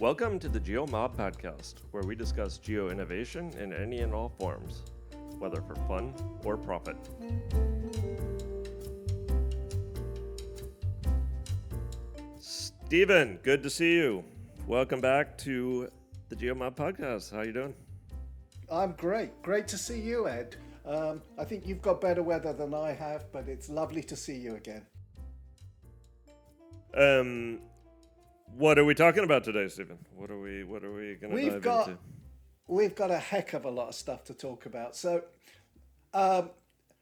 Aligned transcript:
Welcome 0.00 0.40
to 0.40 0.48
the 0.48 0.58
GeoMob 0.58 1.14
podcast, 1.14 1.74
where 1.92 2.02
we 2.02 2.16
discuss 2.16 2.58
geo 2.58 2.90
innovation 2.90 3.52
in 3.60 3.72
any 3.72 4.00
and 4.00 4.12
all 4.12 4.28
forms, 4.40 4.82
whether 5.38 5.62
for 5.62 5.76
fun 5.86 6.12
or 6.44 6.56
profit. 6.56 6.96
Stephen, 12.40 13.38
good 13.44 13.62
to 13.62 13.70
see 13.70 13.94
you. 13.94 14.24
Welcome 14.66 15.00
back 15.00 15.38
to 15.38 15.88
the 16.28 16.34
GeoMob 16.34 16.74
podcast. 16.74 17.30
How 17.30 17.38
are 17.38 17.44
you 17.44 17.52
doing? 17.52 17.74
I'm 18.68 18.94
great. 18.98 19.40
Great 19.42 19.68
to 19.68 19.78
see 19.78 20.00
you, 20.00 20.26
Ed. 20.26 20.56
Um, 20.84 21.22
I 21.38 21.44
think 21.44 21.68
you've 21.68 21.82
got 21.82 22.00
better 22.00 22.24
weather 22.24 22.52
than 22.52 22.74
I 22.74 22.90
have, 22.90 23.30
but 23.30 23.46
it's 23.46 23.68
lovely 23.68 24.02
to 24.02 24.16
see 24.16 24.34
you 24.34 24.56
again. 24.56 24.84
Um, 26.96 27.60
what 28.56 28.78
are 28.78 28.84
we 28.84 28.94
talking 28.94 29.24
about 29.24 29.44
today, 29.44 29.68
Stephen? 29.68 29.98
What 30.14 30.30
are 30.30 30.38
we 30.38 30.64
What 30.64 30.84
are 30.84 30.92
we 30.92 31.14
going 31.14 31.36
to 31.36 31.50
dive 31.50 31.62
got, 31.62 31.88
into? 31.88 32.00
We've 32.66 32.94
got 32.94 33.10
a 33.10 33.18
heck 33.18 33.52
of 33.52 33.64
a 33.64 33.70
lot 33.70 33.88
of 33.88 33.94
stuff 33.94 34.24
to 34.24 34.34
talk 34.34 34.66
about. 34.66 34.96
So, 34.96 35.24
um, 36.12 36.50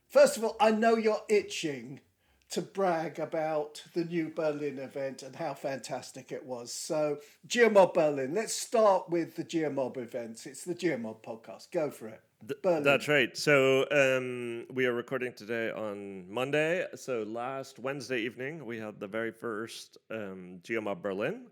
first 0.09 0.37
of 0.37 0.45
all, 0.45 0.57
I 0.61 0.71
know 0.71 0.97
you're 0.97 1.23
itching 1.29 2.01
to 2.51 2.63
brag 2.63 3.19
about 3.19 3.83
the 3.95 4.05
new 4.05 4.29
Berlin 4.29 4.79
event 4.79 5.23
and 5.23 5.37
how 5.37 5.55
fantastic 5.55 6.33
it 6.33 6.45
was. 6.45 6.73
So, 6.73 7.19
GeoMob 7.47 7.95
Berlin. 7.95 8.35
Let's 8.35 8.55
start 8.55 9.09
with 9.09 9.37
the 9.37 9.45
GeoMob 9.45 9.97
events. 9.97 10.47
It's 10.47 10.65
the 10.65 10.75
GeoMob 10.75 11.23
podcast. 11.23 11.71
Go 11.71 11.91
for 11.91 12.09
it. 12.09 12.21
Berlin. 12.43 12.83
That's 12.83 13.07
right. 13.07 13.37
So 13.37 13.87
um, 13.93 14.67
we 14.75 14.87
are 14.87 14.93
recording 14.93 15.33
today 15.33 15.71
on 15.71 16.29
Monday. 16.29 16.85
So 16.97 17.23
last 17.23 17.79
Wednesday 17.79 18.19
evening, 18.19 18.67
we 18.67 18.79
had 18.79 18.99
the 18.99 19.07
very 19.07 19.31
first 19.31 19.99
um, 20.11 20.59
GeoMob 20.65 21.03
Berlin. 21.03 21.43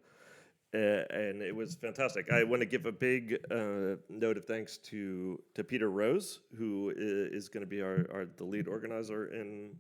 Uh, 0.75 1.03
and 1.11 1.43
it 1.43 1.55
was 1.55 1.77
fantastic. 1.77 2.31
I 2.33 2.43
want 2.43 2.61
to 2.61 2.67
give 2.67 2.87
a 2.87 2.93
big 2.93 3.39
uh, 3.51 3.97
note 4.09 4.37
of 4.37 4.45
thanks 4.45 4.79
to 4.79 5.41
to 5.55 5.65
Peter 5.65 5.91
Rose, 5.91 6.41
who 6.57 6.93
is 6.97 7.49
going 7.49 7.63
to 7.63 7.69
be 7.69 7.83
our, 7.83 8.07
our 8.13 8.27
the 8.37 8.45
lead 8.45 8.69
organizer 8.69 9.33
in 9.33 9.71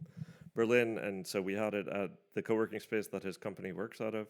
Berlin, 0.56 0.98
and 0.98 1.24
so 1.24 1.40
we 1.40 1.54
had 1.54 1.74
it 1.74 1.86
at 1.86 2.10
the 2.34 2.42
co-working 2.42 2.80
space 2.80 3.06
that 3.08 3.22
his 3.22 3.36
company 3.36 3.70
works 3.70 4.00
out 4.00 4.16
of. 4.16 4.26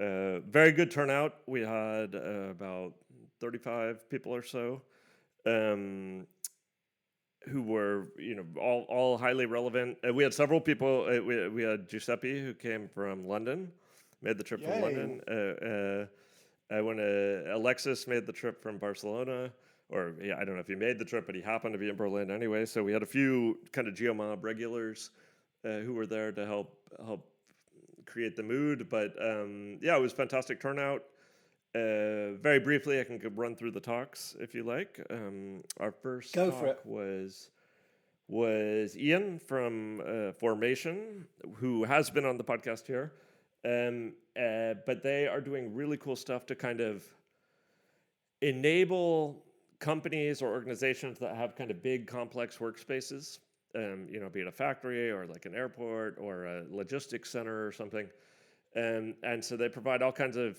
Uh, 0.00 0.40
very 0.48 0.72
good 0.72 0.90
turnout. 0.90 1.36
We 1.46 1.60
had 1.60 2.14
uh, 2.14 2.50
about 2.50 2.94
35 3.40 4.08
people 4.08 4.34
or 4.34 4.42
so 4.42 4.80
um, 5.46 6.26
who 7.48 7.62
were 7.62 8.08
you 8.18 8.34
know 8.34 8.44
all 8.60 8.86
all 8.88 9.18
highly 9.18 9.46
relevant. 9.46 9.98
Uh, 10.06 10.12
we 10.12 10.22
had 10.22 10.34
several 10.34 10.60
people. 10.60 11.06
Uh, 11.08 11.22
we 11.22 11.48
we 11.48 11.62
had 11.62 11.88
Giuseppe 11.88 12.40
who 12.40 12.54
came 12.54 12.88
from 12.88 13.26
London, 13.26 13.70
made 14.22 14.38
the 14.38 14.44
trip 14.44 14.60
Yay. 14.60 14.70
from 14.70 14.82
London. 14.82 15.20
Uh, 15.28 15.66
uh, 15.66 16.06
I 16.76 16.80
went. 16.80 17.00
Alexis 17.00 18.06
made 18.06 18.26
the 18.26 18.32
trip 18.32 18.62
from 18.62 18.78
Barcelona. 18.78 19.50
Or 19.90 20.14
yeah, 20.22 20.36
I 20.40 20.44
don't 20.44 20.54
know 20.54 20.60
if 20.60 20.68
he 20.68 20.74
made 20.74 20.98
the 20.98 21.04
trip, 21.04 21.26
but 21.26 21.34
he 21.34 21.42
happened 21.42 21.74
to 21.74 21.78
be 21.78 21.90
in 21.90 21.96
Berlin 21.96 22.30
anyway. 22.30 22.64
So 22.64 22.82
we 22.82 22.92
had 22.94 23.02
a 23.02 23.06
few 23.06 23.58
kind 23.72 23.86
of 23.86 23.94
GeoMob 23.94 24.42
regulars 24.42 25.10
uh, 25.66 25.80
who 25.80 25.92
were 25.92 26.06
there 26.06 26.32
to 26.32 26.46
help 26.46 26.74
help 27.04 27.28
create 28.06 28.34
the 28.36 28.42
mood. 28.42 28.88
But 28.88 29.12
um, 29.20 29.78
yeah, 29.82 29.96
it 29.96 30.00
was 30.00 30.12
fantastic 30.12 30.60
turnout. 30.60 31.02
Uh, 31.74 32.36
very 32.42 32.60
briefly, 32.60 33.00
I 33.00 33.04
can 33.04 33.18
run 33.34 33.56
through 33.56 33.70
the 33.70 33.80
talks 33.80 34.36
if 34.38 34.54
you 34.54 34.62
like. 34.62 35.04
Um, 35.10 35.62
our 35.80 35.90
first 35.90 36.34
Go 36.34 36.50
talk 36.50 36.84
was 36.84 37.50
was 38.28 38.96
Ian 38.96 39.38
from 39.38 40.00
uh, 40.06 40.32
Formation, 40.32 41.26
who 41.54 41.84
has 41.84 42.10
been 42.10 42.24
on 42.24 42.36
the 42.36 42.44
podcast 42.44 42.86
here. 42.86 43.12
Um, 43.64 44.14
uh, 44.36 44.74
but 44.86 45.02
they 45.02 45.26
are 45.26 45.40
doing 45.40 45.74
really 45.74 45.96
cool 45.96 46.16
stuff 46.16 46.46
to 46.46 46.54
kind 46.54 46.80
of 46.80 47.04
enable 48.40 49.44
companies 49.78 50.42
or 50.42 50.48
organizations 50.48 51.18
that 51.18 51.36
have 51.36 51.54
kind 51.56 51.70
of 51.70 51.82
big, 51.82 52.06
complex 52.06 52.58
workspaces. 52.58 53.38
Um, 53.74 54.06
you 54.10 54.20
know, 54.20 54.28
be 54.28 54.40
it 54.40 54.46
a 54.46 54.52
factory 54.52 55.10
or 55.10 55.26
like 55.26 55.46
an 55.46 55.54
airport 55.54 56.18
or 56.18 56.44
a 56.44 56.64
logistics 56.70 57.30
center 57.30 57.66
or 57.66 57.72
something. 57.72 58.08
Um, 58.76 59.14
and 59.22 59.42
so 59.42 59.56
they 59.56 59.68
provide 59.68 60.02
all 60.02 60.12
kinds 60.12 60.36
of 60.36 60.58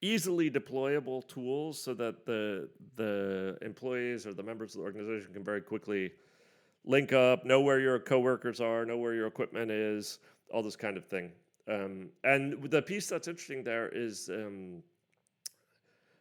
easily 0.00 0.50
deployable 0.50 1.26
tools 1.26 1.82
so 1.82 1.94
that 1.94 2.24
the 2.24 2.68
the 2.96 3.58
employees 3.62 4.26
or 4.26 4.34
the 4.34 4.42
members 4.42 4.74
of 4.74 4.80
the 4.80 4.84
organization 4.84 5.32
can 5.32 5.44
very 5.44 5.60
quickly 5.60 6.12
link 6.84 7.12
up, 7.12 7.44
know 7.44 7.60
where 7.60 7.80
your 7.80 7.98
coworkers 7.98 8.60
are, 8.60 8.84
know 8.84 8.96
where 8.96 9.14
your 9.14 9.26
equipment 9.26 9.70
is, 9.70 10.20
all 10.52 10.62
this 10.62 10.76
kind 10.76 10.96
of 10.96 11.04
thing. 11.06 11.30
Um, 11.68 12.08
and 12.24 12.62
the 12.70 12.80
piece 12.80 13.08
that's 13.08 13.28
interesting 13.28 13.62
there 13.62 13.88
is 13.88 14.30
um, 14.30 14.82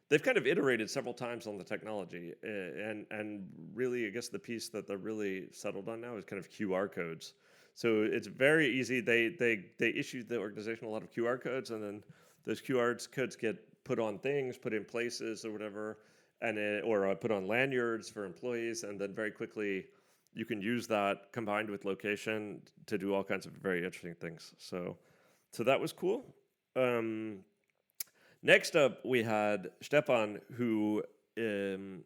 they've 0.09 0.21
kind 0.21 0.37
of 0.37 0.45
iterated 0.45 0.89
several 0.89 1.13
times 1.13 1.47
on 1.47 1.57
the 1.57 1.63
technology, 1.63 2.33
uh, 2.43 2.47
and 2.47 3.05
and 3.11 3.47
really, 3.73 4.07
I 4.07 4.09
guess 4.09 4.27
the 4.27 4.39
piece 4.39 4.69
that 4.69 4.87
they're 4.87 4.97
really 4.97 5.47
settled 5.51 5.87
on 5.87 6.01
now 6.01 6.17
is 6.17 6.25
kind 6.25 6.39
of 6.39 6.49
QR 6.49 6.91
codes. 6.91 7.33
So 7.75 8.07
it's 8.11 8.27
very 8.27 8.67
easy. 8.67 8.99
They 8.99 9.29
they 9.29 9.65
they 9.77 9.89
issued 9.89 10.27
the 10.27 10.37
organization 10.37 10.87
a 10.87 10.89
lot 10.89 11.03
of 11.03 11.11
QR 11.11 11.41
codes, 11.41 11.71
and 11.71 11.81
then 11.81 12.03
those 12.47 12.61
QR 12.61 13.11
codes 13.11 13.35
get 13.35 13.57
put 13.83 13.99
on 13.99 14.17
things, 14.17 14.57
put 14.57 14.73
in 14.73 14.85
places 14.85 15.43
or 15.45 15.51
whatever, 15.51 15.97
and 16.41 16.57
it, 16.57 16.83
or 16.85 17.07
uh, 17.07 17.13
put 17.13 17.29
on 17.29 17.45
lanyards 17.45 18.09
for 18.09 18.23
employees, 18.23 18.83
and 18.83 18.99
then 18.99 19.13
very 19.13 19.31
quickly 19.31 19.85
you 20.33 20.45
can 20.45 20.61
use 20.61 20.87
that 20.87 21.31
combined 21.33 21.69
with 21.69 21.83
location 21.83 22.61
to 22.85 22.97
do 22.97 23.13
all 23.13 23.23
kinds 23.23 23.45
of 23.45 23.51
very 23.53 23.83
interesting 23.83 24.15
things. 24.15 24.53
So, 24.57 24.95
so 25.51 25.63
that 25.63 25.79
was 25.79 25.91
cool. 25.91 26.33
Um, 26.75 27.39
next 28.43 28.75
up, 28.75 29.05
we 29.05 29.23
had 29.23 29.69
Stefan, 29.81 30.39
who 30.53 31.03
um, 31.37 32.03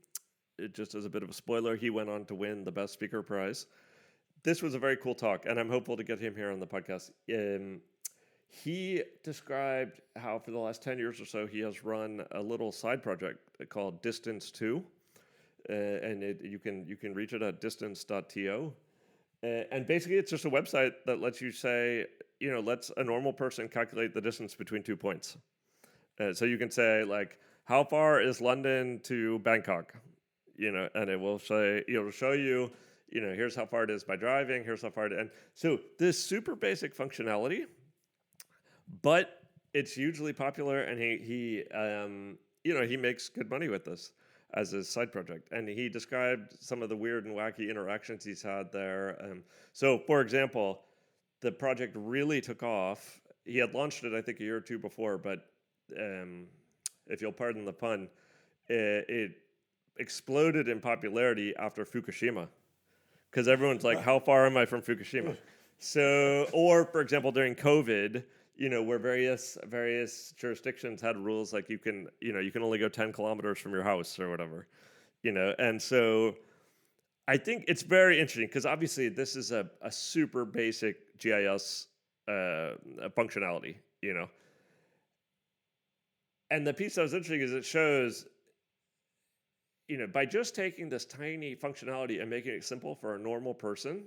just 0.74 0.96
as 0.96 1.06
a 1.06 1.10
bit 1.10 1.22
of 1.22 1.30
a 1.30 1.34
spoiler, 1.34 1.76
he 1.76 1.92
went 1.92 2.10
on 2.10 2.26
to 2.26 2.36
win 2.36 2.64
the 2.64 2.72
best 2.72 2.94
speaker 2.94 3.22
prize. 3.22 3.68
This 4.44 4.64
was 4.64 4.74
a 4.74 4.80
very 4.80 4.98
cool 4.98 5.14
talk, 5.14 5.46
and 5.46 5.60
I'm 5.60 5.70
hopeful 5.70 5.98
to 5.98 6.04
get 6.04 6.20
him 6.20 6.36
here 6.36 6.52
on 6.52 6.60
the 6.60 6.68
podcast. 6.68 7.12
Um, 7.32 7.82
he 8.52 9.02
described 9.24 10.02
how 10.18 10.38
for 10.38 10.52
the 10.52 10.60
last 10.60 10.84
10 10.84 11.00
years 11.00 11.22
or 11.22 11.26
so 11.26 11.48
he 11.48 11.62
has 11.62 11.86
run 11.86 12.26
a 12.34 12.42
little 12.42 12.72
side 12.72 13.02
project 13.02 13.40
called 13.70 14.02
distance 14.02 14.52
2 14.52 14.84
uh, 15.70 15.74
and 15.74 16.22
it, 16.22 16.42
you 16.44 16.60
can 16.60 16.86
you 16.86 16.98
can 16.98 17.14
reach 17.14 17.32
it 17.32 17.42
at 17.42 17.62
distance.to 17.62 18.74
uh, 19.44 19.48
and 19.48 19.88
basically 19.88 20.18
it's 20.18 20.30
just 20.30 20.44
a 20.44 20.50
website 20.50 20.94
that 21.06 21.22
lets 21.22 21.40
you 21.40 21.52
say 21.52 22.06
you 22.42 22.52
know 22.52 22.60
lets 22.60 22.92
a 22.98 23.04
normal 23.04 23.32
person 23.32 23.70
calculate 23.70 24.14
the 24.14 24.22
distance 24.22 24.54
between 24.54 24.84
two 24.84 24.98
points. 24.98 25.38
Uh, 26.20 26.34
so 26.34 26.44
you 26.44 26.58
can 26.58 26.70
say 26.70 27.04
like 27.04 27.40
how 27.64 27.84
far 27.86 28.22
is 28.22 28.42
london 28.42 29.00
to 29.04 29.40
bangkok? 29.40 29.94
You 30.58 30.74
know 30.74 30.90
and 30.94 31.10
it 31.10 31.20
will 31.20 31.40
say 31.40 31.84
it'll 31.88 32.12
show 32.12 32.34
you 32.34 32.70
you 33.10 33.22
know 33.22 33.34
here's 33.34 33.56
how 33.56 33.66
far 33.66 33.86
it 33.86 33.90
is 33.90 34.04
by 34.04 34.18
driving 34.18 34.64
here's 34.66 34.82
how 34.82 34.90
far 34.90 35.06
it 35.06 35.14
and 35.14 35.30
so 35.54 35.80
this 35.98 36.22
super 36.22 36.56
basic 36.56 36.96
functionality 36.96 37.66
but 39.02 39.44
it's 39.74 39.94
hugely 39.94 40.34
popular, 40.34 40.82
and 40.82 41.00
he 41.00 41.18
he 41.18 41.78
um, 41.78 42.38
you 42.64 42.74
know 42.74 42.86
he 42.86 42.98
makes 42.98 43.30
good 43.30 43.50
money 43.50 43.70
with 43.70 43.86
this 43.86 44.12
as 44.54 44.74
a 44.74 44.84
side 44.84 45.12
project. 45.12 45.50
And 45.52 45.68
he 45.68 45.90
described 45.90 46.58
some 46.60 46.82
of 46.82 46.90
the 46.90 46.96
weird 46.96 47.26
and 47.26 47.36
wacky 47.36 47.70
interactions 47.70 48.24
he's 48.24 48.42
had 48.42 48.72
there. 48.72 49.18
Um, 49.22 49.44
so, 49.74 49.98
for 49.98 50.22
example, 50.22 50.82
the 51.42 51.52
project 51.52 51.96
really 51.98 52.42
took 52.42 52.64
off. 52.64 53.22
He 53.46 53.58
had 53.58 53.74
launched 53.74 54.04
it, 54.04 54.14
I 54.14 54.22
think, 54.22 54.40
a 54.40 54.44
year 54.44 54.58
or 54.58 54.62
two 54.62 54.78
before, 54.78 55.18
but 55.18 55.46
um, 55.98 56.46
if 57.08 57.22
you'll 57.22 57.32
pardon 57.32 57.66
the 57.66 57.74
pun, 57.74 58.08
it, 58.68 59.06
it 59.10 59.32
exploded 59.98 60.68
in 60.68 60.80
popularity 60.80 61.54
after 61.58 61.86
Fukushima 61.86 62.48
because 63.30 63.48
everyone's 63.48 63.84
like, 63.84 64.02
"How 64.02 64.20
far 64.20 64.46
am 64.46 64.58
I 64.58 64.66
from 64.66 64.82
Fukushima?" 64.82 65.38
So, 65.80 66.48
or 66.54 66.86
for 66.86 67.02
example, 67.02 67.32
during 67.32 67.56
COVID 67.56 68.24
you 68.56 68.70
know 68.70 68.84
where 68.84 69.00
various 69.00 69.58
various 69.66 70.34
jurisdictions 70.38 71.02
had 71.02 71.18
rules 71.18 71.54
like 71.54 71.70
you 71.70 71.78
can 71.78 72.08
you 72.20 72.34
know 72.34 72.40
you 72.40 72.52
can 72.52 72.64
only 72.64 72.78
go 72.78 72.90
10 72.90 73.14
kilometers 73.14 73.58
from 73.58 73.72
your 73.72 73.84
house 73.84 74.20
or 74.20 74.30
whatever 74.30 74.68
you 75.24 75.32
know? 75.32 75.54
And 75.60 75.82
so 75.82 76.36
i 77.28 77.38
think 77.38 77.66
it's 77.68 77.84
very 77.84 78.20
interesting 78.20 78.48
because 78.48 78.66
obviously 78.66 79.10
this 79.10 79.36
is 79.36 79.52
a, 79.52 79.70
a 79.82 79.92
super 79.92 80.46
basic 80.46 81.18
gis 81.20 81.88
uh, 82.28 82.74
functionality 83.18 83.76
you 84.02 84.14
know? 84.14 84.28
And 86.50 86.66
the 86.66 86.74
piece 86.74 86.96
that 86.96 87.04
was 87.04 87.14
interesting 87.14 87.42
is 87.42 87.54
it 87.54 87.64
shows 87.64 88.26
you 89.88 89.98
know 89.98 90.08
by 90.08 90.26
just 90.26 90.56
taking 90.56 90.90
this 90.90 91.06
tiny 91.06 91.56
functionality 91.56 92.22
and 92.22 92.30
making 92.30 92.54
it 92.54 92.64
simple 92.64 92.96
for 92.96 93.16
a 93.16 93.20
normal 93.20 93.54
person 93.54 94.04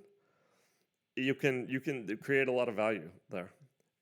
you 1.17 1.35
can 1.35 1.67
you 1.69 1.81
can 1.81 2.17
create 2.23 2.49
a 2.49 2.53
lot 2.53 2.69
of 2.69 2.75
value 2.75 3.09
there 3.31 3.51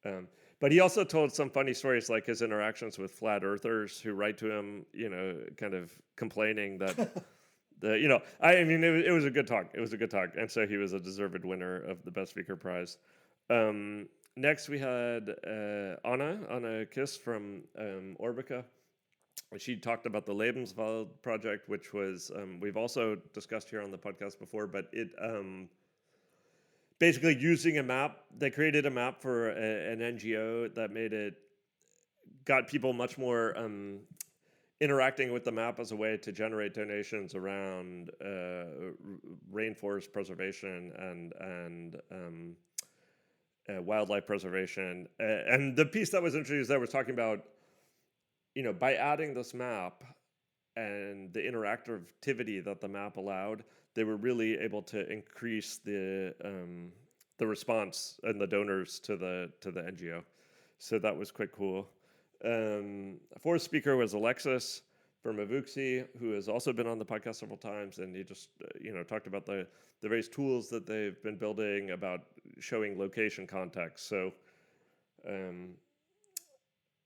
um, 0.04 0.28
but 0.60 0.70
he 0.70 0.80
also 0.80 1.02
told 1.02 1.32
some 1.32 1.50
funny 1.50 1.74
stories, 1.74 2.08
like 2.08 2.26
his 2.26 2.40
interactions 2.40 2.98
with 2.98 3.10
flat 3.10 3.44
earthers 3.44 4.00
who 4.00 4.12
write 4.12 4.38
to 4.38 4.50
him, 4.50 4.86
you 4.92 5.08
know, 5.08 5.36
kind 5.56 5.74
of 5.74 5.92
complaining 6.16 6.78
that 6.78 7.24
the, 7.80 7.98
you 7.98 8.08
know, 8.08 8.20
I, 8.40 8.62
mean, 8.62 8.82
it 8.84 8.90
was, 8.90 9.04
it 9.04 9.10
was 9.10 9.24
a 9.24 9.30
good 9.30 9.46
talk. 9.46 9.72
It 9.74 9.80
was 9.80 9.92
a 9.92 9.96
good 9.96 10.10
talk, 10.10 10.30
and 10.38 10.50
so 10.50 10.66
he 10.66 10.76
was 10.76 10.92
a 10.92 11.00
deserved 11.00 11.44
winner 11.44 11.78
of 11.78 12.04
the 12.04 12.10
best 12.10 12.30
speaker 12.30 12.56
prize. 12.56 12.98
Um, 13.50 14.08
next, 14.36 14.68
we 14.68 14.78
had 14.78 15.30
uh, 15.44 15.96
Anna, 16.04 16.38
Anna 16.50 16.86
Kiss 16.86 17.16
from 17.16 17.64
um, 17.78 18.16
Orbica. 18.20 18.64
She 19.58 19.76
talked 19.76 20.06
about 20.06 20.24
the 20.24 20.34
Lebenswald 20.34 21.08
project, 21.22 21.68
which 21.68 21.92
was, 21.92 22.30
um, 22.36 22.58
we've 22.60 22.76
also 22.76 23.16
discussed 23.34 23.68
here 23.68 23.82
on 23.82 23.90
the 23.90 23.98
podcast 23.98 24.38
before, 24.38 24.66
but 24.66 24.86
it 24.92 25.08
um, 25.20 25.68
basically 27.02 27.36
using 27.36 27.78
a 27.78 27.82
map, 27.82 28.18
they 28.38 28.48
created 28.48 28.86
a 28.86 28.90
map 28.90 29.20
for 29.20 29.50
a, 29.50 29.92
an 29.92 29.98
NGO 29.98 30.72
that 30.72 30.92
made 30.92 31.12
it, 31.12 31.34
got 32.44 32.68
people 32.68 32.92
much 32.92 33.18
more 33.18 33.58
um, 33.58 33.98
interacting 34.80 35.32
with 35.32 35.42
the 35.42 35.50
map 35.50 35.80
as 35.80 35.90
a 35.90 35.96
way 35.96 36.16
to 36.16 36.30
generate 36.30 36.74
donations 36.74 37.34
around 37.34 38.08
uh, 38.24 38.92
rainforest 39.52 40.12
preservation 40.12 40.92
and, 40.96 41.32
and, 41.40 41.96
um, 42.12 42.56
uh, 43.68 43.82
wildlife 43.82 44.24
preservation. 44.24 45.08
Uh, 45.18 45.24
and 45.24 45.74
the 45.76 45.84
piece 45.84 46.10
that 46.10 46.22
was 46.22 46.36
introduced 46.36 46.68
there 46.68 46.78
was 46.78 46.90
talking 46.90 47.14
about, 47.14 47.40
you 48.54 48.62
know, 48.62 48.72
by 48.72 48.94
adding 48.94 49.34
this 49.34 49.54
map 49.54 50.04
and 50.76 51.32
the 51.32 51.40
interactivity 51.40 52.64
that 52.64 52.80
the 52.80 52.86
map 52.86 53.16
allowed, 53.16 53.64
they 53.94 54.04
were 54.04 54.16
really 54.16 54.58
able 54.58 54.82
to 54.82 55.10
increase 55.10 55.78
the 55.84 56.34
um, 56.44 56.92
the 57.38 57.46
response 57.46 58.20
and 58.24 58.40
the 58.40 58.46
donors 58.46 58.98
to 59.00 59.16
the 59.16 59.50
to 59.60 59.70
the 59.70 59.80
NGO. 59.80 60.22
So 60.78 60.98
that 60.98 61.16
was 61.16 61.30
quite 61.30 61.52
cool. 61.52 61.88
Um, 62.44 63.20
fourth 63.40 63.62
speaker 63.62 63.96
was 63.96 64.14
Alexis 64.14 64.82
from 65.22 65.36
Avuxi, 65.36 66.06
who 66.18 66.32
has 66.32 66.48
also 66.48 66.72
been 66.72 66.86
on 66.88 66.98
the 66.98 67.04
podcast 67.04 67.36
several 67.36 67.56
times, 67.56 67.98
and 67.98 68.14
he 68.16 68.24
just 68.24 68.48
uh, 68.62 68.68
you 68.80 68.92
know 68.92 69.04
talked 69.04 69.26
about 69.26 69.46
the 69.46 69.66
the 70.00 70.08
various 70.08 70.28
tools 70.28 70.68
that 70.70 70.86
they've 70.86 71.22
been 71.22 71.36
building 71.36 71.90
about 71.92 72.22
showing 72.58 72.98
location 72.98 73.46
context. 73.46 74.08
So, 74.08 74.32
um, 75.28 75.74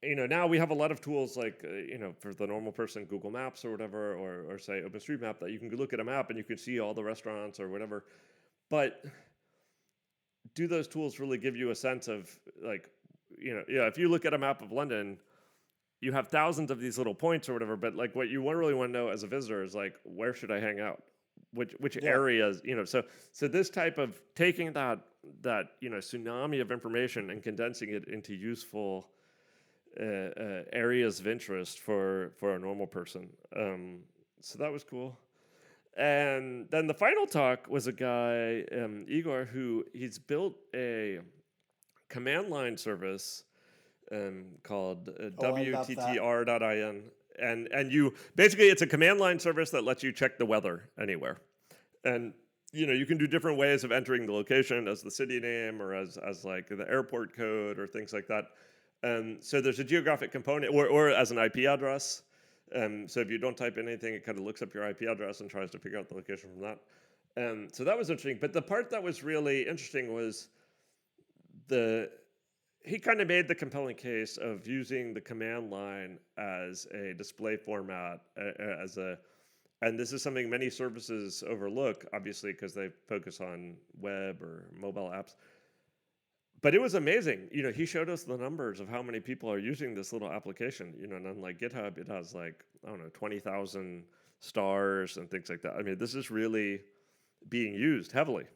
you 0.02 0.14
know, 0.14 0.26
now 0.26 0.46
we 0.46 0.58
have 0.58 0.70
a 0.70 0.74
lot 0.74 0.92
of 0.92 1.00
tools 1.00 1.36
like 1.36 1.64
uh, 1.64 1.72
you 1.72 1.98
know 1.98 2.14
for 2.18 2.34
the 2.34 2.46
normal 2.46 2.72
person, 2.72 3.04
Google 3.04 3.30
Maps 3.30 3.64
or 3.64 3.70
whatever, 3.70 4.14
or 4.14 4.44
or 4.48 4.58
say 4.58 4.82
OpenStreetMap 4.82 5.38
that 5.40 5.50
you 5.50 5.58
can 5.58 5.74
look 5.76 5.92
at 5.92 6.00
a 6.00 6.04
map 6.04 6.30
and 6.30 6.38
you 6.38 6.44
can 6.44 6.58
see 6.58 6.80
all 6.80 6.94
the 6.94 7.02
restaurants 7.04 7.58
or 7.60 7.68
whatever. 7.68 8.04
But 8.70 9.02
do 10.54 10.66
those 10.66 10.88
tools 10.88 11.18
really 11.18 11.38
give 11.38 11.56
you 11.56 11.70
a 11.70 11.74
sense 11.74 12.08
of 12.08 12.30
like 12.62 12.88
you 13.36 13.54
know 13.54 13.62
yeah 13.68 13.86
if 13.86 13.98
you 13.98 14.08
look 14.08 14.24
at 14.24 14.34
a 14.34 14.38
map 14.38 14.62
of 14.62 14.72
london 14.72 15.18
you 16.00 16.12
have 16.12 16.28
thousands 16.28 16.70
of 16.70 16.80
these 16.80 16.98
little 16.98 17.14
points 17.14 17.48
or 17.48 17.52
whatever 17.52 17.76
but 17.76 17.94
like 17.94 18.14
what 18.14 18.28
you 18.28 18.48
really 18.48 18.74
want 18.74 18.92
to 18.92 18.98
know 18.98 19.08
as 19.08 19.22
a 19.22 19.26
visitor 19.26 19.62
is 19.62 19.74
like 19.74 19.94
where 20.04 20.34
should 20.34 20.50
i 20.50 20.60
hang 20.60 20.80
out 20.80 21.02
which 21.52 21.72
which 21.78 21.96
Yeah. 21.96 22.10
areas 22.10 22.60
you 22.64 22.76
know 22.76 22.84
so 22.84 23.02
so 23.32 23.48
this 23.48 23.70
type 23.70 23.98
of 23.98 24.20
taking 24.34 24.72
that 24.72 25.00
that 25.42 25.66
you 25.80 25.90
know 25.90 25.98
tsunami 25.98 26.60
of 26.60 26.70
information 26.70 27.30
and 27.30 27.42
condensing 27.42 27.90
it 27.90 28.08
into 28.08 28.34
useful 28.34 29.08
uh, 30.00 30.04
uh, 30.04 30.62
areas 30.72 31.20
of 31.20 31.26
interest 31.26 31.80
for 31.80 32.32
for 32.38 32.54
a 32.54 32.58
normal 32.58 32.86
person 32.86 33.28
um, 33.56 33.98
so 34.40 34.58
that 34.58 34.72
was 34.72 34.84
cool 34.84 35.18
and 35.96 36.68
then 36.70 36.86
the 36.86 36.94
final 36.94 37.26
talk 37.26 37.68
was 37.68 37.86
a 37.86 37.92
guy, 37.92 38.64
um, 38.76 39.06
Igor, 39.08 39.46
who 39.46 39.84
he's 39.94 40.18
built 40.18 40.54
a 40.74 41.20
command 42.10 42.50
line 42.50 42.76
service 42.76 43.44
um, 44.12 44.44
called 44.62 45.08
uh, 45.08 45.30
Oh, 45.38 45.54
I 45.54 45.70
love 45.70 45.86
that. 45.86 45.96
WTTR.in. 45.96 47.02
And, 47.38 47.68
and 47.68 47.92
you 47.92 48.14
basically, 48.34 48.66
it's 48.66 48.82
a 48.82 48.86
command 48.86 49.20
line 49.20 49.38
service 49.38 49.70
that 49.70 49.84
lets 49.84 50.02
you 50.02 50.12
check 50.12 50.38
the 50.38 50.46
weather 50.46 50.90
anywhere. 51.00 51.38
And 52.04 52.34
you 52.72 52.86
know, 52.86 52.92
you 52.92 53.06
can 53.06 53.16
do 53.16 53.26
different 53.26 53.56
ways 53.56 53.84
of 53.84 53.92
entering 53.92 54.26
the 54.26 54.32
location 54.32 54.88
as 54.88 55.02
the 55.02 55.10
city 55.10 55.40
name 55.40 55.80
or 55.80 55.94
as, 55.94 56.18
as 56.18 56.44
like 56.44 56.68
the 56.68 56.86
airport 56.90 57.34
code 57.34 57.78
or 57.78 57.86
things 57.86 58.12
like 58.12 58.26
that. 58.26 58.44
Um, 59.02 59.38
so 59.40 59.60
there's 59.60 59.78
a 59.78 59.84
geographic 59.84 60.32
component 60.32 60.74
or, 60.74 60.86
or 60.86 61.10
as 61.10 61.30
an 61.30 61.38
IP 61.38 61.58
address. 61.58 62.22
Um, 62.74 63.08
so 63.08 63.20
if 63.20 63.30
you 63.30 63.38
don't 63.38 63.56
type 63.56 63.78
in 63.78 63.86
anything, 63.86 64.14
it 64.14 64.24
kind 64.24 64.38
of 64.38 64.44
looks 64.44 64.62
up 64.62 64.74
your 64.74 64.88
IP 64.88 65.02
address 65.02 65.40
and 65.40 65.50
tries 65.50 65.70
to 65.70 65.78
figure 65.78 65.98
out 65.98 66.08
the 66.08 66.14
location 66.14 66.50
from 66.50 66.62
that. 66.62 66.78
Um, 67.36 67.68
so 67.72 67.84
that 67.84 67.96
was 67.96 68.10
interesting. 68.10 68.38
But 68.40 68.52
the 68.52 68.62
part 68.62 68.90
that 68.90 69.02
was 69.02 69.22
really 69.22 69.66
interesting 69.66 70.12
was 70.12 70.48
the 71.68 72.10
he 72.84 73.00
kind 73.00 73.20
of 73.20 73.26
made 73.26 73.48
the 73.48 73.54
compelling 73.54 73.96
case 73.96 74.36
of 74.36 74.66
using 74.66 75.12
the 75.12 75.20
command 75.20 75.70
line 75.70 76.18
as 76.38 76.86
a 76.94 77.14
display 77.14 77.56
format 77.56 78.20
uh, 78.38 78.62
as 78.82 78.96
a 78.96 79.18
and 79.82 79.98
this 79.98 80.12
is 80.12 80.22
something 80.22 80.48
many 80.48 80.70
services 80.70 81.42
overlook 81.48 82.06
obviously 82.14 82.52
because 82.52 82.74
they 82.74 82.88
focus 83.08 83.40
on 83.40 83.74
web 84.00 84.40
or 84.40 84.66
mobile 84.78 85.08
apps 85.08 85.34
but 86.66 86.74
it 86.74 86.80
was 86.80 86.94
amazing 86.94 87.40
you 87.52 87.62
know 87.62 87.72
he 87.80 87.86
showed 87.86 88.10
us 88.10 88.24
the 88.24 88.36
numbers 88.36 88.80
of 88.80 88.88
how 88.88 89.02
many 89.08 89.20
people 89.20 89.50
are 89.50 89.58
using 89.58 89.94
this 89.94 90.12
little 90.12 90.30
application 90.30 90.94
you 91.00 91.06
know 91.06 91.16
and 91.16 91.26
on 91.26 91.40
like 91.40 91.58
github 91.60 91.98
it 91.98 92.08
has 92.08 92.34
like 92.34 92.64
i 92.84 92.88
don't 92.88 92.98
know 92.98 93.10
20000 93.10 94.04
stars 94.40 95.16
and 95.16 95.30
things 95.30 95.48
like 95.50 95.62
that 95.62 95.74
i 95.78 95.82
mean 95.82 95.96
this 95.98 96.14
is 96.14 96.30
really 96.30 96.80
being 97.48 97.74
used 97.74 98.10
heavily 98.10 98.46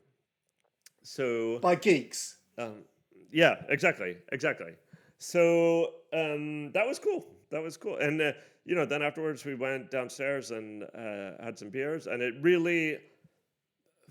so 1.03 1.59
by 1.61 1.75
geeks. 1.77 2.39
um, 2.59 2.85
yeah, 3.33 3.57
exactly, 3.69 4.17
exactly. 4.33 4.73
So 5.19 5.95
um, 6.13 6.73
that 6.73 6.87
was 6.87 6.99
cool. 6.99 7.27
That 7.51 7.63
was 7.63 7.77
cool. 7.77 7.97
And 7.97 8.21
uh, 8.21 8.33
you 8.65 8.75
know, 8.75 8.85
then 8.85 9.03
afterwards 9.03 9.45
we 9.45 9.55
went 9.55 9.91
downstairs 9.91 10.51
and 10.51 10.85
uh, 10.95 11.43
had 11.43 11.59
some 11.59 11.71
beers, 11.71 12.07
and 12.07 12.23
it 12.23 12.35
really 12.41 12.99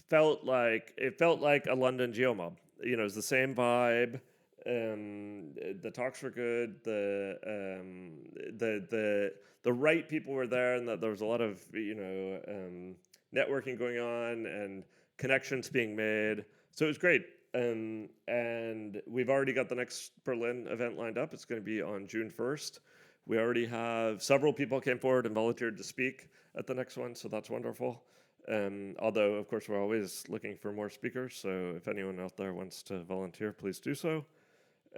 felt 0.10 0.44
like 0.44 0.94
it 0.98 1.18
felt 1.18 1.40
like 1.40 1.68
a 1.68 1.76
London 1.76 2.12
geomob. 2.12 2.54
You 2.84 2.98
know, 2.98 3.04
it's 3.04 3.16
the 3.16 3.22
same 3.22 3.56
vibe. 3.56 4.22
Um, 4.66 5.54
the 5.82 5.92
talks 5.94 6.22
were 6.22 6.30
good. 6.30 6.84
The 6.84 7.38
um, 7.46 8.12
the 8.58 8.86
the 8.90 9.34
the 9.64 9.74
right 9.74 10.08
people 10.08 10.34
were 10.34 10.48
there, 10.48 10.76
and 10.76 10.88
that 10.88 11.02
there 11.02 11.10
was 11.10 11.22
a 11.22 11.26
lot 11.26 11.42
of 11.42 11.62
you 11.74 11.96
know 11.96 12.40
um, 12.48 12.96
networking 13.36 13.78
going 13.78 14.00
on 14.00 14.46
and 14.46 14.84
connections 15.18 15.70
being 15.70 15.96
made. 15.96 16.46
So 16.72 16.86
it 16.86 16.90
was 16.90 16.98
great. 16.98 17.26
Um, 17.56 18.10
and 18.28 19.02
we've 19.08 19.30
already 19.30 19.54
got 19.54 19.70
the 19.70 19.76
next 19.76 20.12
Berlin 20.24 20.68
event 20.70 20.98
lined 20.98 21.18
up. 21.18 21.34
It's 21.34 21.46
going 21.46 21.60
to 21.60 21.66
be 21.66 21.82
on 21.82 22.08
June 22.08 22.32
1st. 22.38 22.80
We 23.26 23.38
already 23.38 23.66
have 23.66 24.22
several 24.22 24.54
people 24.54 24.80
came 24.80 25.00
forward 25.00 25.26
and 25.26 25.36
volunteered 25.36 25.78
to 25.78 25.84
speak 25.84 26.30
at 26.58 26.68
the 26.68 26.74
next 26.74 26.98
one, 26.98 27.16
so 27.16 27.28
that's 27.28 27.50
wonderful. 27.50 28.04
Um, 28.50 28.96
although, 29.00 29.36
of 29.36 29.48
course, 29.48 29.70
we're 29.70 29.82
always 29.82 30.24
looking 30.28 30.56
for 30.56 30.72
more 30.72 30.90
speakers. 30.90 31.36
So 31.36 31.74
if 31.78 31.88
anyone 31.88 32.20
out 32.20 32.36
there 32.36 32.54
wants 32.54 32.82
to 32.84 33.04
volunteer, 33.04 33.52
please 33.52 33.80
do 33.80 33.94
so. 33.94 34.26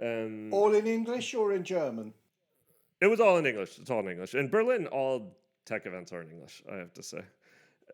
Um, 0.00 0.52
All 0.52 0.74
in 0.74 0.86
English 0.86 1.34
or 1.34 1.52
in 1.52 1.64
German? 1.64 2.14
it 3.00 3.08
was 3.08 3.20
all 3.20 3.36
in 3.36 3.46
English. 3.46 3.78
It's 3.78 3.90
all 3.90 4.00
in 4.00 4.08
English. 4.08 4.34
In 4.34 4.48
Berlin, 4.48 4.86
all 4.86 5.36
tech 5.66 5.86
events 5.86 6.12
are 6.12 6.22
in 6.22 6.30
English. 6.30 6.62
I 6.72 6.76
have 6.76 6.92
to 6.94 7.02
say. 7.02 7.20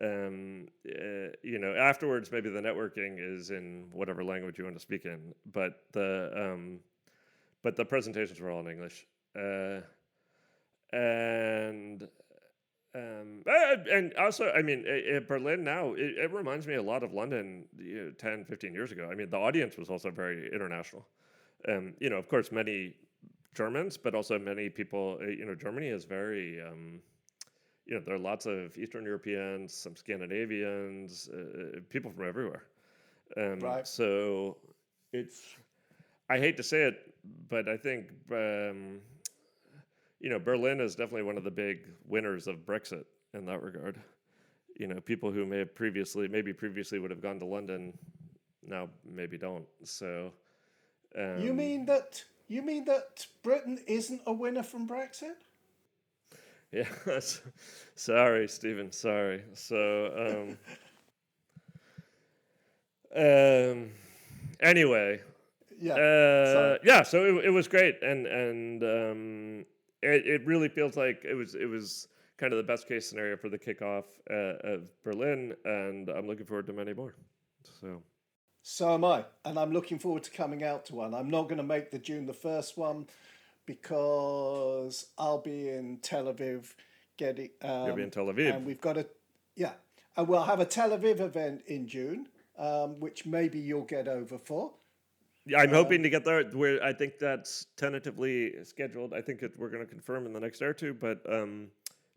Um, 0.01 0.67
uh, 0.87 1.33
you 1.43 1.59
know, 1.59 1.73
afterwards, 1.75 2.31
maybe 2.31 2.49
the 2.49 2.61
networking 2.61 3.17
is 3.19 3.49
in 3.49 3.87
whatever 3.91 4.23
language 4.23 4.57
you 4.57 4.63
want 4.63 4.77
to 4.77 4.81
speak 4.81 5.03
in, 5.05 5.33
but 5.51 5.83
the 5.91 6.31
um, 6.35 6.79
but 7.63 7.75
the 7.75 7.83
presentations 7.83 8.39
were 8.39 8.49
all 8.49 8.61
in 8.61 8.69
English. 8.69 9.07
Uh, 9.35 9.81
and 10.95 12.07
um, 12.99 13.43
uh, 13.47 13.75
and 13.91 14.13
also, 14.15 14.51
I 14.51 14.61
mean, 14.61 14.85
Berlin 15.27 15.63
now, 15.63 15.93
it, 15.93 16.17
it 16.17 16.31
reminds 16.33 16.67
me 16.67 16.75
a 16.75 16.81
lot 16.81 17.03
of 17.03 17.13
London 17.13 17.65
you 17.77 18.05
know, 18.05 18.11
10, 18.11 18.45
15 18.45 18.73
years 18.73 18.91
ago. 18.91 19.09
I 19.11 19.15
mean, 19.15 19.29
the 19.29 19.37
audience 19.37 19.77
was 19.77 19.89
also 19.89 20.11
very 20.11 20.49
international. 20.53 21.05
Um, 21.67 21.93
you 21.99 22.09
know, 22.09 22.17
of 22.17 22.27
course, 22.29 22.51
many 22.51 22.95
Germans, 23.53 23.97
but 23.97 24.15
also 24.15 24.39
many 24.39 24.69
people, 24.69 25.17
uh, 25.21 25.25
you 25.27 25.45
know, 25.45 25.55
Germany 25.55 25.87
is 25.87 26.05
very, 26.05 26.61
um, 26.61 26.99
you 27.85 27.95
know, 27.95 28.01
there 28.05 28.15
are 28.15 28.19
lots 28.19 28.45
of 28.45 28.77
Eastern 28.77 29.03
Europeans, 29.03 29.73
some 29.73 29.95
Scandinavians, 29.95 31.29
uh, 31.29 31.79
people 31.89 32.11
from 32.11 32.27
everywhere. 32.27 32.63
Um, 33.37 33.59
Right. 33.59 33.87
So 33.87 34.57
it's, 35.11 35.41
I 36.29 36.37
hate 36.39 36.57
to 36.57 36.63
say 36.63 36.83
it, 36.83 37.13
but 37.49 37.67
I 37.67 37.77
think, 37.77 38.09
um, 38.31 38.99
you 40.19 40.29
know, 40.29 40.39
Berlin 40.39 40.79
is 40.81 40.95
definitely 40.95 41.23
one 41.23 41.37
of 41.37 41.43
the 41.43 41.51
big 41.51 41.79
winners 42.07 42.47
of 42.47 42.65
Brexit 42.65 43.05
in 43.33 43.45
that 43.45 43.61
regard. 43.61 43.99
You 44.77 44.87
know, 44.87 44.99
people 44.99 45.31
who 45.31 45.45
may 45.45 45.59
have 45.59 45.75
previously, 45.75 46.27
maybe 46.27 46.53
previously 46.53 46.99
would 46.99 47.11
have 47.11 47.21
gone 47.21 47.39
to 47.39 47.45
London, 47.45 47.97
now 48.65 48.89
maybe 49.05 49.37
don't. 49.37 49.65
So, 49.83 50.31
um, 51.17 51.39
you 51.39 51.53
mean 51.53 51.85
that 51.85 52.23
you 52.47 52.61
mean 52.61 52.85
that 52.85 53.25
Britain 53.43 53.79
isn't 53.87 54.21
a 54.25 54.33
winner 54.33 54.63
from 54.63 54.87
Brexit? 54.87 55.35
Yeah, 56.71 56.85
sorry, 57.95 58.47
Stephen. 58.47 58.91
Sorry. 58.91 59.43
So, 59.55 60.55
um, 63.15 63.15
um, 63.15 63.91
anyway, 64.59 65.19
Yeah. 65.79 65.95
uh, 65.95 66.77
yeah. 66.83 67.01
So 67.01 67.25
it, 67.25 67.45
it 67.45 67.49
was 67.49 67.67
great, 67.67 68.03
and 68.03 68.27
and 68.27 68.83
um, 68.83 69.65
it 70.01 70.25
it 70.25 70.45
really 70.45 70.69
feels 70.69 70.95
like 70.97 71.23
it 71.23 71.35
was 71.35 71.55
it 71.55 71.65
was 71.65 72.07
kind 72.37 72.53
of 72.53 72.57
the 72.57 72.63
best 72.63 72.87
case 72.87 73.09
scenario 73.09 73.35
for 73.35 73.49
the 73.49 73.59
kickoff 73.59 74.05
uh, 74.31 74.55
of 74.63 74.83
Berlin, 75.03 75.53
and 75.65 76.09
I'm 76.09 76.25
looking 76.27 76.45
forward 76.45 76.67
to 76.67 76.73
many 76.73 76.93
more. 76.93 77.15
So 77.81 78.01
So 78.61 78.93
am 78.93 79.03
I, 79.03 79.25
and 79.45 79.59
I'm 79.59 79.71
looking 79.71 79.99
forward 79.99 80.23
to 80.23 80.31
coming 80.31 80.63
out 80.63 80.85
to 80.87 80.95
one. 80.95 81.13
I'm 81.13 81.29
not 81.29 81.43
going 81.43 81.57
to 81.57 81.63
make 81.63 81.91
the 81.91 81.99
June 81.99 82.25
the 82.25 82.33
first 82.33 82.77
one 82.77 83.07
because 83.65 85.07
I'll 85.17 85.41
be 85.41 85.69
in 85.69 85.99
Tel 86.01 86.25
Aviv 86.25 86.73
getting. 87.17 87.49
Um, 87.61 87.87
You'll 87.87 87.95
be 87.97 88.03
in 88.03 88.11
Tel 88.11 88.25
Aviv. 88.25 88.55
and 88.55 88.65
we've 88.65 88.81
got 88.81 88.97
a 88.97 89.05
yeah, 89.55 89.73
and 90.15 90.27
we'll 90.27 90.43
have 90.43 90.59
a 90.59 90.65
Tel 90.65 90.91
Aviv 90.91 91.19
event 91.19 91.63
in 91.67 91.87
June, 91.87 92.27
um, 92.57 92.99
which 92.99 93.25
maybe 93.25 93.59
you'll 93.59 93.83
get 93.83 94.07
over 94.07 94.37
for. 94.37 94.71
Yeah, 95.45 95.59
I'm 95.59 95.69
hoping 95.69 96.03
to 96.03 96.09
get 96.09 96.25
there. 96.25 96.43
Where 96.43 96.81
I 96.83 96.93
think 96.93 97.17
that's 97.19 97.65
tentatively 97.77 98.53
scheduled. 98.63 99.13
I 99.13 99.21
think 99.21 99.41
it, 99.41 99.53
we're 99.57 99.69
going 99.69 99.83
to 99.85 99.89
confirm 99.89 100.25
in 100.25 100.33
the 100.33 100.39
next 100.39 100.59
day 100.59 100.65
or 100.65 100.73
two, 100.73 100.93
but 100.93 101.21
um, 101.31 101.67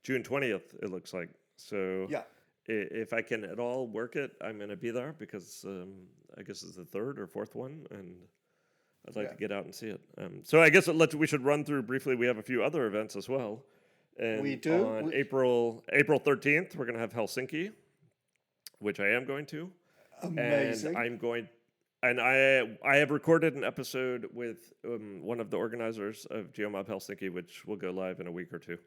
June 0.03 0.23
20th, 0.23 0.75
it 0.83 0.91
looks 0.91 1.15
like. 1.15 1.31
So 1.57 2.07
Yeah. 2.11 2.23
if 2.67 3.13
I 3.13 3.23
can 3.23 3.45
at 3.45 3.59
all 3.59 3.87
work 3.87 4.17
it, 4.17 4.33
I'm 4.43 4.57
going 4.59 4.71
to 4.71 4.77
be 4.77 4.91
there 4.91 5.15
because 5.19 5.65
um, 5.67 5.93
I 6.37 6.43
guess 6.43 6.63
it's 6.63 6.77
the 6.77 6.85
third 6.85 7.19
or 7.19 7.27
fourth 7.27 7.55
one, 7.55 7.87
and 7.91 8.17
I'd 9.09 9.17
like 9.17 9.27
Yeah. 9.27 9.33
to 9.33 9.37
get 9.39 9.53
out 9.53 9.65
and 9.65 9.75
see 9.75 9.89
it. 9.89 10.01
Um, 10.19 10.41
so 10.43 10.61
I 10.61 10.69
guess 10.71 10.89
let's 10.89 11.15
we 11.15 11.27
should 11.27 11.45
run 11.45 11.65
through 11.65 11.83
briefly. 11.83 12.15
We 12.17 12.27
have 12.27 12.39
a 12.39 12.43
few 12.43 12.63
other 12.63 12.87
events 12.87 13.17
as 13.17 13.29
well. 13.29 13.63
And 14.19 14.43
We 14.43 14.57
do. 14.57 14.87
on 14.87 15.07
We- 15.07 15.15
April 15.15 15.83
April 15.93 16.21
13th. 16.21 16.77
We're 16.77 16.85
going 16.85 16.95
to 16.97 17.01
have 17.01 17.13
Helsinki, 17.15 17.73
which 18.79 19.01
I 19.01 19.09
am 19.09 19.25
going 19.25 19.47
to 19.47 19.71
Amazing. 20.23 20.89
and 20.89 20.99
I'm 20.99 21.17
going, 21.17 21.49
and 22.03 22.21
I 22.21 22.77
I 22.85 22.97
have 22.97 23.11
recorded 23.11 23.55
an 23.55 23.65
episode 23.65 24.29
with 24.33 24.73
um, 24.85 25.23
one 25.23 25.41
of 25.41 25.51
the 25.51 25.57
organizers 25.57 26.27
of 26.31 26.53
GeoMob 26.53 26.87
Helsinki, 26.89 27.33
which 27.33 27.65
will 27.65 27.77
go 27.77 27.91
live 27.91 28.21
in 28.21 28.27
a 28.27 28.31
week 28.31 28.53
or 28.53 28.59
two, 28.59 28.79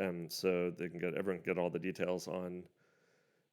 um, 0.00 0.26
so 0.28 0.70
they 0.70 0.88
can 0.88 1.00
get 1.00 1.14
everyone 1.14 1.42
can 1.42 1.54
get 1.54 1.60
all 1.60 1.70
the 1.70 1.78
details 1.78 2.28
on 2.28 2.62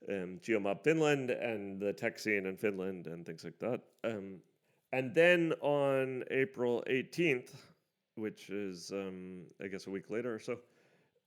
um, 0.10 0.40
GeoMob 0.44 0.84
Finland 0.84 1.32
and 1.32 1.80
the 1.80 1.94
tech 1.94 2.20
scene 2.20 2.46
in 2.46 2.58
Finland 2.58 3.08
and 3.08 3.26
things 3.26 3.44
like 3.44 3.58
that. 3.60 3.82
Um, 4.04 4.38
and 4.94 5.16
then 5.16 5.54
on 5.62 6.24
April 6.32 6.84
18th, 6.90 7.54
which 8.16 8.50
is 8.50 8.92
um, 8.92 9.44
I 9.64 9.68
guess 9.68 9.88
a 9.88 9.90
week 9.90 10.10
later 10.10 10.36
or 10.36 10.40
so, 10.40 10.54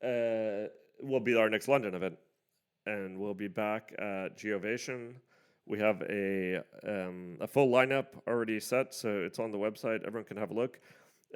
uh, 0.04 0.68
will 1.00 1.20
be 1.20 1.34
our 1.34 1.50
next 1.50 1.66
London 1.66 1.94
event, 1.94 2.16
and 2.86 3.18
we'll 3.18 3.34
be 3.34 3.48
back 3.48 3.92
at 3.98 4.38
Geovation. 4.38 5.14
We 5.66 5.78
have 5.78 6.02
a 6.02 6.62
um, 6.86 7.38
a 7.40 7.46
full 7.46 7.68
lineup 7.68 8.06
already 8.28 8.60
set, 8.60 8.92
so 8.94 9.22
it's 9.22 9.38
on 9.38 9.50
the 9.50 9.58
website. 9.58 10.06
Everyone 10.06 10.24
can 10.24 10.36
have 10.36 10.50
a 10.50 10.54
look. 10.54 10.78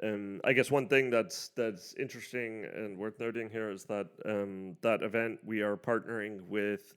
Um, 0.03 0.39
I 0.43 0.53
guess 0.53 0.71
one 0.71 0.87
thing 0.87 1.09
that's 1.09 1.49
that's 1.49 1.95
interesting 1.99 2.65
and 2.75 2.97
worth 2.97 3.19
noting 3.19 3.49
here 3.49 3.69
is 3.71 3.83
that 3.85 4.07
um, 4.25 4.77
that 4.81 5.01
event 5.03 5.39
we 5.43 5.61
are 5.61 5.75
partnering 5.75 6.41
with 6.47 6.93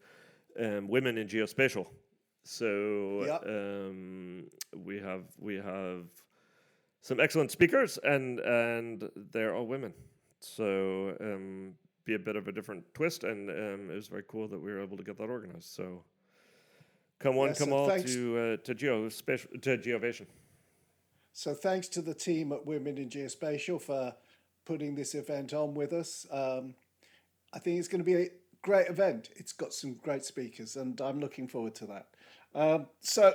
um, 0.60 0.88
women 0.88 1.18
in 1.18 1.26
geospatial. 1.26 1.86
So 2.44 3.24
Yep. 3.24 3.44
um, 3.46 4.44
we 4.84 4.98
have 5.00 5.22
we 5.38 5.56
have 5.56 6.04
some 7.00 7.18
excellent 7.18 7.50
speakers, 7.50 7.98
and 8.04 8.40
and 8.40 9.08
they're 9.32 9.54
all 9.54 9.66
women. 9.66 9.94
So 10.40 11.16
um, 11.20 11.74
be 12.04 12.14
a 12.14 12.18
bit 12.18 12.36
of 12.36 12.46
a 12.48 12.52
different 12.52 12.84
twist, 12.94 13.24
and 13.24 13.48
um, 13.50 13.90
it 13.90 13.94
was 13.94 14.08
very 14.08 14.24
cool 14.28 14.48
that 14.48 14.58
we 14.60 14.70
were 14.70 14.82
able 14.82 14.96
to 14.96 15.04
get 15.04 15.16
that 15.18 15.30
organized. 15.30 15.70
So 15.70 16.04
come 17.22 17.36
one, 17.36 17.48
Yes, 17.48 17.58
come 17.58 17.68
and 17.68 17.76
all 17.76 17.88
thanks- 17.88 18.12
to 18.12 18.38
uh, 18.38 18.56
to 18.64 18.74
geospatial 18.74 19.62
to 19.62 19.78
Geovation. 19.78 20.26
So 21.32 21.54
thanks 21.54 21.88
to 21.88 22.02
the 22.02 22.14
team 22.14 22.52
at 22.52 22.66
Women 22.66 22.98
in 22.98 23.08
Geospatial 23.08 23.80
for 23.80 24.14
putting 24.66 24.94
this 24.94 25.14
event 25.14 25.54
on 25.54 25.74
with 25.74 25.92
us. 25.92 26.26
Um, 26.30 26.74
I 27.54 27.58
think 27.58 27.78
it's 27.78 27.88
going 27.88 28.00
to 28.00 28.04
be 28.04 28.14
a 28.14 28.28
great 28.62 28.88
event. 28.88 29.30
It's 29.36 29.52
got 29.52 29.72
some 29.72 29.94
great 29.94 30.24
speakers, 30.24 30.76
and 30.76 31.00
I'm 31.00 31.20
looking 31.20 31.48
forward 31.48 31.74
to 31.76 31.86
that. 31.86 32.06
Um, 32.54 32.86
so 33.00 33.32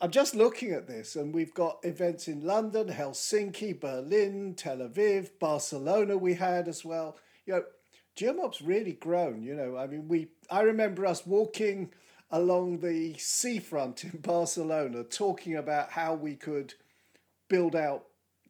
I'm 0.00 0.10
just 0.10 0.34
looking 0.34 0.72
at 0.72 0.86
this, 0.86 1.14
and 1.16 1.34
we've 1.34 1.52
got 1.54 1.78
events 1.82 2.26
in 2.26 2.42
London, 2.42 2.88
Helsinki, 2.88 3.78
Berlin, 3.78 4.54
Tel 4.56 4.78
Aviv, 4.78 5.30
Barcelona. 5.38 6.16
We 6.16 6.34
had 6.34 6.68
as 6.68 6.84
well. 6.84 7.16
You 7.44 7.54
know, 7.54 7.64
GeoMob's 8.16 8.62
really 8.62 8.92
grown. 8.94 9.42
You 9.42 9.54
know, 9.54 9.76
I 9.76 9.86
mean, 9.86 10.08
we. 10.08 10.28
I 10.50 10.62
remember 10.62 11.04
us 11.04 11.26
walking 11.26 11.92
along 12.30 12.78
the 12.80 13.14
seafront 13.18 14.04
in 14.04 14.10
Barcelona, 14.22 15.04
talking 15.04 15.56
about 15.56 15.90
how 15.90 16.14
we 16.14 16.34
could 16.34 16.74
build 17.48 17.74
out 17.74 18.04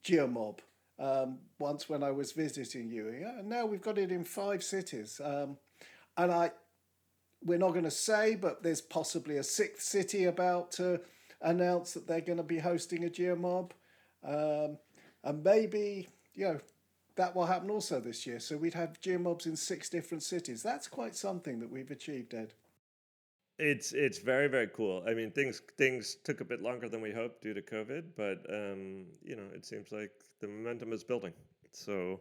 GeoMob. 0.04 0.58
Um, 1.00 1.38
once 1.60 1.88
when 1.88 2.02
I 2.02 2.10
was 2.10 2.32
visiting 2.32 2.90
you, 2.90 3.14
yeah, 3.20 3.38
and 3.38 3.48
now 3.48 3.66
we've 3.66 3.80
got 3.82 3.98
it 3.98 4.10
in 4.10 4.24
five 4.24 4.64
cities. 4.64 5.20
Um, 5.22 5.56
and 6.16 6.32
I, 6.32 6.50
we're 7.44 7.58
not 7.58 7.70
going 7.70 7.84
to 7.84 7.90
say, 7.90 8.34
but 8.34 8.64
there's 8.64 8.80
possibly 8.80 9.36
a 9.36 9.44
sixth 9.44 9.86
city 9.86 10.24
about 10.24 10.72
to 10.72 11.00
announce 11.40 11.92
that 11.94 12.08
they're 12.08 12.20
going 12.20 12.38
to 12.38 12.42
be 12.42 12.58
hosting 12.58 13.04
a 13.04 13.08
geomob, 13.08 13.70
um, 14.24 14.78
and 15.22 15.44
maybe 15.44 16.08
you 16.34 16.46
know 16.46 16.60
that 17.14 17.34
will 17.34 17.46
happen 17.46 17.70
also 17.70 18.00
this 18.00 18.26
year. 18.26 18.40
So 18.40 18.56
we'd 18.56 18.74
have 18.74 19.00
geomobs 19.00 19.46
in 19.46 19.56
six 19.56 19.88
different 19.88 20.22
cities. 20.22 20.62
That's 20.62 20.88
quite 20.88 21.14
something 21.14 21.60
that 21.60 21.70
we've 21.70 21.90
achieved, 21.90 22.34
Ed. 22.34 22.54
It's 23.58 23.92
it's 23.92 24.18
very 24.18 24.46
very 24.46 24.68
cool. 24.68 25.02
I 25.06 25.14
mean, 25.14 25.32
things 25.32 25.62
things 25.76 26.16
took 26.22 26.40
a 26.40 26.44
bit 26.44 26.62
longer 26.62 26.88
than 26.88 27.00
we 27.00 27.12
hoped 27.12 27.42
due 27.42 27.54
to 27.54 27.62
COVID, 27.62 28.04
but 28.16 28.38
um, 28.48 29.06
you 29.22 29.34
know, 29.34 29.46
it 29.52 29.66
seems 29.66 29.90
like 29.90 30.12
the 30.40 30.46
momentum 30.46 30.92
is 30.92 31.02
building. 31.02 31.32
So, 31.72 32.20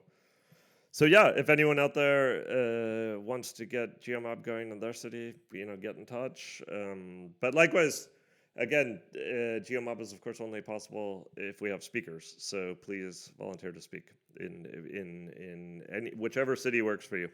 so 0.91 1.05
yeah, 1.05 1.27
if 1.27 1.49
anyone 1.49 1.77
out 1.77 1.93
there 1.93 2.41
uh, 2.49 3.19
wants 3.19 3.51
to 3.53 3.65
get 3.65 4.01
Geomob 4.01 4.43
going 4.43 4.71
in 4.71 4.79
their 4.79 4.93
city, 4.93 5.35
you 5.51 5.65
know, 5.65 5.77
get 5.77 5.95
in 5.95 6.05
touch. 6.05 6.61
Um, 6.71 7.29
but 7.39 7.53
likewise, 7.53 8.09
again, 8.55 8.99
uh, 9.15 9.61
Geomob 9.61 10.01
is 10.01 10.13
of 10.13 10.21
course 10.21 10.41
only 10.41 10.61
possible 10.61 11.29
if 11.37 11.61
we 11.61 11.69
have 11.69 11.83
speakers. 11.83 12.33
So 12.39 12.75
please 12.81 13.31
volunteer 13.37 13.71
to 13.71 13.81
speak 13.81 14.05
in 14.39 14.65
in 14.91 15.31
in 15.37 15.83
any 15.95 16.11
whichever 16.15 16.55
city 16.55 16.81
works 16.81 17.05
for 17.05 17.17
you. 17.17 17.29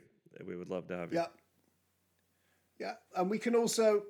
We 0.46 0.58
would 0.58 0.70
love 0.70 0.88
to 0.88 0.98
have 0.98 1.14
you. 1.14 1.20
Yeah. 1.20 1.28
Yeah, 2.80 2.94
and 3.16 3.30
we 3.30 3.40
can 3.40 3.56
also, 3.56 4.04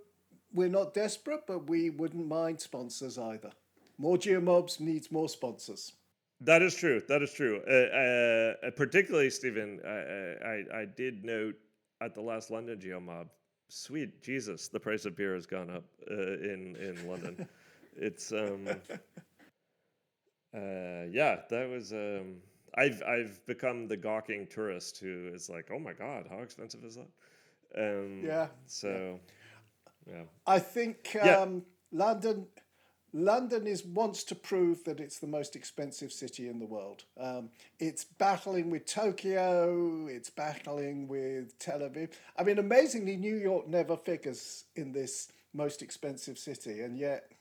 we're 0.53 0.70
not 0.70 0.93
desperate, 0.93 1.41
but 1.48 1.70
we 1.70 1.89
wouldn't 1.89 2.27
mind 2.27 2.60
sponsors 2.62 3.17
either. 3.17 3.51
More 3.98 4.17
geomobs 4.17 4.79
needs 4.79 5.12
more 5.12 5.29
sponsors. 5.29 5.93
That 6.41 6.62
is 6.62 6.75
true. 6.75 7.01
That 7.08 7.22
is 7.22 7.32
true. 7.32 7.62
Uh, 7.67 8.67
uh, 8.67 8.72
particularly, 8.72 9.29
Stephen, 9.29 9.79
I, 9.86 10.46
I, 10.46 10.82
I 10.82 10.86
did 10.86 11.24
note 11.24 11.55
at 12.01 12.13
the 12.13 12.22
last 12.22 12.51
London 12.51 12.79
Geomob, 12.79 13.27
sweet 13.70 14.22
Jesus, 14.22 14.67
the 14.67 14.79
price 14.79 15.05
of 15.05 15.15
beer 15.15 15.34
has 15.36 15.46
gone 15.46 15.70
up 15.70 15.86
uh, 16.12 16.13
in 16.13 16.75
in 16.79 17.08
London. 17.08 17.48
it's 17.96 18.32
um, 18.32 18.67
uh, 20.53 21.05
yeah, 21.10 21.38
that 21.50 21.70
was 21.70 21.93
um, 21.93 22.36
I've 22.75 23.01
I've 23.03 23.46
become 23.46 23.88
the 23.88 23.98
gawking 23.98 24.48
tourist 24.48 25.00
who 25.00 25.29
is 25.34 25.50
like, 25.50 25.70
oh 25.72 25.79
my 25.79 25.93
god, 25.93 26.27
how 26.29 26.39
expensive 26.39 26.84
is 26.84 26.96
that? 26.96 27.08
Um, 27.77 28.24
Yeah, 28.24 28.48
So, 28.65 29.20
yeah. 30.06 30.24
I 30.46 30.60
think 30.60 31.13
Yeah. 31.15 31.42
um, 31.42 31.65
London, 31.92 32.48
London 33.13 33.68
is 33.68 33.86
wants 33.86 34.24
to 34.25 34.36
prove 34.36 34.84
that 34.86 35.00
it's 35.00 35.20
the 35.20 35.27
most 35.27 35.56
expensive 35.56 36.12
city 36.12 36.48
in 36.48 36.60
the 36.60 36.65
world. 36.65 37.06
Um, 37.18 37.51
it's 37.80 38.03
battling 38.03 38.70
with 38.70 38.86
Tokyo. 38.86 40.08
It's 40.08 40.30
battling 40.30 41.08
with 41.08 41.58
Tel 41.60 41.80
Aviv. 41.80 42.10
I 42.38 42.44
mean, 42.44 42.58
amazingly, 42.58 43.15
New 43.18 43.36
York 43.36 43.68
never 43.68 43.96
figures 43.96 44.65
in 44.75 44.92
this 44.92 45.32
most 45.53 45.82
expensive 45.82 46.38
city, 46.39 46.82
and 46.82 46.98
yet 46.98 47.32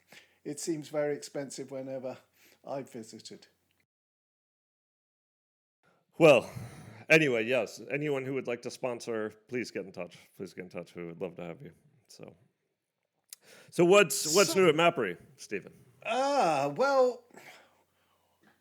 it 0.44 0.60
seems 0.60 0.88
very 0.88 1.16
expensive 1.16 1.70
whenever 1.70 2.18
I've 2.66 2.90
visited. 2.90 3.46
Well, 6.18 6.48
anyway, 7.10 7.44
yes. 7.46 7.80
Anyone 7.92 8.24
who 8.24 8.34
would 8.34 8.46
like 8.46 8.62
to 8.62 8.70
sponsor, 8.70 9.32
please 9.48 9.70
get 9.70 9.84
in 9.84 9.92
touch. 9.92 10.16
Please 10.36 10.52
get 10.52 10.64
in 10.64 10.70
touch. 10.70 10.94
We 10.94 11.04
would 11.04 11.20
love 11.20 11.36
to 11.36 11.42
have 11.42 11.60
you. 11.62 11.70
So, 12.08 12.32
so 13.70 13.84
what's 13.84 14.34
what's 14.34 14.52
So- 14.52 14.60
new 14.60 14.68
at 14.68 14.74
Mappery, 14.74 15.16
Stephen? 15.36 15.72
Ah, 16.04 16.72
well, 16.76 17.22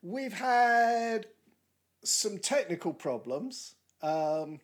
we've 0.02 0.34
had 0.34 1.28
some 2.04 2.38
technical 2.38 2.94
problems. 2.94 3.76
Um, 4.02 4.60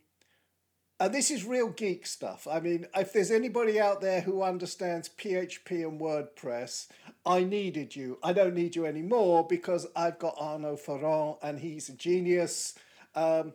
and 1.00 1.14
this 1.14 1.30
is 1.30 1.46
real 1.46 1.70
geek 1.70 2.08
stuff. 2.08 2.48
I 2.48 2.60
mean, 2.60 2.88
if 2.96 3.14
there's 3.14 3.30
anybody 3.30 3.80
out 3.80 4.02
there 4.02 4.22
who 4.22 4.42
understands 4.42 5.10
PHP 5.10 5.88
and 5.88 6.00
WordPress, 6.02 6.88
I 7.24 7.44
needed 7.44 7.96
you. 7.96 8.18
I 8.24 8.34
don't 8.34 8.56
need 8.56 8.76
you 8.76 8.88
anymore 8.88 9.46
because 9.48 9.86
I've 9.96 10.18
got 10.18 10.36
Arnaud 10.40 10.78
Ferrand 10.78 11.36
and 11.44 11.60
he's 11.60 11.90
a 11.90 11.94
genius. 11.94 12.74
Um, 13.14 13.54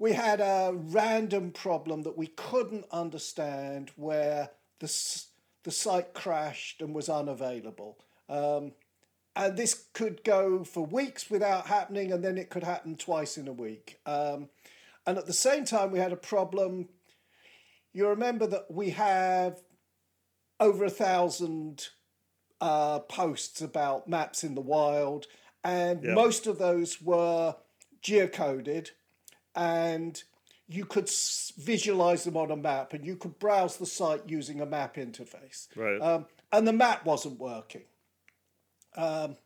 we 0.00 0.14
had 0.14 0.40
a 0.40 0.72
random 0.74 1.52
problem 1.52 2.02
that 2.02 2.16
we 2.16 2.26
couldn't 2.26 2.86
understand 2.90 3.92
where 3.96 4.48
the, 4.78 5.22
the 5.62 5.70
site 5.70 6.14
crashed 6.14 6.80
and 6.80 6.94
was 6.94 7.10
unavailable. 7.10 7.98
Um, 8.26 8.72
and 9.36 9.58
this 9.58 9.88
could 9.92 10.24
go 10.24 10.64
for 10.64 10.86
weeks 10.86 11.30
without 11.30 11.66
happening, 11.66 12.12
and 12.12 12.24
then 12.24 12.38
it 12.38 12.48
could 12.48 12.64
happen 12.64 12.96
twice 12.96 13.36
in 13.36 13.46
a 13.46 13.52
week. 13.52 14.00
Um, 14.06 14.48
and 15.06 15.18
at 15.18 15.26
the 15.26 15.34
same 15.34 15.66
time, 15.66 15.90
we 15.90 15.98
had 15.98 16.12
a 16.12 16.16
problem. 16.16 16.88
You 17.92 18.08
remember 18.08 18.46
that 18.46 18.70
we 18.70 18.90
have 18.90 19.60
over 20.58 20.86
a 20.86 20.90
thousand 20.90 21.88
uh, 22.58 23.00
posts 23.00 23.60
about 23.60 24.08
maps 24.08 24.44
in 24.44 24.54
the 24.54 24.60
wild, 24.62 25.26
and 25.62 26.02
most 26.14 26.46
of 26.46 26.58
those 26.58 27.02
were 27.02 27.54
geocoded, 28.02 28.92
and 29.54 30.22
you 30.68 30.84
could 30.84 31.08
s- 31.08 31.52
visualize 31.58 32.24
them 32.24 32.36
on 32.36 32.50
a 32.50 32.56
map, 32.56 32.92
and 32.92 33.04
you 33.04 33.16
could 33.16 33.38
browse 33.38 33.76
the 33.76 33.86
site 33.86 34.22
using 34.26 34.60
a 34.60 34.66
map 34.66 34.96
interface. 34.96 35.68
Right. 35.76 36.00
Um, 36.00 36.26
and 36.52 36.66
the 36.66 36.72
map 36.72 37.04
wasn't 37.04 37.38
working. 37.38 37.82
Um, 38.96 39.36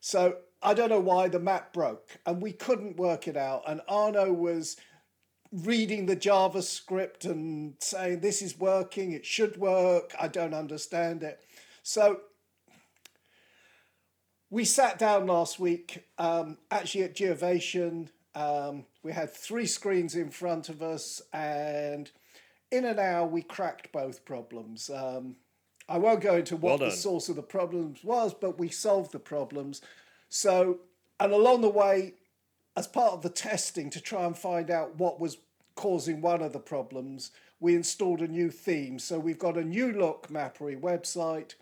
so 0.00 0.36
I 0.62 0.74
don't 0.74 0.90
know 0.90 1.00
why 1.00 1.28
the 1.28 1.40
map 1.40 1.72
broke, 1.72 2.18
and 2.26 2.42
we 2.42 2.52
couldn't 2.52 2.96
work 2.96 3.28
it 3.28 3.36
out. 3.36 3.62
And 3.66 3.80
Arnaud 3.88 4.32
was 4.32 4.76
reading 5.52 6.06
the 6.06 6.16
JavaScript 6.16 7.24
and 7.24 7.74
saying, 7.78 8.20
This 8.20 8.42
is 8.42 8.58
working, 8.58 9.12
it 9.12 9.24
should 9.24 9.56
work, 9.56 10.14
I 10.20 10.28
don't 10.28 10.54
understand 10.54 11.22
it. 11.22 11.40
So 11.82 12.20
we 14.50 14.64
sat 14.64 14.98
down 14.98 15.26
last 15.26 15.58
week, 15.58 16.04
um, 16.18 16.58
actually 16.70 17.04
at 17.04 17.14
Geovation. 17.14 18.08
Um, 18.38 18.84
we 19.02 19.12
had 19.12 19.34
three 19.34 19.66
screens 19.66 20.14
in 20.14 20.30
front 20.30 20.68
of 20.68 20.80
us, 20.80 21.20
and 21.32 22.08
in 22.70 22.84
an 22.84 23.00
hour, 23.00 23.26
we 23.26 23.42
cracked 23.42 23.90
both 23.90 24.24
problems. 24.24 24.88
Um, 24.90 25.34
I 25.88 25.98
won't 25.98 26.20
go 26.20 26.36
into 26.36 26.56
what 26.56 26.78
Well 26.78 26.90
the 26.90 26.94
source 26.94 27.28
of 27.28 27.34
the 27.34 27.42
problems 27.42 28.04
was, 28.04 28.32
but 28.32 28.56
we 28.56 28.68
solved 28.68 29.10
the 29.10 29.18
problems. 29.18 29.82
So, 30.28 30.78
and 31.18 31.32
along 31.32 31.62
the 31.62 31.68
way, 31.68 32.14
as 32.76 32.86
part 32.86 33.12
of 33.12 33.22
the 33.22 33.28
testing 33.28 33.90
to 33.90 34.00
try 34.00 34.24
and 34.24 34.38
find 34.38 34.70
out 34.70 34.96
what 34.98 35.18
was 35.18 35.38
causing 35.74 36.20
one 36.20 36.40
of 36.40 36.52
the 36.52 36.60
problems, 36.60 37.32
we 37.58 37.74
installed 37.74 38.22
a 38.22 38.28
new 38.28 38.52
theme. 38.52 39.00
So 39.00 39.18
we've 39.18 39.38
got 39.38 39.56
a 39.56 39.64
new 39.64 39.92
look 39.92 40.30
Mappery 40.30 40.76
website 40.76 41.54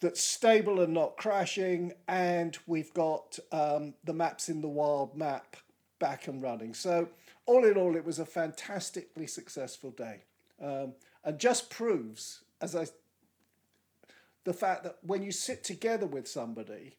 that's 0.00 0.22
stable 0.22 0.80
and 0.80 0.94
not 0.94 1.18
crashing, 1.18 1.92
and 2.08 2.56
we've 2.66 2.94
got 2.94 3.38
um, 3.52 3.92
the 4.02 4.14
Maps 4.14 4.48
in 4.48 4.62
the 4.62 4.68
Wild 4.68 5.14
map 5.14 5.56
back 6.04 6.28
and 6.28 6.42
running. 6.42 6.74
So 6.74 7.08
all 7.46 7.64
in 7.64 7.78
all, 7.78 7.96
it 7.96 8.04
was 8.04 8.18
a 8.18 8.26
fantastically 8.26 9.26
successful 9.26 9.90
day, 9.90 10.24
um, 10.60 10.92
and 11.24 11.38
just 11.38 11.70
proves, 11.70 12.44
as 12.60 12.76
I, 12.76 12.84
the 14.44 14.52
fact 14.52 14.84
that 14.84 14.98
when 15.00 15.22
you 15.22 15.32
sit 15.32 15.64
together 15.64 16.04
with 16.04 16.28
somebody, 16.28 16.98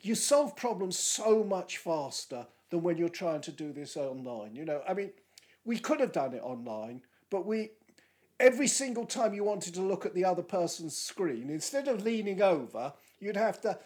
you 0.00 0.14
solve 0.14 0.56
problems 0.56 0.98
so 0.98 1.44
much 1.44 1.76
faster 1.76 2.46
than 2.70 2.82
when 2.82 2.96
you're 2.96 3.10
trying 3.10 3.42
to 3.42 3.52
do 3.52 3.74
this 3.74 3.94
online. 3.94 4.56
You 4.56 4.64
know, 4.64 4.80
I 4.88 4.94
mean, 4.94 5.10
we 5.66 5.78
could 5.78 6.00
have 6.00 6.12
done 6.12 6.32
it 6.32 6.42
online, 6.42 7.02
but 7.28 7.44
we 7.44 7.72
every 8.38 8.68
single 8.68 9.04
time 9.04 9.34
you 9.34 9.44
wanted 9.44 9.74
to 9.74 9.82
look 9.82 10.06
at 10.06 10.14
the 10.14 10.24
other 10.24 10.42
person's 10.42 10.96
screen, 10.96 11.50
instead 11.50 11.88
of 11.88 12.02
leaning 12.02 12.40
over, 12.40 12.94
you'd 13.18 13.36
have 13.36 13.60
to 13.60 13.78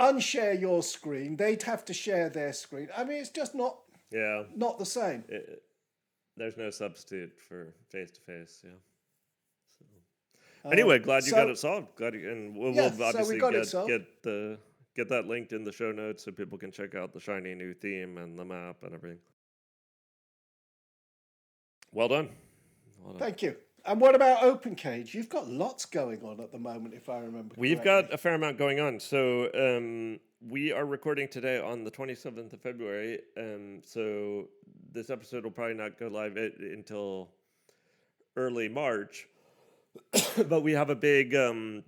unshare 0.00 0.58
your 0.60 0.82
screen. 0.82 1.36
They'd 1.36 1.62
have 1.62 1.84
to 1.86 1.94
share 1.94 2.28
their 2.28 2.52
screen. 2.52 2.88
I 2.96 3.04
mean, 3.04 3.18
it's 3.18 3.30
just 3.30 3.54
not 3.54 3.78
yeah. 4.10 4.44
not 4.54 4.78
the 4.78 4.86
same. 4.86 5.24
It, 5.28 5.62
there's 6.36 6.56
no 6.56 6.70
substitute 6.70 7.32
for 7.48 7.72
face 7.90 8.10
to 8.12 8.20
face. 8.20 8.60
Yeah. 8.62 8.70
So. 9.78 9.84
Uh, 10.64 10.68
anyway, 10.70 10.98
glad 10.98 11.24
you 11.24 11.30
so- 11.30 11.36
got 11.36 11.50
it 11.50 11.58
solved. 11.58 11.96
Glad 11.96 12.14
you, 12.14 12.30
and 12.30 12.56
we'll, 12.56 12.74
Yeah, 12.74 12.90
we'll 12.96 13.12
so 13.12 13.28
we 13.28 13.40
obviously 13.40 13.86
get 13.86 14.00
get 14.00 14.22
the 14.22 14.58
get 14.94 15.08
that 15.08 15.26
linked 15.26 15.52
in 15.52 15.64
the 15.64 15.72
show 15.72 15.92
notes 15.92 16.24
so 16.24 16.32
people 16.32 16.58
can 16.58 16.72
check 16.72 16.94
out 16.94 17.12
the 17.12 17.20
shiny 17.20 17.54
new 17.54 17.74
theme 17.74 18.18
and 18.18 18.38
the 18.38 18.44
map 18.44 18.76
and 18.82 18.94
everything. 18.94 19.18
Well 21.92 22.08
done. 22.08 22.28
Well 23.02 23.12
done. 23.12 23.20
Thank 23.20 23.42
you. 23.42 23.56
And 23.86 24.00
what 24.00 24.14
about 24.14 24.40
OpenCage? 24.40 25.14
You've 25.14 25.28
got 25.28 25.48
lots 25.48 25.84
going 25.86 26.22
on 26.24 26.40
at 26.40 26.50
the 26.50 26.58
moment, 26.58 26.94
if 26.94 27.08
I 27.08 27.18
remember. 27.18 27.54
Correctly. 27.54 27.60
We've 27.60 27.84
got 27.84 28.12
a 28.12 28.18
fair 28.18 28.34
amount 28.34 28.58
going 28.58 28.80
on. 28.80 28.98
So 28.98 29.48
um, 29.54 30.18
we 30.40 30.72
are 30.72 30.84
recording 30.84 31.28
today 31.28 31.60
on 31.60 31.84
the 31.84 31.90
27th 31.90 32.52
of 32.52 32.60
February. 32.60 33.20
Um, 33.38 33.80
so 33.84 34.48
this 34.92 35.08
episode 35.10 35.44
will 35.44 35.52
probably 35.52 35.74
not 35.74 35.98
go 35.98 36.08
live 36.08 36.36
i- 36.36 36.50
until 36.72 37.28
early 38.36 38.68
March. 38.68 39.28
but 40.48 40.62
we 40.62 40.72
have 40.72 40.90
a 40.90 40.96
big 40.96 41.34
um, 41.34 41.82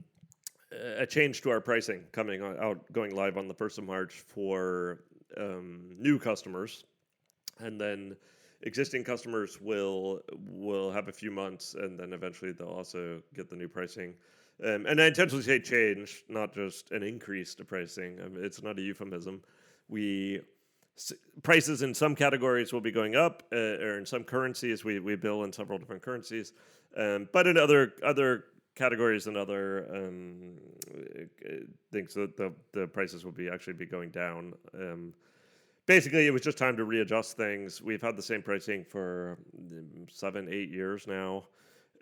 a 0.98 1.06
change 1.06 1.42
to 1.42 1.50
our 1.50 1.60
pricing 1.60 2.04
coming 2.12 2.42
out 2.42 2.80
going 2.92 3.14
live 3.14 3.36
on 3.36 3.48
the 3.48 3.54
1st 3.54 3.78
of 3.78 3.84
March 3.84 4.22
for 4.28 5.00
um, 5.36 5.96
new 5.98 6.18
customers. 6.18 6.84
And 7.58 7.80
then 7.80 8.16
existing 8.62 9.04
customers 9.04 9.60
will 9.60 10.20
will 10.46 10.90
have 10.90 11.08
a 11.08 11.12
few 11.12 11.30
months 11.30 11.74
and 11.74 11.98
then 11.98 12.12
eventually 12.12 12.52
they'll 12.52 12.68
also 12.68 13.22
get 13.34 13.48
the 13.48 13.56
new 13.56 13.68
pricing. 13.68 14.14
Um, 14.64 14.86
and 14.86 15.00
i 15.00 15.06
intentionally 15.06 15.44
say 15.44 15.60
change 15.60 16.24
not 16.28 16.52
just 16.52 16.90
an 16.90 17.02
increase 17.02 17.54
to 17.56 17.64
pricing. 17.64 18.18
I 18.24 18.28
mean, 18.28 18.44
it's 18.44 18.62
not 18.62 18.78
a 18.78 18.82
euphemism. 18.82 19.42
We 19.88 20.40
prices 21.44 21.82
in 21.82 21.94
some 21.94 22.16
categories 22.16 22.72
will 22.72 22.80
be 22.80 22.90
going 22.90 23.14
up 23.14 23.44
uh, 23.52 23.56
or 23.56 23.98
in 23.98 24.04
some 24.04 24.24
currencies 24.24 24.84
we, 24.84 24.98
we 24.98 25.14
bill 25.14 25.44
in 25.44 25.52
several 25.52 25.78
different 25.78 26.02
currencies. 26.02 26.52
Um, 26.96 27.28
but 27.32 27.46
in 27.46 27.56
other 27.56 27.92
other 28.04 28.44
categories 28.74 29.26
and 29.26 29.36
other 29.36 29.86
um, 29.94 30.54
uh, 30.92 31.50
things 31.92 32.14
that 32.14 32.36
the, 32.36 32.52
the 32.72 32.86
prices 32.86 33.24
will 33.24 33.32
be 33.32 33.48
actually 33.48 33.72
be 33.74 33.86
going 33.86 34.10
down. 34.10 34.54
Um, 34.74 35.12
basically 35.88 36.26
it 36.26 36.30
was 36.30 36.42
just 36.42 36.58
time 36.58 36.76
to 36.76 36.84
readjust 36.84 37.36
things 37.36 37.82
we've 37.82 38.02
had 38.02 38.16
the 38.16 38.22
same 38.22 38.42
pricing 38.42 38.84
for 38.84 39.38
um, 39.58 40.06
seven 40.08 40.46
eight 40.52 40.70
years 40.70 41.08
now 41.08 41.42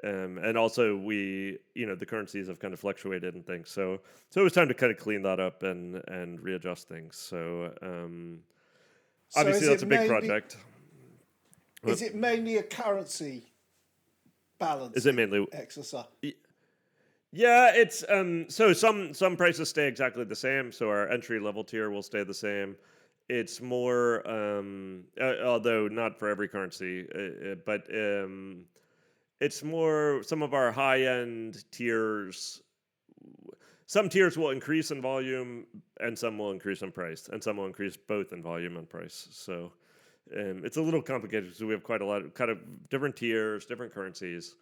um, 0.04 0.36
and 0.42 0.58
also 0.58 0.94
we 0.96 1.56
you 1.74 1.86
know 1.86 1.94
the 1.94 2.04
currencies 2.04 2.48
have 2.48 2.58
kind 2.58 2.74
of 2.74 2.80
fluctuated 2.80 3.34
and 3.34 3.46
things 3.46 3.70
so 3.70 3.98
so 4.28 4.40
it 4.42 4.44
was 4.44 4.52
time 4.52 4.68
to 4.68 4.74
kind 4.74 4.92
of 4.92 4.98
clean 4.98 5.22
that 5.22 5.40
up 5.40 5.62
and 5.62 6.02
and 6.08 6.42
readjust 6.42 6.88
things 6.88 7.16
so 7.16 7.72
um, 7.80 8.40
So 9.30 9.40
obviously 9.40 9.68
that's 9.68 9.82
a 9.84 9.86
big 9.86 10.00
mainly- 10.00 10.08
project 10.08 10.56
Is 11.84 12.02
it 12.02 12.14
mainly 12.14 12.56
a 12.56 12.62
currency 12.64 13.46
balance 14.58 14.96
is 14.96 15.06
it 15.06 15.14
mainly 15.14 15.46
exercise? 15.52 16.06
Yeah, 17.32 17.70
it's 17.74 18.02
um 18.08 18.46
so 18.48 18.72
some 18.72 19.12
some 19.12 19.36
prices 19.36 19.68
stay 19.68 19.86
exactly 19.86 20.24
the 20.24 20.34
same. 20.34 20.72
So 20.72 20.88
our 20.88 21.06
entry 21.10 21.38
level 21.38 21.62
tier 21.64 21.90
will 21.90 22.02
stay 22.02 22.24
the 22.24 22.32
same. 22.32 22.76
It's 23.28 23.60
more 23.60 24.26
um 24.28 25.04
uh, 25.20 25.34
although 25.44 25.88
not 25.88 26.18
for 26.18 26.28
every 26.28 26.48
currency, 26.48 27.06
uh, 27.14 27.52
uh, 27.52 27.54
but 27.64 27.82
um 27.94 28.64
it's 29.40 29.62
more 29.62 30.22
some 30.22 30.42
of 30.42 30.54
our 30.54 30.72
high 30.72 31.02
end 31.02 31.64
tiers 31.70 32.62
some 33.86 34.08
tiers 34.08 34.36
will 34.36 34.50
increase 34.50 34.90
in 34.90 35.00
volume 35.00 35.66
and 36.00 36.18
some 36.18 36.38
will 36.38 36.50
increase 36.50 36.82
in 36.82 36.90
price 36.90 37.28
and 37.32 37.42
some 37.42 37.56
will 37.58 37.66
increase 37.66 37.96
both 37.96 38.32
in 38.32 38.42
volume 38.42 38.76
and 38.76 38.88
price. 38.88 39.28
So 39.30 39.72
um, 40.36 40.62
it's 40.64 40.76
a 40.76 40.82
little 40.82 41.00
complicated 41.02 41.44
because 41.44 41.62
we 41.62 41.72
have 41.72 41.84
quite 41.84 42.00
a 42.00 42.06
lot 42.06 42.22
of 42.22 42.34
kind 42.34 42.50
of 42.50 42.58
different 42.90 43.14
tiers, 43.16 43.64
different 43.64 43.94
currencies. 43.94 44.56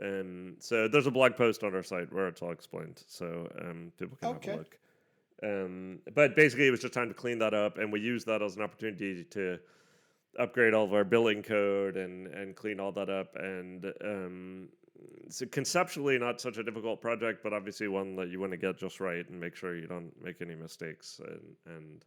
and 0.00 0.56
so 0.60 0.86
there's 0.86 1.08
a 1.08 1.10
blog 1.10 1.34
post 1.36 1.64
on 1.64 1.74
our 1.74 1.82
site 1.82 2.12
where 2.12 2.28
it's 2.28 2.40
all 2.40 2.52
explained, 2.52 3.02
so 3.08 3.50
um, 3.60 3.92
people 3.98 4.16
can 4.16 4.28
Okay. 4.36 4.50
have 4.50 4.54
a 4.56 4.62
look. 4.62 4.78
Um, 5.42 6.00
but 6.14 6.34
basically, 6.34 6.66
it 6.66 6.70
was 6.70 6.80
just 6.80 6.94
time 6.94 7.08
to 7.08 7.14
clean 7.14 7.38
that 7.38 7.54
up, 7.54 7.78
and 7.78 7.92
we 7.92 8.00
used 8.00 8.26
that 8.26 8.42
as 8.42 8.56
an 8.56 8.62
opportunity 8.62 9.24
to 9.24 9.58
upgrade 10.38 10.74
all 10.74 10.84
of 10.84 10.94
our 10.94 11.04
billing 11.04 11.42
code 11.42 11.96
and 11.96 12.26
and 12.28 12.56
clean 12.56 12.80
all 12.80 12.92
that 12.92 13.10
up. 13.10 13.36
And 13.36 13.92
um, 14.04 14.68
so 15.28 15.46
conceptually, 15.46 16.18
not 16.18 16.40
such 16.40 16.56
a 16.58 16.62
difficult 16.62 17.00
project, 17.00 17.42
but 17.42 17.52
obviously 17.52 17.88
one 17.88 18.16
that 18.16 18.28
you 18.28 18.40
want 18.40 18.52
to 18.52 18.56
get 18.58 18.78
just 18.78 19.00
right 19.00 19.28
and 19.28 19.38
make 19.40 19.54
sure 19.54 19.76
you 19.76 19.86
don't 19.86 20.12
make 20.22 20.40
any 20.40 20.54
mistakes 20.54 21.20
and 21.26 21.76
and 21.76 22.04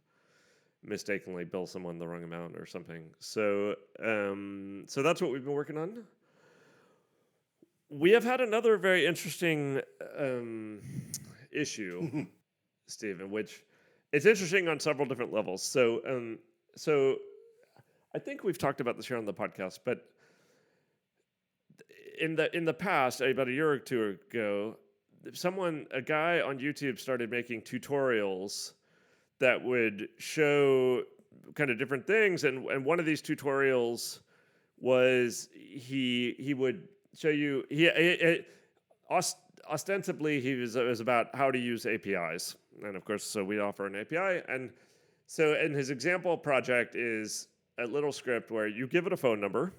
mistakenly 0.84 1.44
bill 1.44 1.66
someone 1.66 1.98
the 1.98 2.06
wrong 2.06 2.24
amount 2.24 2.56
or 2.56 2.66
something. 2.66 3.04
So 3.18 3.76
um, 4.02 4.84
so 4.88 5.02
that's 5.02 5.22
what 5.22 5.30
we've 5.30 5.44
been 5.44 5.54
working 5.54 5.78
on. 5.78 6.04
We 7.88 8.10
have 8.12 8.24
had 8.24 8.40
another 8.40 8.78
very 8.78 9.06
interesting 9.06 9.80
um, 10.18 10.80
issue, 11.52 12.26
Stephen, 12.92 13.30
which 13.30 13.62
it's 14.12 14.26
interesting 14.26 14.68
on 14.68 14.78
several 14.78 15.06
different 15.06 15.32
levels. 15.32 15.62
So, 15.62 16.00
um, 16.08 16.38
so 16.76 17.16
I 18.14 18.18
think 18.18 18.44
we've 18.44 18.58
talked 18.58 18.80
about 18.80 18.96
this 18.96 19.06
here 19.06 19.16
on 19.16 19.24
the 19.24 19.32
podcast, 19.32 19.80
but 19.84 20.04
in 22.20 22.36
the 22.36 22.54
in 22.56 22.64
the 22.64 22.74
past, 22.74 23.20
about 23.20 23.48
a 23.48 23.52
year 23.52 23.70
or 23.70 23.78
two 23.78 24.16
ago, 24.30 24.76
someone, 25.32 25.86
a 25.92 26.02
guy 26.02 26.40
on 26.40 26.58
YouTube, 26.58 26.98
started 26.98 27.30
making 27.30 27.62
tutorials 27.62 28.72
that 29.38 29.62
would 29.62 30.08
show 30.18 31.02
kind 31.54 31.70
of 31.70 31.78
different 31.78 32.06
things, 32.06 32.44
and 32.44 32.66
and 32.66 32.84
one 32.84 33.00
of 33.00 33.06
these 33.06 33.22
tutorials 33.22 34.20
was 34.78 35.48
he 35.54 36.34
he 36.38 36.54
would 36.54 36.88
show 37.16 37.28
you 37.28 37.64
he 37.70 37.86
it, 37.86 38.46
ostensibly 39.70 40.40
he 40.40 40.54
was 40.54 40.76
was 40.76 41.00
about 41.00 41.34
how 41.34 41.50
to 41.50 41.58
use 41.58 41.86
APIs, 41.86 42.56
and 42.82 42.96
of 42.96 43.04
course, 43.04 43.24
so 43.24 43.44
we 43.44 43.58
offer 43.58 43.86
an 43.86 43.96
API, 43.96 44.42
and 44.48 44.70
so 45.26 45.54
in 45.54 45.72
his 45.72 45.90
example 45.90 46.36
project 46.36 46.94
is 46.94 47.48
a 47.78 47.86
little 47.86 48.12
script 48.12 48.50
where 48.50 48.68
you 48.68 48.86
give 48.86 49.06
it 49.06 49.12
a 49.12 49.16
phone 49.16 49.40
number, 49.40 49.72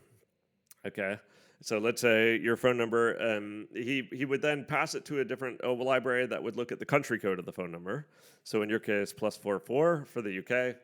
okay, 0.86 1.18
So 1.62 1.78
let's 1.78 2.02
say 2.02 2.38
your 2.40 2.58
phone 2.58 2.78
number, 2.78 3.16
um, 3.22 3.70
he, 3.74 4.10
he 4.12 4.26
would 4.26 4.42
then 4.42 4.66
pass 4.66 4.96
it 4.96 5.06
to 5.06 5.22
a 5.22 5.26
different 5.26 5.64
library 5.64 6.26
that 6.28 6.44
would 6.44 6.58
look 6.58 6.74
at 6.74 6.80
the 6.80 6.86
country 6.86 7.18
code 7.18 7.40
of 7.40 7.46
the 7.46 7.54
phone 7.54 7.72
number. 7.72 8.08
So 8.44 8.64
in 8.64 8.70
your 8.70 8.80
case, 8.80 9.14
plus 9.14 9.38
four 9.38 9.60
four 9.60 10.06
for 10.06 10.22
the 10.22 10.40
UK. 10.40 10.76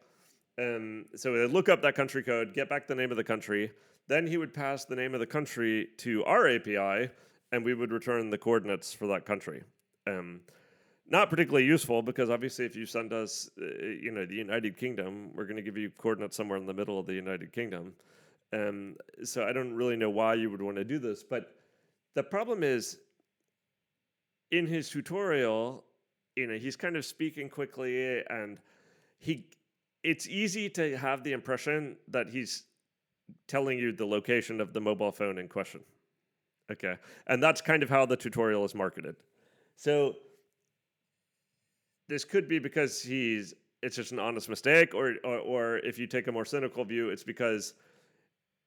Um, 0.58 1.06
so 1.16 1.34
they 1.34 1.48
look 1.48 1.68
up 1.68 1.82
that 1.82 1.96
country 1.96 2.24
code, 2.24 2.54
get 2.54 2.70
back 2.70 2.88
the 2.88 2.96
name 2.96 3.12
of 3.12 3.18
the 3.18 3.26
country. 3.26 3.72
Then 4.08 4.26
he 4.26 4.38
would 4.38 4.54
pass 4.54 4.86
the 4.86 4.96
name 4.96 5.14
of 5.14 5.20
the 5.20 5.26
country 5.26 5.90
to 5.98 6.24
our 6.24 6.48
API, 6.48 7.12
and 7.52 7.66
we 7.66 7.74
would 7.74 7.92
return 7.92 8.30
the 8.30 8.38
coordinates 8.38 8.94
for 8.94 9.08
that 9.08 9.26
country. 9.26 9.64
Um, 10.08 10.42
not 11.10 11.30
particularly 11.30 11.66
useful 11.66 12.02
because 12.02 12.30
obviously, 12.30 12.66
if 12.66 12.76
you 12.76 12.86
send 12.86 13.14
us, 13.14 13.50
uh, 13.62 13.66
you 13.66 14.12
know, 14.12 14.26
the 14.26 14.36
United 14.36 14.78
Kingdom, 14.78 15.32
we're 15.34 15.46
going 15.46 15.56
to 15.56 15.62
give 15.62 15.78
you 15.78 15.92
coordinates 15.98 16.38
somewhere 16.38 16.58
in 16.58 16.66
the 16.66 16.74
middle 16.74 17.00
of 17.00 17.08
the 17.08 17.14
United 17.14 17.52
Kingdom. 17.52 17.94
Um, 18.54 18.96
so 19.24 19.46
I 19.46 19.54
don't 19.54 19.74
really 19.74 19.96
know 19.96 20.10
why 20.10 20.36
you 20.36 20.50
would 20.50 20.62
want 20.62 20.78
to 20.78 20.84
do 20.84 21.00
this, 21.00 21.24
but 21.24 21.56
the 22.16 22.24
problem 22.24 22.64
is 22.64 22.98
in 24.52 24.66
his 24.66 24.90
tutorial, 24.90 25.84
you 26.36 26.48
know, 26.48 26.58
he's 26.58 26.76
kind 26.76 26.96
of 26.96 27.06
speaking 27.06 27.50
quickly 27.50 28.24
and 28.30 28.58
he 29.20 29.46
it's 30.04 30.28
easy 30.28 30.70
to 30.70 30.98
have 30.98 31.24
the 31.24 31.34
impression 31.34 31.98
that 32.08 32.30
he's 32.30 32.64
telling 33.48 33.78
you 33.78 33.92
the 33.92 34.06
location 34.06 34.62
of 34.62 34.74
the 34.74 34.80
mobile 34.80 35.12
phone 35.12 35.38
in 35.38 35.48
question. 35.48 35.82
Okay. 36.72 36.96
And 37.28 37.44
that's 37.44 37.62
kind 37.62 37.84
of 37.84 37.90
how 37.90 38.06
the 38.06 38.16
tutorial 38.16 38.64
is 38.64 38.74
marketed. 38.74 39.16
So 39.76 40.16
this 42.10 42.26
could 42.26 42.50
be 42.50 42.60
because 42.60 43.02
he's 43.02 43.54
it's 43.82 43.96
just 43.96 44.12
an 44.12 44.20
honest 44.20 44.50
mistake 44.50 44.94
or, 44.94 45.16
or 45.24 45.38
or 45.38 45.78
if 45.78 45.98
you 45.98 46.06
take 46.06 46.28
a 46.28 46.32
more 46.32 46.44
cynical 46.44 46.84
view 46.84 47.10
it's 47.10 47.24
because 47.24 47.76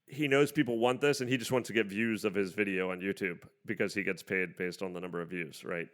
he 0.07 0.29
knows 0.29 0.53
people 0.53 0.79
want 0.79 1.01
this 1.01 1.21
and 1.21 1.29
he 1.29 1.37
just 1.37 1.53
wants 1.53 1.67
to 1.67 1.73
get 1.73 1.87
views 1.87 2.25
of 2.25 2.35
his 2.35 2.53
video 2.53 2.91
on 2.91 3.01
YouTube 3.01 3.39
because 3.67 3.95
he 3.95 4.03
gets 4.03 4.23
paid 4.23 4.57
based 4.57 4.83
on 4.83 4.93
the 4.93 5.01
number 5.01 5.21
of 5.23 5.29
views, 5.29 5.65
right? 5.65 5.89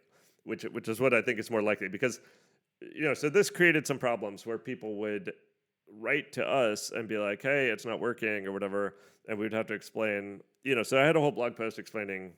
Which 0.44 0.64
which 0.64 0.88
is 0.88 1.00
what 1.00 1.14
I 1.14 1.22
think 1.22 1.38
is 1.38 1.50
more 1.50 1.62
likely 1.62 1.88
because 1.88 2.20
you 2.80 3.02
know, 3.02 3.14
so 3.14 3.28
this 3.28 3.50
created 3.50 3.86
some 3.86 3.98
problems 3.98 4.46
where 4.46 4.58
people 4.58 4.96
would 4.96 5.32
write 6.00 6.32
to 6.32 6.46
us 6.46 6.90
and 6.90 7.08
be 7.08 7.16
like, 7.16 7.42
"Hey, 7.42 7.68
it's 7.68 7.84
not 7.84 8.00
working" 8.00 8.46
or 8.46 8.52
whatever, 8.52 8.94
and 9.28 9.38
we'd 9.38 9.52
have 9.52 9.66
to 9.66 9.74
explain, 9.74 10.40
you 10.64 10.74
know, 10.74 10.82
so 10.82 11.00
I 11.00 11.04
had 11.04 11.16
a 11.16 11.20
whole 11.20 11.32
blog 11.32 11.56
post 11.56 11.78
explaining 11.78 12.32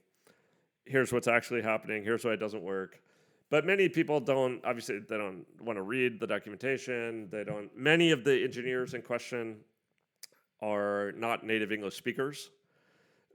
here's 0.86 1.12
what's 1.12 1.28
actually 1.28 1.62
happening, 1.62 2.02
here's 2.04 2.24
why 2.24 2.32
it 2.32 2.40
doesn't 2.40 2.62
work. 2.62 3.00
But 3.50 3.66
many 3.66 3.88
people 3.88 4.20
don't 4.20 4.64
obviously 4.64 5.00
they 5.00 5.18
don't 5.18 5.44
want 5.60 5.76
to 5.76 5.82
read 5.82 6.20
the 6.20 6.26
documentation. 6.26 7.28
They 7.30 7.42
don't 7.42 7.76
many 7.76 8.12
of 8.12 8.22
the 8.22 8.42
engineers 8.44 8.94
in 8.94 9.02
question 9.02 9.56
are 10.62 11.12
not 11.16 11.44
native 11.44 11.72
English 11.72 11.96
speakers, 11.96 12.50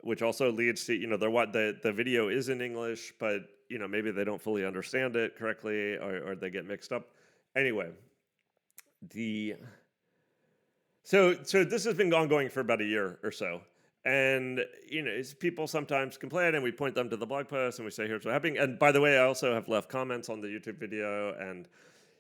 which 0.02 0.22
also 0.22 0.52
leads 0.52 0.86
to 0.86 0.94
you 0.94 1.08
know 1.08 1.18
what 1.30 1.52
the 1.52 1.78
the 1.84 1.92
video 1.92 2.30
is 2.30 2.48
in 2.48 2.62
English, 2.62 3.14
but 3.20 3.42
you 3.68 3.78
know 3.78 3.90
maybe 3.90 4.10
they 4.10 4.24
don't 4.24 4.42
fully 4.42 4.66
understand 4.66 5.18
it 5.18 5.36
correctly 5.36 5.96
or, 5.96 6.30
or 6.30 6.36
they 6.36 6.50
get 6.50 6.66
mixed 6.66 6.94
up. 6.94 7.10
Anyway, 7.58 7.90
the 9.14 9.56
so 11.04 11.36
so 11.44 11.66
this 11.66 11.84
has 11.84 11.94
been 11.94 12.14
ongoing 12.14 12.48
for 12.48 12.62
about 12.62 12.80
a 12.80 12.86
year 12.86 13.20
or 13.22 13.32
so. 13.32 13.60
And 14.06 14.64
you 14.88 15.02
know, 15.02 15.20
people 15.40 15.68
sometimes 15.68 16.16
complain, 16.16 16.54
and 16.54 16.64
we 16.64 16.72
point 16.72 16.94
them 16.94 17.10
to 17.10 17.18
the 17.18 17.26
blog 17.26 17.48
post, 17.48 17.80
and 17.80 17.86
we 17.86 17.92
say, 17.92 18.08
"Here's 18.08 18.24
what 18.24 18.34
happening." 18.34 18.58
And 18.60 18.78
by 18.78 18.92
the 18.92 19.02
way, 19.02 19.18
I 19.18 19.24
also 19.24 19.54
have 19.54 19.68
left 19.68 19.90
comments 19.90 20.30
on 20.30 20.42
the 20.42 20.48
YouTube 20.48 20.78
video, 20.78 21.34
and 21.34 21.68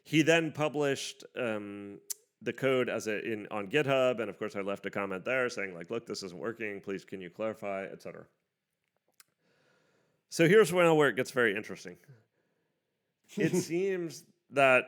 he 0.03 0.23
then 0.23 0.51
published 0.51 1.23
um, 1.37 1.99
the 2.41 2.53
code 2.53 2.89
as 2.89 3.05
a 3.05 3.23
in 3.23 3.47
on 3.51 3.67
GitHub, 3.67 4.19
and 4.19 4.29
of 4.29 4.39
course 4.39 4.55
I 4.55 4.61
left 4.61 4.85
a 4.87 4.89
comment 4.89 5.25
there 5.25 5.47
saying 5.47 5.75
like, 5.75 5.91
look, 5.91 6.07
this 6.07 6.23
isn't 6.23 6.39
working. 6.39 6.81
Please, 6.81 7.05
can 7.05 7.21
you 7.21 7.29
clarify, 7.29 7.85
etc. 7.85 8.25
So 10.29 10.47
here's 10.47 10.73
where 10.73 11.07
it 11.07 11.15
gets 11.15 11.31
very 11.31 11.55
interesting. 11.55 11.97
it 13.37 13.55
seems 13.63 14.23
that 14.51 14.85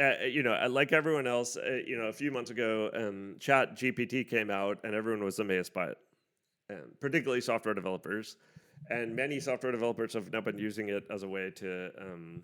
uh, 0.00 0.24
you 0.24 0.42
know, 0.42 0.56
like 0.68 0.92
everyone 0.92 1.26
else, 1.26 1.56
uh, 1.56 1.78
you 1.86 1.96
know, 1.96 2.04
a 2.04 2.12
few 2.12 2.30
months 2.30 2.50
ago, 2.50 2.90
um, 2.94 3.36
Chat 3.38 3.76
GPT 3.76 4.28
came 4.28 4.50
out, 4.50 4.78
and 4.84 4.94
everyone 4.94 5.24
was 5.24 5.38
amazed 5.38 5.74
by 5.74 5.88
it, 5.88 5.98
um, 6.70 6.92
particularly 7.00 7.40
software 7.40 7.74
developers. 7.74 8.36
And 8.90 9.14
many 9.14 9.38
software 9.38 9.72
developers 9.72 10.14
have 10.14 10.32
now 10.32 10.40
been 10.40 10.58
using 10.58 10.88
it 10.88 11.04
as 11.10 11.22
a 11.22 11.28
way 11.28 11.50
to 11.56 11.90
um, 12.00 12.42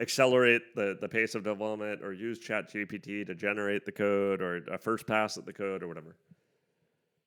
accelerate 0.00 0.74
the, 0.74 0.96
the 1.00 1.08
pace 1.08 1.34
of 1.34 1.44
development 1.44 2.02
or 2.02 2.12
use 2.12 2.38
Chat 2.38 2.72
GPT 2.72 3.26
to 3.26 3.34
generate 3.34 3.84
the 3.84 3.92
code 3.92 4.40
or 4.40 4.58
a 4.72 4.78
first 4.78 5.06
pass 5.06 5.36
at 5.36 5.44
the 5.44 5.52
code 5.52 5.82
or 5.82 5.88
whatever. 5.88 6.16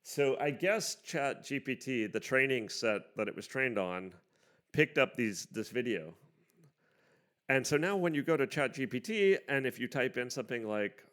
So 0.04 0.36
I 0.39 0.52
guess 0.52 0.97
Chat 1.04 1.43
GPT, 1.43 2.12
the 2.12 2.19
training 2.19 2.69
set 2.69 3.02
that 3.17 3.28
it 3.28 3.36
was 3.36 3.45
trained 3.45 3.78
on, 3.78 4.13
picked 4.71 4.97
up 4.97 5.15
these 5.15 5.47
this 5.52 5.69
video. 5.69 6.13
And 7.51 7.67
so 7.67 7.75
now 7.75 7.97
when 7.97 8.13
you 8.13 8.23
go 8.23 8.37
to 8.37 8.47
ChatGPT 8.47 9.37
and 9.49 9.67
if 9.67 9.77
you 9.77 9.89
type 9.89 10.15
in 10.15 10.29
something 10.29 10.65
like 10.65 11.03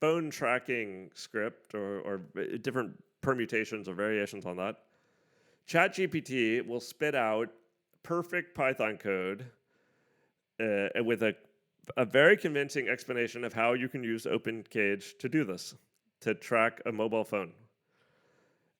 phone 0.00 0.30
tracking 0.30 1.10
script 1.12 1.74
or, 1.74 2.00
or 2.00 2.22
different 2.62 2.92
permutations 3.20 3.86
or 3.86 3.92
variations 3.92 4.46
on 4.46 4.56
that, 4.56 4.76
ChatGPT 5.68 6.66
will 6.66 6.80
spit 6.80 7.14
out 7.14 7.50
perfect 8.02 8.54
Python 8.54 8.96
code 8.96 9.44
uh, 10.60 10.88
with 11.04 11.22
a, 11.22 11.34
a 11.98 12.06
very 12.06 12.38
convincing 12.38 12.88
explanation 12.88 13.44
of 13.44 13.52
how 13.52 13.74
you 13.74 13.90
can 13.90 14.02
use 14.02 14.24
OpenCage 14.24 15.18
to 15.18 15.28
do 15.28 15.44
this, 15.44 15.74
to 16.20 16.32
track 16.32 16.80
a 16.86 16.92
mobile 16.92 17.22
phone. 17.22 17.52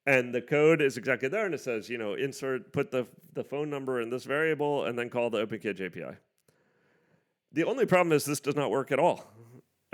And 0.07 0.35
the 0.35 0.41
code 0.41 0.81
is 0.81 0.97
exactly 0.97 1.29
there, 1.29 1.45
and 1.45 1.55
it 1.55 1.61
says, 1.61 1.91
you 1.91 1.99
know, 1.99 2.15
insert, 2.15 2.73
put 2.73 2.91
the, 2.91 3.07
the 3.35 3.45
phone 3.45 3.69
number 3.69 4.01
in 4.01 4.09
this 4.09 4.25
variable, 4.25 4.87
and 4.87 4.99
then 4.99 5.11
call 5.11 5.29
the 5.29 5.47
OpenCage 5.47 5.85
API. 5.85 6.17
The 7.53 7.65
only 7.65 7.87
problem 7.87 8.13
is 8.13 8.25
this 8.25 8.41
does 8.41 8.57
not 8.57 8.71
work 8.71 8.93
at 8.93 8.99
all. 8.99 9.33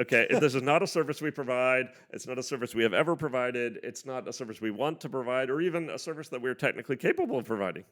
Okay, 0.00 0.26
this 0.40 0.54
is 0.54 0.62
not 0.62 0.82
a 0.82 0.86
service 0.86 1.20
we 1.20 1.30
provide. 1.30 1.88
It's 2.10 2.26
not 2.26 2.38
a 2.38 2.42
service 2.42 2.74
we 2.74 2.82
have 2.82 2.94
ever 2.94 3.14
provided. 3.14 3.78
It's 3.82 4.04
not 4.04 4.26
a 4.28 4.32
service 4.32 4.60
we 4.60 4.70
want 4.70 5.00
to 5.00 5.08
provide, 5.08 5.50
or 5.50 5.60
even 5.60 5.90
a 5.90 5.98
service 5.98 6.28
that 6.28 6.40
we're 6.40 6.54
technically 6.54 6.96
capable 6.96 7.38
of 7.38 7.46
providing. 7.46 7.84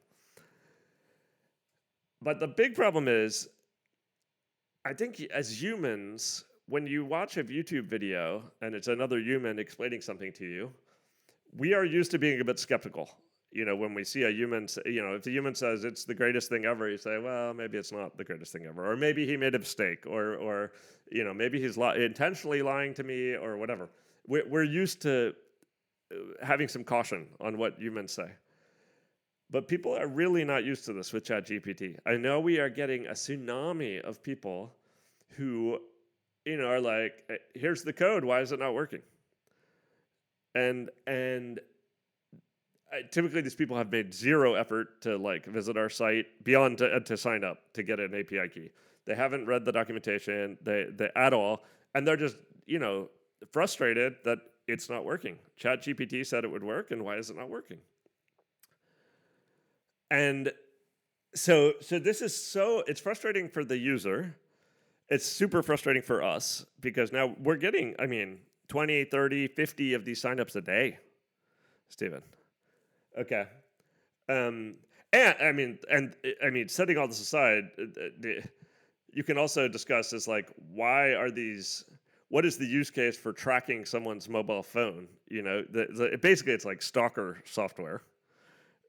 But 2.22 2.40
the 2.40 2.48
big 2.48 2.74
problem 2.74 3.08
is 3.08 3.48
I 4.84 4.94
think 4.94 5.20
as 5.32 5.62
humans, 5.62 6.44
when 6.66 6.86
you 6.86 7.04
watch 7.04 7.36
a 7.36 7.44
YouTube 7.44 7.86
video 7.86 8.44
and 8.62 8.74
it's 8.74 8.88
another 8.88 9.18
human 9.18 9.58
explaining 9.58 10.00
something 10.00 10.32
to 10.34 10.44
you, 10.44 10.72
we 11.56 11.74
are 11.74 11.84
used 11.84 12.10
to 12.12 12.18
being 12.18 12.40
a 12.40 12.44
bit 12.44 12.58
skeptical. 12.58 13.10
You 13.52 13.64
know, 13.64 13.74
when 13.74 13.94
we 13.94 14.04
see 14.04 14.22
a 14.22 14.30
human, 14.30 14.68
you 14.86 15.02
know, 15.02 15.14
if 15.14 15.24
the 15.24 15.32
human 15.32 15.56
says 15.56 15.84
it's 15.84 16.04
the 16.04 16.14
greatest 16.14 16.48
thing 16.48 16.66
ever, 16.66 16.88
you 16.88 16.96
say, 16.96 17.18
well, 17.18 17.52
maybe 17.52 17.78
it's 17.78 17.90
not 17.90 18.16
the 18.16 18.22
greatest 18.22 18.52
thing 18.52 18.66
ever, 18.66 18.90
or 18.90 18.96
maybe 18.96 19.26
he 19.26 19.36
made 19.36 19.56
a 19.56 19.58
mistake, 19.58 20.06
or, 20.06 20.36
or 20.36 20.72
you 21.10 21.24
know, 21.24 21.34
maybe 21.34 21.60
he's 21.60 21.76
li- 21.76 22.04
intentionally 22.04 22.62
lying 22.62 22.94
to 22.94 23.02
me, 23.02 23.34
or 23.34 23.56
whatever. 23.56 23.90
We're, 24.28 24.48
we're 24.48 24.62
used 24.62 25.02
to 25.02 25.34
uh, 26.12 26.16
having 26.46 26.68
some 26.68 26.84
caution 26.84 27.26
on 27.40 27.58
what 27.58 27.76
humans 27.80 28.12
say. 28.12 28.30
But 29.50 29.66
people 29.66 29.96
are 29.96 30.06
really 30.06 30.44
not 30.44 30.62
used 30.64 30.84
to 30.84 30.92
this 30.92 31.12
with 31.12 31.24
ChatGPT. 31.24 31.96
I 32.06 32.16
know 32.16 32.38
we 32.38 32.60
are 32.60 32.68
getting 32.68 33.06
a 33.06 33.12
tsunami 33.12 34.00
of 34.02 34.22
people 34.22 34.72
who, 35.30 35.80
you 36.44 36.56
know, 36.56 36.68
are 36.68 36.80
like, 36.80 37.28
"Here's 37.54 37.82
the 37.82 37.92
code. 37.92 38.24
Why 38.24 38.42
is 38.42 38.52
it 38.52 38.60
not 38.60 38.74
working?" 38.74 39.02
And 40.54 40.90
and 41.08 41.58
I, 42.92 43.02
typically 43.10 43.40
these 43.40 43.54
people 43.54 43.76
have 43.76 43.90
made 43.90 44.12
zero 44.12 44.54
effort 44.54 45.00
to 45.02 45.16
like 45.16 45.46
visit 45.46 45.76
our 45.76 45.88
site 45.88 46.26
beyond 46.42 46.78
to, 46.78 46.96
uh, 46.96 47.00
to 47.00 47.16
sign 47.16 47.44
up 47.44 47.58
to 47.74 47.82
get 47.82 48.00
an 48.00 48.14
API 48.14 48.48
key. 48.52 48.70
They 49.06 49.14
haven't 49.14 49.46
read 49.46 49.64
the 49.64 49.72
documentation 49.72 50.58
they, 50.62 50.86
they 50.90 51.10
at 51.14 51.32
all, 51.32 51.62
and 51.94 52.06
they're 52.06 52.16
just 52.16 52.36
you 52.66 52.78
know 52.78 53.08
frustrated 53.52 54.16
that 54.24 54.38
it's 54.66 54.88
not 54.88 55.04
working. 55.04 55.38
ChatGPT 55.60 56.26
said 56.26 56.44
it 56.44 56.50
would 56.50 56.64
work, 56.64 56.90
and 56.90 57.04
why 57.04 57.16
is 57.16 57.30
it 57.30 57.36
not 57.36 57.48
working? 57.48 57.78
And 60.10 60.52
so 61.34 61.74
so 61.80 61.98
this 61.98 62.22
is 62.22 62.34
so 62.36 62.82
it's 62.86 63.00
frustrating 63.00 63.48
for 63.48 63.64
the 63.64 63.78
user. 63.78 64.36
It's 65.08 65.26
super 65.26 65.62
frustrating 65.62 66.02
for 66.02 66.22
us 66.22 66.64
because 66.80 67.12
now 67.12 67.34
we're 67.42 67.56
getting, 67.56 67.96
I 67.98 68.06
mean, 68.06 68.38
20, 68.68 69.06
30, 69.06 69.48
50 69.48 69.94
of 69.94 70.04
these 70.04 70.22
signups 70.22 70.54
a 70.54 70.60
day, 70.60 70.98
Stephen. 71.88 72.22
Okay. 73.18 73.46
Um, 74.28 74.74
and 75.12 75.34
I 75.40 75.52
mean, 75.52 75.78
and 75.90 76.14
I 76.44 76.50
mean, 76.50 76.68
setting 76.68 76.96
all 76.96 77.08
this 77.08 77.20
aside, 77.20 77.64
uh, 77.78 78.28
you 79.12 79.24
can 79.24 79.38
also 79.38 79.66
discuss 79.66 80.12
is 80.12 80.28
like, 80.28 80.50
why 80.72 81.14
are 81.14 81.30
these? 81.30 81.84
What 82.28 82.44
is 82.44 82.56
the 82.56 82.66
use 82.66 82.90
case 82.90 83.16
for 83.16 83.32
tracking 83.32 83.84
someone's 83.84 84.28
mobile 84.28 84.62
phone? 84.62 85.08
You 85.28 85.42
know, 85.42 85.62
the, 85.68 85.86
the, 85.90 86.18
basically, 86.18 86.52
it's 86.52 86.64
like 86.64 86.80
stalker 86.80 87.38
software. 87.44 88.02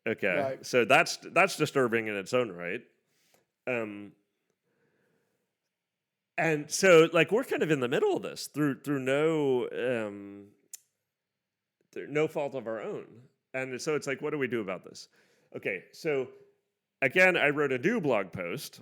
Okay, 0.07 0.27
right. 0.27 0.65
so 0.65 0.85
that's 0.85 1.17
that's 1.31 1.57
disturbing 1.57 2.07
in 2.07 2.15
its 2.15 2.33
own 2.33 2.51
right. 2.51 2.81
Um, 3.67 4.11
and 6.37 6.69
so 6.69 7.07
like 7.13 7.31
we're 7.31 7.43
kind 7.43 7.61
of 7.61 7.71
in 7.71 7.79
the 7.79 7.87
middle 7.87 8.15
of 8.15 8.23
this 8.23 8.47
through 8.47 8.81
through 8.81 8.99
no 8.99 9.67
um, 9.71 10.45
through 11.91 12.07
no 12.07 12.27
fault 12.27 12.55
of 12.55 12.67
our 12.67 12.81
own. 12.81 13.05
And 13.53 13.79
so 13.81 13.95
it's 13.95 14.07
like, 14.07 14.21
what 14.21 14.31
do 14.31 14.37
we 14.37 14.47
do 14.47 14.61
about 14.61 14.83
this? 14.83 15.09
Okay, 15.55 15.83
so 15.91 16.27
again, 17.01 17.35
I 17.35 17.49
wrote 17.49 17.71
a 17.71 17.77
new 17.77 17.99
blog 17.99 18.31
post 18.31 18.81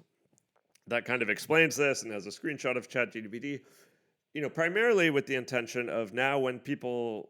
that 0.88 1.06
kind 1.06 1.22
of 1.22 1.30
explains 1.30 1.76
this 1.76 2.04
and 2.04 2.12
has 2.12 2.28
a 2.28 2.30
screenshot 2.30 2.78
of 2.78 2.90
ChatGPT. 2.90 3.62
You 4.34 4.42
know, 4.42 4.50
primarily 4.50 5.10
with 5.10 5.26
the 5.26 5.36
intention 5.36 5.90
of 5.90 6.14
now 6.14 6.38
when 6.38 6.60
people, 6.60 7.30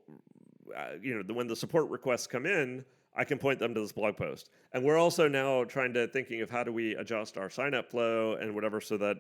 uh, 0.76 0.96
you 1.02 1.16
know, 1.16 1.24
the, 1.24 1.34
when 1.34 1.48
the 1.48 1.56
support 1.56 1.90
requests 1.90 2.28
come 2.28 2.46
in, 2.46 2.84
I 3.16 3.24
can 3.24 3.38
point 3.38 3.60
them 3.60 3.74
to 3.74 3.82
this 3.82 3.92
blog 3.92 4.18
post. 4.18 4.50
And 4.74 4.84
we're 4.84 4.98
also 4.98 5.28
now 5.28 5.64
trying 5.64 5.94
to 5.94 6.08
thinking 6.08 6.42
of 6.42 6.50
how 6.50 6.64
do 6.64 6.72
we 6.72 6.96
adjust 6.96 7.38
our 7.38 7.50
sign 7.50 7.74
up 7.74 7.90
flow 7.90 8.36
and 8.36 8.54
whatever 8.54 8.80
so 8.80 8.98
that 8.98 9.18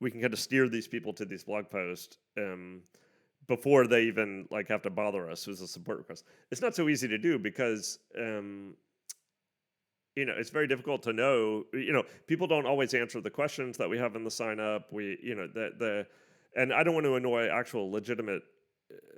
we 0.00 0.10
can 0.10 0.20
kind 0.20 0.32
of 0.32 0.38
steer 0.38 0.68
these 0.68 0.88
people 0.88 1.12
to 1.14 1.24
these 1.24 1.44
blog 1.44 1.70
posts 1.70 2.18
um, 2.36 2.82
before 3.46 3.86
they 3.86 4.02
even 4.04 4.46
like 4.50 4.68
have 4.68 4.82
to 4.82 4.90
bother 4.90 5.30
us 5.30 5.46
with 5.46 5.60
a 5.60 5.66
support 5.66 5.98
request. 5.98 6.24
It's 6.50 6.60
not 6.60 6.74
so 6.74 6.88
easy 6.88 7.08
to 7.08 7.18
do 7.18 7.38
because 7.38 7.98
um, 8.18 8.74
you 10.16 10.24
know 10.24 10.34
it's 10.36 10.50
very 10.50 10.66
difficult 10.66 11.02
to 11.04 11.12
know. 11.12 11.64
You 11.72 11.92
know, 11.92 12.04
people 12.26 12.46
don't 12.46 12.66
always 12.66 12.94
answer 12.94 13.20
the 13.20 13.30
questions 13.30 13.76
that 13.78 13.88
we 13.88 13.98
have 13.98 14.16
in 14.16 14.24
the 14.24 14.30
sign 14.30 14.60
up. 14.60 14.92
We 14.92 15.18
you 15.22 15.34
know 15.34 15.46
the 15.46 15.70
the 15.78 16.06
and 16.56 16.72
I 16.72 16.82
don't 16.82 16.94
want 16.94 17.04
to 17.06 17.16
annoy 17.16 17.48
actual 17.48 17.90
legitimate 17.90 18.42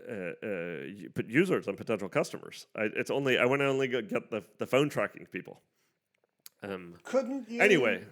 uh, 0.08 0.32
uh, 0.42 1.20
users 1.26 1.66
and 1.66 1.76
potential 1.76 2.08
customers. 2.08 2.66
I, 2.76 2.88
it's 2.96 3.10
only 3.10 3.38
I 3.38 3.44
want 3.44 3.60
to 3.60 3.66
only 3.66 3.88
get 3.88 4.30
the 4.30 4.42
the 4.58 4.66
phone 4.66 4.88
tracking 4.88 5.26
people. 5.26 5.60
Um, 6.62 6.94
couldn't 7.04 7.50
you 7.50 7.60
anyway? 7.60 8.04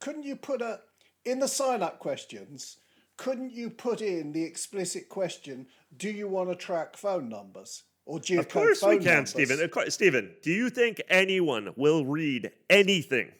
Couldn't 0.00 0.24
you 0.24 0.36
put 0.36 0.62
a 0.62 0.80
in 1.24 1.38
the 1.38 1.48
sign 1.48 1.82
up 1.82 1.98
questions? 1.98 2.78
Couldn't 3.18 3.52
you 3.52 3.68
put 3.68 4.00
in 4.00 4.32
the 4.32 4.44
explicit 4.44 5.08
question? 5.08 5.66
Do 5.96 6.08
you 6.08 6.28
want 6.28 6.48
to 6.50 6.54
track 6.54 6.96
phone 6.96 7.28
numbers 7.28 7.82
or 8.06 8.20
geocode 8.20 8.38
Of 8.38 8.48
course 8.48 8.80
phone 8.80 8.90
we 8.90 8.98
can, 8.98 9.14
numbers? 9.14 9.30
Stephen. 9.30 9.60
Of 9.60 9.70
course, 9.72 9.92
Stephen, 9.92 10.34
do 10.40 10.52
you 10.52 10.70
think 10.70 11.02
anyone 11.10 11.72
will 11.76 12.06
read 12.06 12.52
anything 12.70 13.32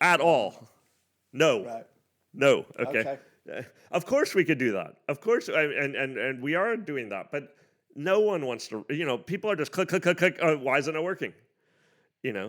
at 0.00 0.20
all? 0.20 0.68
No. 1.32 1.64
Right. 1.64 1.86
No. 2.32 2.64
Okay. 2.80 3.00
Okay. 3.00 3.18
Uh, 3.58 3.62
Of 3.92 4.06
course 4.06 4.34
we 4.34 4.44
could 4.44 4.58
do 4.58 4.72
that. 4.72 4.96
Of 5.08 5.20
course, 5.20 5.48
and 5.48 5.94
and 5.94 6.16
and 6.18 6.42
we 6.42 6.54
are 6.54 6.76
doing 6.76 7.10
that. 7.10 7.30
But 7.30 7.54
no 7.94 8.18
one 8.20 8.44
wants 8.46 8.66
to. 8.68 8.84
You 8.88 9.04
know, 9.04 9.18
people 9.18 9.50
are 9.50 9.56
just 9.56 9.72
click 9.72 9.88
click 9.88 10.02
click 10.02 10.18
click. 10.18 10.38
Oh, 10.42 10.56
why 10.56 10.78
isn't 10.78 10.96
it 10.96 11.02
working? 11.02 11.32
You 12.22 12.32
know, 12.32 12.46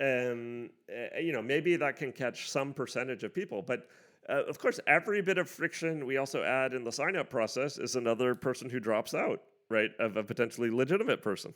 um, 0.00 0.70
uh, 0.90 1.18
you 1.20 1.32
know, 1.32 1.42
maybe 1.42 1.76
that 1.76 1.96
can 1.96 2.12
catch 2.12 2.50
some 2.50 2.72
percentage 2.72 3.24
of 3.24 3.34
people, 3.34 3.60
but. 3.62 3.86
Uh, 4.28 4.44
of 4.44 4.58
course, 4.58 4.80
every 4.86 5.22
bit 5.22 5.38
of 5.38 5.48
friction 5.48 6.06
we 6.06 6.16
also 6.16 6.42
add 6.42 6.72
in 6.72 6.84
the 6.84 6.92
sign 6.92 7.16
up 7.16 7.30
process 7.30 7.78
is 7.78 7.96
another 7.96 8.34
person 8.34 8.68
who 8.68 8.80
drops 8.80 9.14
out, 9.14 9.40
right? 9.68 9.90
Of 9.98 10.16
a 10.16 10.24
potentially 10.24 10.70
legitimate 10.70 11.22
person. 11.22 11.54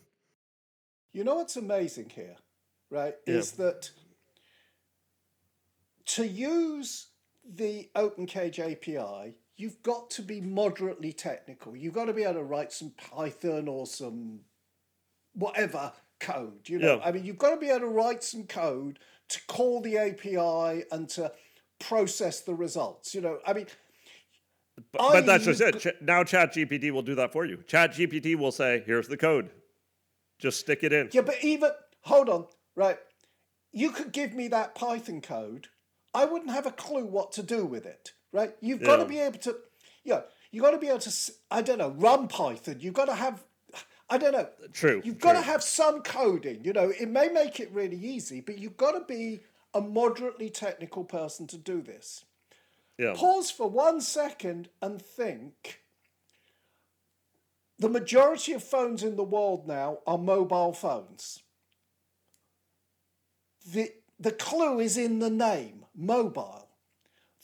You 1.12 1.24
know 1.24 1.36
what's 1.36 1.56
amazing 1.56 2.10
here, 2.10 2.36
right? 2.90 3.14
Yeah. 3.26 3.34
Is 3.34 3.52
that 3.52 3.90
to 6.06 6.26
use 6.26 7.08
the 7.44 7.88
OpenCage 7.96 8.58
API, 8.58 9.34
you've 9.56 9.82
got 9.82 10.10
to 10.10 10.22
be 10.22 10.40
moderately 10.40 11.12
technical. 11.12 11.76
You've 11.76 11.94
got 11.94 12.06
to 12.06 12.12
be 12.12 12.22
able 12.22 12.34
to 12.34 12.44
write 12.44 12.72
some 12.72 12.92
Python 12.96 13.66
or 13.68 13.86
some 13.86 14.40
whatever 15.34 15.92
code. 16.20 16.68
You 16.68 16.78
know, 16.78 16.96
Yeah. 16.96 17.02
I 17.04 17.12
mean, 17.12 17.24
you've 17.24 17.38
got 17.38 17.50
to 17.50 17.56
be 17.56 17.68
able 17.68 17.80
to 17.80 17.86
write 17.86 18.22
some 18.22 18.44
code 18.44 18.98
to 19.28 19.40
call 19.46 19.80
the 19.80 19.98
API 19.98 20.84
and 20.92 21.08
to 21.10 21.32
process 21.80 22.40
the 22.40 22.54
results. 22.54 23.14
You 23.14 23.20
know, 23.22 23.38
I 23.46 23.52
mean, 23.54 23.66
But, 24.92 25.12
but 25.12 25.26
that's 25.26 25.44
I- 25.46 25.52
just 25.52 25.60
it. 25.60 25.78
Ch- 25.80 26.00
now 26.02 26.22
ChatGPT 26.22 26.90
will 26.90 27.02
do 27.02 27.14
that 27.16 27.32
for 27.32 27.44
you. 27.44 27.58
ChatGPT 27.58 28.36
will 28.36 28.52
say, 28.52 28.82
"Here's 28.86 29.08
the 29.08 29.16
code. 29.16 29.50
Just 30.38 30.60
stick 30.60 30.82
it 30.84 30.92
in." 30.92 31.10
Yeah, 31.12 31.22
but 31.22 31.42
even 31.42 31.70
hold 32.02 32.28
on, 32.28 32.46
right? 32.76 32.98
You 33.72 33.90
could 33.90 34.12
give 34.12 34.32
me 34.34 34.48
that 34.48 34.74
Python 34.74 35.20
code. 35.20 35.68
I 36.14 36.24
wouldn't 36.24 36.50
have 36.50 36.66
a 36.66 36.72
clue 36.72 37.04
what 37.06 37.32
to 37.32 37.42
do 37.42 37.64
with 37.64 37.86
it, 37.86 38.12
right? 38.32 38.54
You've 38.60 38.82
got 38.82 38.96
to 38.96 39.04
be 39.04 39.18
able 39.18 39.38
to, 39.40 39.56
yeah, 40.02 40.22
you've 40.50 40.64
got 40.64 40.72
to 40.72 40.78
be 40.78 40.88
able 40.88 40.98
to. 41.00 41.32
I 41.50 41.62
don't 41.62 41.78
know, 41.78 41.90
run 41.90 42.26
Python. 42.28 42.76
You've 42.80 42.94
got 42.94 43.06
to 43.06 43.14
have. 43.14 43.44
I 44.12 44.18
don't 44.18 44.32
know. 44.32 44.48
True, 44.72 45.00
You've 45.04 45.20
got 45.20 45.34
to 45.34 45.40
have 45.40 45.62
some 45.62 46.02
coding. 46.02 46.64
You 46.64 46.72
know, 46.72 46.90
it 46.90 47.08
may 47.08 47.28
make 47.28 47.60
it 47.60 47.70
really 47.70 47.96
easy, 47.96 48.40
but 48.40 48.58
you've 48.58 48.76
got 48.76 48.92
to 48.92 49.04
be 49.06 49.40
a 49.74 49.80
moderately 49.80 50.50
technical 50.50 51.04
person 51.04 51.46
to 51.48 51.58
do 51.58 51.80
this. 51.82 52.24
Yeah. 52.98 53.14
Pause 53.16 53.50
for 53.50 53.70
one 53.70 54.00
second 54.00 54.68
and 54.82 55.00
think. 55.00 55.80
The 57.78 57.88
majority 57.88 58.52
of 58.52 58.62
phones 58.62 59.02
in 59.02 59.16
the 59.16 59.24
world 59.24 59.66
now 59.66 59.98
are 60.06 60.18
mobile 60.18 60.74
phones. 60.74 61.42
The, 63.72 63.90
the 64.18 64.32
clue 64.32 64.80
is 64.80 64.98
in 64.98 65.18
the 65.18 65.30
name, 65.30 65.86
mobile. 65.94 66.68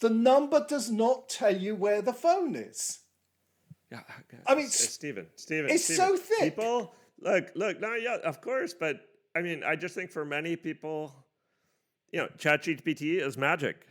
The 0.01 0.11
number 0.11 0.65
does 0.69 0.91
not 0.91 1.31
tell 1.31 1.57
you 1.57 1.75
where 1.75 2.03
the 2.03 2.13
phone 2.13 2.55
is. 2.55 3.01
Yeah, 3.91 4.01
I 4.47 4.55
mean, 4.55 4.67
S- 4.67 4.83
s- 4.83 4.93
Stephen, 4.95 5.27
Stephen, 5.37 5.71
it's 5.71 5.85
Stephen, 5.85 6.05
so 6.05 6.17
thick. 6.17 6.57
People, 6.57 6.93
look, 7.21 7.53
look. 7.55 7.81
No, 7.81 7.95
yeah, 7.95 8.19
of 8.25 8.41
course, 8.41 8.75
but 8.75 9.01
I 9.35 9.41
mean, 9.43 9.63
I 9.65 9.77
just 9.77 9.95
think 9.95 10.11
for 10.11 10.25
many 10.25 10.57
people, 10.57 11.15
you 12.13 12.21
know, 12.21 12.29
ChatGPT 12.39 13.21
is 13.21 13.37
magic, 13.37 13.87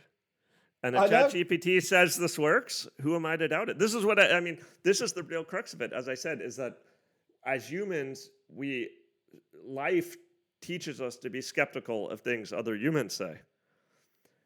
and 0.82 0.94
if. 0.96 1.10
ChatGPT 1.10 1.82
says 1.82 2.16
this 2.16 2.38
works, 2.38 2.88
who 3.00 3.14
am 3.16 3.26
I 3.26 3.36
to 3.36 3.48
doubt 3.48 3.68
it? 3.68 3.78
This 3.78 3.94
is 3.94 4.04
what 4.04 4.18
I, 4.18 4.36
I 4.36 4.40
mean. 4.40 4.58
This 4.82 5.00
is 5.00 5.12
the 5.12 5.22
real 5.22 5.44
crux 5.44 5.74
of 5.74 5.80
it. 5.80 5.92
As 5.92 6.08
I 6.08 6.14
said, 6.14 6.40
is 6.40 6.56
that 6.56 6.78
as 7.44 7.68
humans, 7.68 8.30
we 8.54 8.90
life 9.66 10.16
teaches 10.60 11.00
us 11.00 11.16
to 11.16 11.30
be 11.30 11.40
skeptical 11.40 12.10
of 12.10 12.20
things 12.20 12.52
other 12.52 12.76
humans 12.76 13.14
say. 13.14 13.38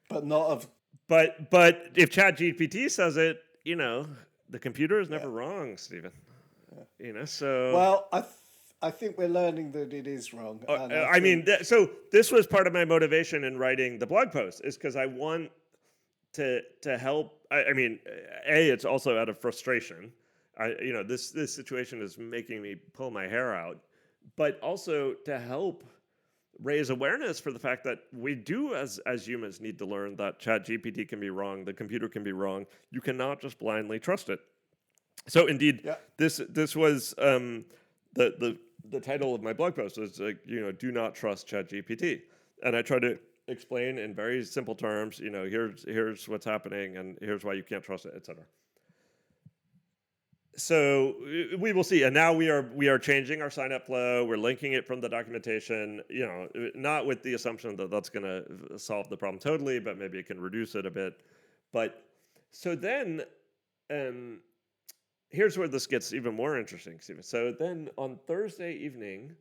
But 0.08 0.26
not 0.26 0.46
of. 0.46 0.68
But 1.08 1.50
but 1.50 1.90
if 1.94 2.10
ChatGPT 2.10 2.90
says 2.90 3.16
it, 3.16 3.40
you 3.64 3.76
know, 3.76 4.06
the 4.48 4.58
computer 4.58 5.00
is 5.00 5.08
never 5.08 5.28
wrong, 5.28 5.76
Stephen. 5.76 6.12
You 6.98 7.12
know, 7.12 7.24
so 7.24 7.72
Well, 7.74 8.08
I, 8.12 8.20
th- 8.20 8.32
I 8.82 8.90
think 8.90 9.18
we're 9.18 9.28
learning 9.28 9.72
that 9.72 9.92
it 9.92 10.06
is 10.06 10.32
wrong. 10.32 10.60
Uh, 10.68 10.72
uh, 10.72 11.08
I 11.10 11.20
mean, 11.20 11.44
th- 11.44 11.64
so 11.64 11.90
this 12.12 12.32
was 12.32 12.46
part 12.46 12.66
of 12.66 12.72
my 12.72 12.84
motivation 12.84 13.44
in 13.44 13.58
writing 13.58 13.98
the 13.98 14.06
blog 14.06 14.30
post, 14.32 14.62
is 14.64 14.76
because 14.76 14.96
I 14.96 15.06
want 15.06 15.50
to 16.34 16.60
to 16.82 16.96
help. 16.96 17.40
I, 17.50 17.64
I 17.64 17.72
mean, 17.72 17.98
a 18.48 18.70
it's 18.70 18.84
also 18.84 19.18
out 19.18 19.28
of 19.28 19.38
frustration. 19.38 20.12
I 20.58 20.68
you 20.82 20.92
know 20.92 21.02
this 21.02 21.30
this 21.30 21.54
situation 21.54 22.00
is 22.00 22.16
making 22.18 22.62
me 22.62 22.74
pull 22.94 23.10
my 23.10 23.24
hair 23.28 23.54
out, 23.54 23.78
but 24.36 24.58
also 24.60 25.14
to 25.26 25.38
help 25.38 25.84
raise 26.62 26.90
awareness 26.90 27.40
for 27.40 27.52
the 27.52 27.58
fact 27.58 27.84
that 27.84 27.98
we 28.12 28.34
do 28.34 28.74
as 28.74 28.98
as 29.06 29.26
humans 29.26 29.60
need 29.60 29.78
to 29.78 29.86
learn 29.86 30.14
that 30.16 30.38
chat 30.38 30.66
gpt 30.66 31.08
can 31.08 31.18
be 31.18 31.30
wrong 31.30 31.64
the 31.64 31.72
computer 31.72 32.06
can 32.06 32.22
be 32.22 32.32
wrong 32.32 32.66
you 32.90 33.00
cannot 33.00 33.40
just 33.40 33.58
blindly 33.58 33.98
trust 33.98 34.28
it 34.28 34.40
so 35.26 35.46
indeed 35.46 35.80
Yeah. 35.82 35.94
this 36.18 36.38
this 36.50 36.76
was 36.76 37.14
um, 37.16 37.64
the 38.12 38.34
the 38.38 38.58
the 38.90 39.00
title 39.00 39.34
of 39.34 39.42
my 39.42 39.52
blog 39.52 39.74
post 39.74 39.98
is 39.98 40.20
like 40.20 40.38
you 40.44 40.60
know 40.60 40.72
do 40.72 40.90
not 40.92 41.14
trust 41.14 41.46
chat 41.46 41.68
gpt 41.68 42.20
and 42.62 42.76
i 42.76 42.82
try 42.82 42.98
to 42.98 43.18
explain 43.48 43.98
in 43.98 44.14
very 44.14 44.44
simple 44.44 44.74
terms 44.74 45.18
you 45.18 45.30
know 45.30 45.44
here's 45.44 45.84
here's 45.84 46.28
what's 46.28 46.44
happening 46.44 46.96
and 46.96 47.18
here's 47.20 47.44
why 47.44 47.52
you 47.52 47.62
can't 47.62 47.82
trust 47.82 48.06
it 48.06 48.12
etc 48.14 48.44
so 50.60 51.14
uh, 51.22 51.58
we 51.58 51.72
will 51.72 51.84
see. 51.84 52.02
And 52.02 52.14
now 52.14 52.32
we 52.32 52.48
are 52.50 52.68
we 52.74 52.88
are 52.88 52.98
changing 52.98 53.42
our 53.42 53.50
sign 53.50 53.72
up 53.72 53.86
flow. 53.86 54.24
We're 54.24 54.36
linking 54.36 54.72
it 54.74 54.86
from 54.86 55.00
the 55.00 55.08
documentation 55.08 56.02
you 56.08 56.26
know 56.26 56.48
not 56.74 57.06
with 57.06 57.22
the 57.22 57.34
assumption 57.34 57.76
that 57.76 57.90
that's 57.90 58.08
going 58.08 58.24
to 58.24 58.78
solve 58.78 59.08
the 59.08 59.16
problem 59.16 59.38
totally 59.38 59.80
but 59.80 59.98
maybe 59.98 60.18
it 60.18 60.26
can 60.26 60.40
reduce 60.40 60.74
it 60.74 60.86
a 60.86 60.90
bit. 60.90 61.14
But 61.72 62.02
so 62.50 62.74
then 62.74 63.22
um 63.90 64.40
here's 65.30 65.56
where 65.56 65.68
this 65.68 65.86
gets 65.86 66.12
even 66.12 66.34
more 66.34 66.58
interesting 66.58 66.98
Stephen. 67.00 67.22
so 67.22 67.52
then 67.58 67.88
on 67.96 68.18
thursday 68.26 68.74
evening 68.74 69.34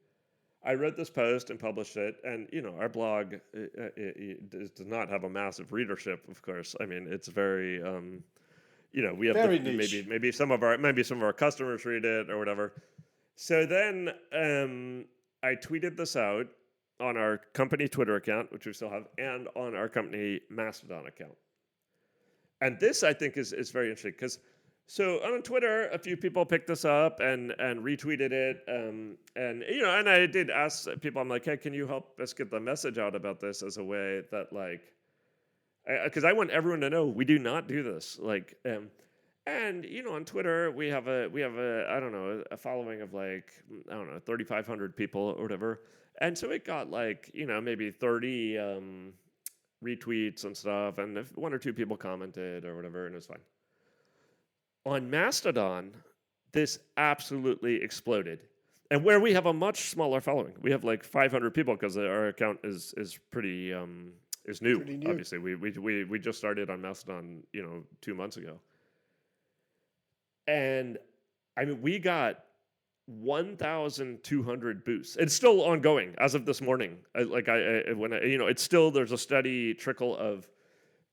I 0.63 0.73
wrote 0.73 0.97
this 0.97 1.09
post 1.09 1.49
and 1.51 1.59
published 1.59 1.95
it, 1.95 2.17
and 2.23 2.47
you 2.51 2.61
know 2.61 2.75
our 2.79 2.89
blog 2.89 3.33
it, 3.53 3.93
it 3.95 4.49
does 4.49 4.69
does 4.71 4.87
not 4.87 5.09
have 5.09 5.23
a 5.23 5.29
massive 5.29 5.71
readership. 5.71 6.27
Of 6.29 6.41
course, 6.41 6.75
I 6.81 6.85
mean 6.85 7.07
it's 7.09 7.29
very, 7.29 7.81
um, 7.81 8.23
you 8.91 9.01
know, 9.01 9.13
we 9.13 9.27
have 9.27 9.35
the, 9.35 9.59
maybe 9.59 10.05
maybe 10.07 10.31
some 10.31 10.51
of 10.51 10.63
our 10.63 10.77
maybe 10.77 11.03
some 11.03 11.17
of 11.19 11.23
our 11.23 11.33
customers 11.33 11.85
read 11.85 12.03
it 12.03 12.29
or 12.29 12.37
whatever. 12.37 12.73
So 13.35 13.65
then 13.65 14.09
um, 14.33 15.05
I 15.43 15.55
tweeted 15.55 15.95
this 15.95 16.17
out 16.17 16.47
on 16.99 17.15
our 17.15 17.39
company 17.53 17.87
Twitter 17.87 18.17
account, 18.17 18.51
which 18.51 18.65
we 18.65 18.73
still 18.73 18.89
have, 18.89 19.07
and 19.17 19.47
on 19.55 19.75
our 19.75 19.87
company 19.87 20.41
Mastodon 20.49 21.07
account. 21.07 21.37
And 22.59 22.77
this 22.81 23.03
I 23.03 23.13
think 23.13 23.37
is 23.37 23.53
is 23.53 23.71
very 23.71 23.85
interesting 23.85 24.11
because 24.11 24.39
so 24.91 25.17
on 25.23 25.43
Twitter, 25.43 25.87
a 25.89 25.99
few 25.99 26.17
people 26.17 26.43
picked 26.47 26.65
this 26.65 26.83
up 26.83 27.19
and 27.19 27.53
and 27.59 27.83
retweeted 27.83 28.31
it, 28.31 28.63
um, 28.67 29.17
and 29.35 29.63
you 29.69 29.83
know, 29.83 29.99
and 29.99 30.09
I 30.09 30.25
did 30.25 30.49
ask 30.49 30.89
people, 30.99 31.21
I'm 31.21 31.29
like, 31.29 31.45
hey, 31.45 31.57
can 31.57 31.73
you 31.73 31.85
help 31.85 32.19
us 32.19 32.33
get 32.33 32.49
the 32.49 32.59
message 32.59 32.97
out 32.97 33.15
about 33.15 33.39
this 33.39 33.61
as 33.61 33.77
a 33.77 33.83
way 33.83 34.23
that 34.31 34.51
like, 34.51 34.81
because 36.05 36.23
I, 36.23 36.33
want 36.33 36.49
everyone 36.49 36.79
to 36.81 36.89
know 36.89 37.05
we 37.05 37.23
do 37.23 37.37
not 37.37 37.67
do 37.67 37.83
this, 37.83 38.17
like, 38.19 38.57
um, 38.65 38.89
And 39.45 39.85
you 39.85 40.03
know, 40.03 40.13
on 40.13 40.25
Twitter, 40.25 40.71
we 40.71 40.87
have 40.89 41.07
a 41.07 41.27
we 41.27 41.41
have 41.41 41.55
a 41.57 41.87
I 41.89 41.99
don't 41.99 42.11
know 42.11 42.43
a 42.51 42.57
following 42.57 43.01
of 43.01 43.13
like 43.13 43.53
I 43.91 43.93
don't 43.93 44.11
know 44.11 44.19
thirty 44.19 44.43
five 44.43 44.67
hundred 44.67 44.95
people 44.95 45.35
or 45.37 45.43
whatever. 45.43 45.81
And 46.21 46.37
so 46.37 46.51
it 46.51 46.65
got 46.65 46.89
like 46.91 47.31
you 47.33 47.45
know 47.45 47.61
maybe 47.61 47.91
thirty 47.91 48.57
um, 48.57 49.13
retweets 49.83 50.45
and 50.45 50.55
stuff, 50.55 50.97
and 50.97 51.25
one 51.35 51.53
or 51.53 51.57
two 51.59 51.73
people 51.73 51.97
commented 51.97 52.65
or 52.65 52.75
whatever, 52.75 53.05
and 53.05 53.15
it 53.15 53.17
was 53.17 53.27
fine. 53.27 53.39
On 54.85 55.09
Mastodon, 55.09 55.91
this 56.51 56.79
absolutely 56.97 57.81
exploded. 57.81 58.39
And 58.91 59.03
where 59.03 59.19
we 59.19 59.33
have 59.33 59.45
a 59.45 59.53
much 59.53 59.89
smaller 59.89 60.19
following, 60.19 60.53
we 60.61 60.71
have 60.71 60.83
like 60.83 61.03
500 61.03 61.53
people 61.53 61.75
because 61.75 61.95
our 61.95 62.29
account 62.29 62.59
is 62.63 62.93
is 62.97 63.19
pretty 63.29 63.71
um, 63.73 64.13
is 64.45 64.61
new, 64.61 64.83
new. 64.83 65.09
Obviously, 65.09 65.37
we, 65.37 65.55
we 65.55 65.71
we 65.71 66.03
we 66.05 66.19
just 66.19 66.39
started 66.39 66.69
on 66.69 66.81
Mastodon, 66.81 67.43
you 67.53 67.61
know, 67.61 67.83
two 68.01 68.15
months 68.15 68.37
ago. 68.37 68.59
And 70.47 70.97
I 71.55 71.65
mean, 71.65 71.81
we 71.81 71.99
got 71.99 72.39
1,200 73.05 74.85
boosts. 74.85 75.15
It's 75.17 75.33
still 75.33 75.61
ongoing 75.61 76.15
as 76.17 76.35
of 76.35 76.45
this 76.45 76.61
morning. 76.61 76.97
I, 77.15 77.21
like 77.23 77.49
I, 77.49 77.81
I 77.89 77.93
when 77.93 78.13
I, 78.13 78.23
you 78.23 78.37
know, 78.37 78.47
it's 78.47 78.63
still 78.63 78.89
there's 78.91 79.11
a 79.11 79.17
steady 79.17 79.73
trickle 79.73 80.17
of 80.17 80.47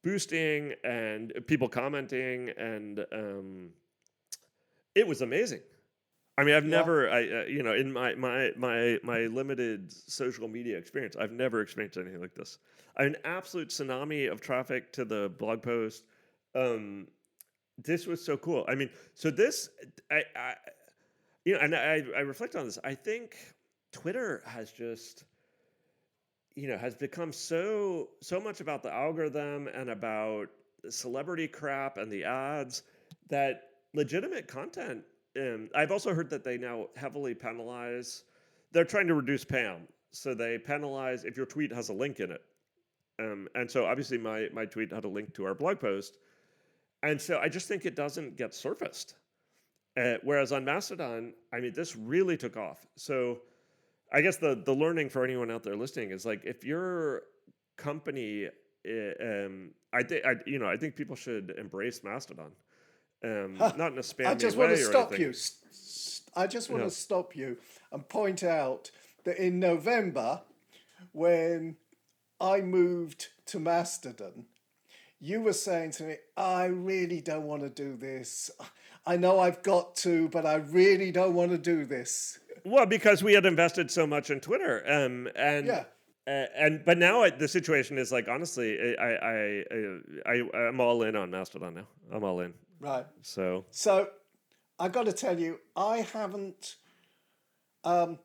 boosting 0.06 0.72
and 0.84 1.32
people 1.50 1.68
commenting, 1.68 2.50
and 2.72 2.94
um, 3.12 3.70
it 4.94 5.06
was 5.06 5.20
amazing. 5.20 5.62
I 6.38 6.44
mean, 6.44 6.54
I've 6.54 6.64
Yeah. 6.64 6.78
never, 6.78 6.96
I 7.18 7.20
uh, 7.38 7.44
you 7.56 7.62
know, 7.66 7.74
in 7.82 7.88
my 8.00 8.14
my 8.14 8.52
my 8.56 8.78
my 9.02 9.20
limited 9.40 9.80
social 10.20 10.48
media 10.56 10.76
experience, 10.82 11.14
I've 11.22 11.32
never 11.44 11.60
experienced 11.60 11.98
anything 11.98 12.20
like 12.26 12.34
this. 12.40 12.58
An 13.06 13.16
absolute 13.24 13.68
tsunami 13.70 14.30
of 14.32 14.40
traffic 14.40 14.92
to 14.92 15.04
the 15.04 15.22
blog 15.40 15.58
post. 15.62 16.04
Um, 16.54 17.08
this 17.88 18.06
was 18.06 18.20
so 18.24 18.34
cool. 18.36 18.64
I 18.68 18.74
mean, 18.80 18.90
so 19.14 19.30
this, 19.30 19.68
I, 20.10 20.20
I 20.36 20.54
you 21.44 21.52
know, 21.54 21.60
and 21.60 21.74
I, 21.74 22.02
I 22.16 22.20
reflect 22.20 22.54
on 22.56 22.64
this. 22.64 22.78
I 22.92 22.94
think 22.94 23.36
Twitter 23.92 24.42
has 24.46 24.72
just, 24.72 25.24
you 26.56 26.68
know, 26.68 26.78
has 26.78 26.94
become 26.94 27.32
so 27.32 28.08
so 28.22 28.40
much 28.40 28.60
about 28.60 28.82
the 28.82 28.92
algorithm 28.92 29.68
and 29.68 29.90
about 29.90 30.48
celebrity 30.88 31.46
crap 31.46 31.98
and 31.98 32.10
the 32.10 32.24
ads 32.24 32.82
that 33.28 33.68
legitimate 33.94 34.48
content. 34.48 35.02
Um, 35.38 35.68
I've 35.74 35.92
also 35.92 36.14
heard 36.14 36.30
that 36.30 36.44
they 36.44 36.56
now 36.56 36.86
heavily 36.96 37.34
penalize. 37.34 38.24
They're 38.72 38.84
trying 38.84 39.06
to 39.08 39.14
reduce 39.14 39.44
spam, 39.44 39.82
so 40.12 40.34
they 40.34 40.58
penalize 40.58 41.24
if 41.24 41.36
your 41.36 41.46
tweet 41.46 41.72
has 41.72 41.90
a 41.90 41.92
link 41.92 42.20
in 42.20 42.32
it. 42.32 42.42
Um, 43.18 43.48
and 43.54 43.70
so 43.70 43.84
obviously 43.84 44.18
my 44.18 44.48
my 44.52 44.64
tweet 44.64 44.92
had 44.92 45.04
a 45.04 45.08
link 45.08 45.34
to 45.34 45.44
our 45.44 45.54
blog 45.54 45.78
post, 45.78 46.16
and 47.02 47.20
so 47.20 47.38
I 47.38 47.50
just 47.50 47.68
think 47.68 47.84
it 47.84 47.94
doesn't 47.94 48.36
get 48.36 48.54
surfaced. 48.54 49.14
Uh, 49.96 50.14
whereas 50.22 50.52
on 50.52 50.64
Mastodon, 50.64 51.32
I 51.52 51.60
mean, 51.60 51.72
this 51.74 51.96
really 51.96 52.36
took 52.36 52.56
off. 52.56 52.86
So 52.96 53.40
I 54.12 54.20
guess 54.20 54.36
the 54.36 54.54
the 54.64 54.72
learning 54.74 55.10
for 55.10 55.24
anyone 55.24 55.50
out 55.50 55.62
there 55.62 55.76
listening 55.76 56.10
is 56.10 56.24
like 56.24 56.44
if 56.44 56.64
your 56.64 57.22
company, 57.76 58.46
uh, 58.46 59.24
um, 59.24 59.70
I 59.92 60.02
think 60.02 60.24
I 60.24 60.34
you 60.46 60.58
know 60.58 60.66
I 60.68 60.76
think 60.76 60.96
people 60.96 61.16
should 61.16 61.54
embrace 61.58 62.02
Mastodon, 62.04 62.52
um, 63.24 63.56
not 63.76 63.92
in 63.92 63.98
a 63.98 64.02
spammy 64.02 64.26
I 64.26 64.34
just 64.34 64.56
way 64.56 64.66
want 64.66 64.76
to 64.76 64.84
stop 64.84 65.12
anything. 65.12 65.26
you. 65.26 65.34
I 66.36 66.46
just 66.46 66.70
want 66.70 66.82
Yeah. 66.82 66.88
to 66.88 66.94
stop 66.94 67.34
you 67.34 67.56
and 67.92 68.08
point 68.08 68.42
out 68.42 68.90
that 69.24 69.38
in 69.38 69.58
November, 69.58 70.42
when 71.12 71.76
I 72.40 72.60
moved 72.60 73.28
to 73.46 73.58
Mastodon, 73.58 74.46
you 75.20 75.40
were 75.40 75.54
saying 75.54 75.92
to 75.92 76.04
me, 76.04 76.16
I 76.36 76.66
really 76.66 77.20
don't 77.22 77.44
want 77.46 77.62
to 77.62 77.70
do 77.70 77.96
this. 77.96 78.50
I 79.06 79.16
know 79.16 79.40
I've 79.40 79.62
got 79.62 79.96
to, 79.96 80.28
but 80.28 80.44
I 80.44 80.56
really 80.56 81.10
don't 81.10 81.34
want 81.34 81.52
to 81.52 81.58
do 81.58 81.84
this. 81.86 82.38
Well, 82.66 82.86
because 82.86 83.22
we 83.22 83.32
had 83.34 83.46
invested 83.46 83.90
so 83.92 84.06
much 84.08 84.28
in 84.30 84.40
Twitter, 84.40 84.82
um, 84.90 85.28
and 85.36 85.66
Yeah. 85.68 85.84
uh, 86.26 86.46
and 86.56 86.84
but 86.84 86.98
now 86.98 87.22
it, 87.22 87.38
the 87.38 87.46
situation 87.46 87.96
is 87.96 88.10
like 88.10 88.26
honestly, 88.28 88.96
I 88.98 89.04
I 89.04 89.64
I, 89.70 90.00
I 90.26 90.58
I'm 90.66 90.80
all 90.80 91.02
in 91.04 91.14
on 91.14 91.30
Mastodon 91.30 91.74
now. 91.74 91.86
I'm 92.12 92.24
all 92.24 92.40
in. 92.40 92.54
Right. 92.80 93.06
So 93.22 93.64
So 93.70 94.10
I 94.80 94.88
got 94.88 95.06
to 95.06 95.12
tell 95.12 95.38
you, 95.38 95.60
I 95.76 95.98
haven't. 95.98 96.76
Um, 97.84 98.18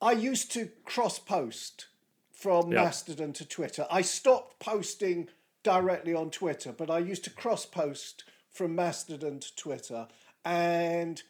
I 0.00 0.12
used 0.12 0.52
to 0.52 0.70
cross 0.84 1.18
post 1.18 1.86
from. 2.32 2.70
Mastodon 2.70 3.32
to 3.34 3.44
Twitter. 3.44 3.86
I 3.90 4.02
stopped 4.02 4.60
posting 4.60 5.28
directly 5.64 6.14
on 6.14 6.30
Twitter, 6.30 6.72
but 6.72 6.90
I 6.90 6.98
used 7.00 7.24
to 7.24 7.30
cross 7.30 7.66
post 7.66 8.22
from 8.50 8.74
Mastodon 8.76 9.40
to 9.40 9.56
Twitter. 9.56 10.06
And 10.44 11.22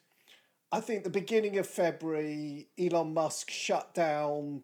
I 0.73 0.81
think 0.81 1.05
the 1.05 1.11
beginning 1.11 1.59
of 1.59 1.67
February, 1.67 2.69
Elon 2.79 3.13
Musk 3.13 3.51
shut 3.51 3.93
down 3.95 4.63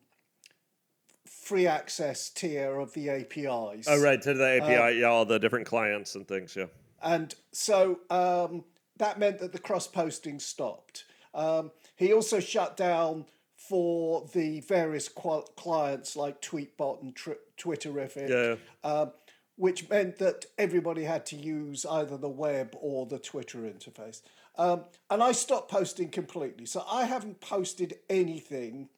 free 1.25 1.67
access 1.67 2.31
tier 2.31 2.79
of 2.79 2.93
the 2.95 3.09
APIs. 3.11 3.87
oh 3.89 4.01
right 4.01 4.21
to 4.23 4.35
the 4.35 4.61
API, 4.63 5.01
yeah, 5.01 5.07
all 5.07 5.25
the 5.25 5.39
different 5.39 5.67
clients 5.67 6.15
and 6.15 6.27
things. 6.27 6.55
Yeah. 6.57 6.67
And 7.03 7.35
so 7.53 8.01
um, 8.11 8.65
that 8.99 9.19
meant 9.19 9.39
that 9.41 9.53
the 9.53 9.59
cross 9.59 9.87
posting 9.87 10.39
stopped. 10.39 11.05
Um, 11.35 11.71
he 11.97 12.13
also 12.13 12.41
shut 12.41 12.77
down 12.77 13.27
for 13.57 14.29
the 14.33 14.61
various 14.61 15.09
qual- 15.09 15.43
clients 15.57 16.15
like 16.17 16.41
Tweetbot 16.41 17.03
and 17.03 17.15
Tr- 17.15 17.33
Twitterrific, 17.59 18.29
Yeah. 18.29 18.57
um, 18.89 19.13
which 19.57 19.89
meant 19.89 20.19
that 20.19 20.47
everybody 20.57 21.05
had 21.05 21.27
to 21.27 21.37
use 21.37 21.85
either 21.85 22.17
the 22.17 22.29
web 22.29 22.77
or 22.81 23.07
the 23.07 23.19
Twitter 23.19 23.59
interface. 23.61 24.21
Um, 24.59 24.85
and 25.11 25.23
I 25.23 25.33
stopped 25.33 25.71
posting 25.71 26.09
completely. 26.09 26.67
So 26.67 26.85
I 26.91 27.05
haven't 27.05 27.41
posted 27.41 27.99
anything 28.09 28.89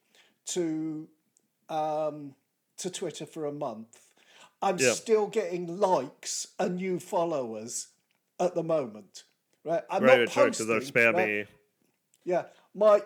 to 0.47 1.09
um, 1.69 2.35
to 2.79 2.89
Twitter 2.91 3.27
for 3.27 3.45
a 3.47 3.53
month. 3.53 4.01
I'm 4.63 4.79
Yeah. 4.79 4.93
still 4.95 5.27
getting 5.27 5.79
likes 5.79 6.49
and 6.59 6.77
new 6.77 6.99
followers 6.99 7.89
at 8.41 8.55
the 8.55 8.63
moment. 8.63 9.25
Right, 9.65 9.83
I'm 9.91 10.03
Right, 10.03 10.11
not 10.11 10.19
right, 10.19 10.31
posting. 10.31 10.69
right? 10.69 10.83
spammy. 10.83 11.47
Yeah, 12.25 12.45
my 12.75 13.03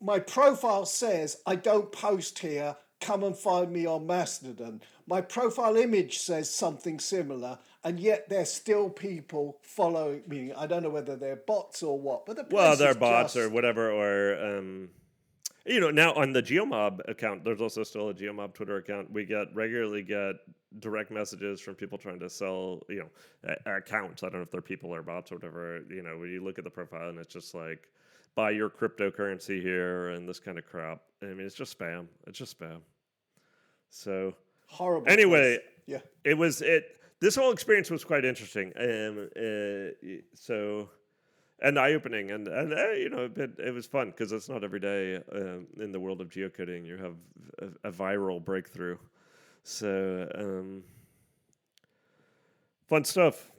my 0.00 0.18
profile 0.18 0.84
says 0.86 1.40
I 1.46 1.56
don't 1.56 1.90
post 1.92 2.38
here. 2.40 2.76
Come 3.02 3.24
and 3.24 3.36
find 3.36 3.72
me 3.72 3.84
on 3.84 4.06
Mastodon. 4.06 4.80
My 5.08 5.20
profile 5.20 5.76
image 5.76 6.18
says 6.20 6.48
something 6.48 7.00
similar, 7.00 7.58
and 7.82 7.98
yet 7.98 8.28
there's 8.28 8.52
still 8.52 8.88
people 8.88 9.58
following 9.60 10.22
me. 10.28 10.52
I 10.52 10.66
don't 10.68 10.84
know 10.84 10.90
whether 10.90 11.16
they're 11.16 11.42
bots 11.44 11.82
or 11.82 11.98
what, 11.98 12.24
but 12.26 12.36
the 12.36 12.46
Well, 12.50 12.76
they're 12.76 12.94
bots 12.94 13.34
just- 13.34 13.44
or 13.44 13.50
whatever, 13.50 13.90
or 13.90 14.56
um, 14.58 14.88
you 15.66 15.80
know, 15.80 15.90
now 15.90 16.12
on 16.14 16.32
the 16.32 16.42
Geomob 16.42 17.00
account, 17.08 17.44
there's 17.44 17.60
also 17.60 17.82
still 17.82 18.08
a 18.08 18.14
Geomob 18.14 18.54
Twitter 18.54 18.76
account. 18.76 19.10
We 19.10 19.24
get 19.24 19.52
regularly 19.52 20.02
get 20.02 20.36
direct 20.78 21.10
messages 21.10 21.60
from 21.60 21.74
people 21.74 21.98
trying 21.98 22.20
to 22.20 22.30
sell, 22.30 22.82
you 22.88 23.00
know, 23.44 23.56
accounts. 23.66 24.22
I 24.22 24.26
don't 24.28 24.36
know 24.36 24.42
if 24.42 24.50
they're 24.52 24.60
people 24.60 24.94
or 24.94 25.02
bots 25.02 25.32
or 25.32 25.36
whatever. 25.36 25.82
You 25.90 26.02
know, 26.02 26.18
when 26.18 26.30
you 26.30 26.42
look 26.42 26.58
at 26.58 26.64
the 26.64 26.70
profile 26.70 27.08
and 27.08 27.18
it's 27.18 27.34
just 27.34 27.52
like, 27.52 27.88
buy 28.34 28.50
your 28.50 28.70
cryptocurrency 28.70 29.60
here 29.60 30.10
and 30.10 30.28
this 30.28 30.38
kind 30.38 30.56
of 30.56 30.64
crap. 30.64 31.02
I 31.20 31.26
mean, 31.26 31.46
it's 31.46 31.54
just 31.54 31.78
spam. 31.78 32.06
It's 32.26 32.38
just 32.38 32.58
spam. 32.58 32.80
So 33.94 34.34
horrible. 34.68 35.06
Anyway, 35.10 35.58
place. 35.58 35.68
yeah. 35.86 35.98
it 36.24 36.34
was 36.38 36.62
it 36.62 36.96
this 37.20 37.36
whole 37.36 37.52
experience 37.52 37.90
was 37.90 38.04
quite 38.04 38.24
interesting 38.24 38.72
um 38.80 39.28
uh, 39.36 40.08
so 40.34 40.88
and 41.60 41.78
eye-opening 41.78 42.30
and 42.30 42.48
and 42.48 42.72
uh, 42.72 42.90
you 42.92 43.10
know 43.10 43.30
it, 43.36 43.50
it 43.58 43.72
was 43.74 43.86
fun 43.86 44.10
because 44.10 44.32
it's 44.32 44.48
not 44.48 44.64
every 44.64 44.80
day 44.80 45.16
um, 45.32 45.66
in 45.78 45.92
the 45.92 46.00
world 46.00 46.20
of 46.22 46.30
geocoding 46.30 46.86
you 46.86 46.96
have 46.96 47.14
a, 47.60 47.88
a 47.88 47.92
viral 47.92 48.42
breakthrough 48.42 48.96
so 49.62 50.26
um 50.34 50.82
fun 52.88 53.04
stuff 53.04 53.50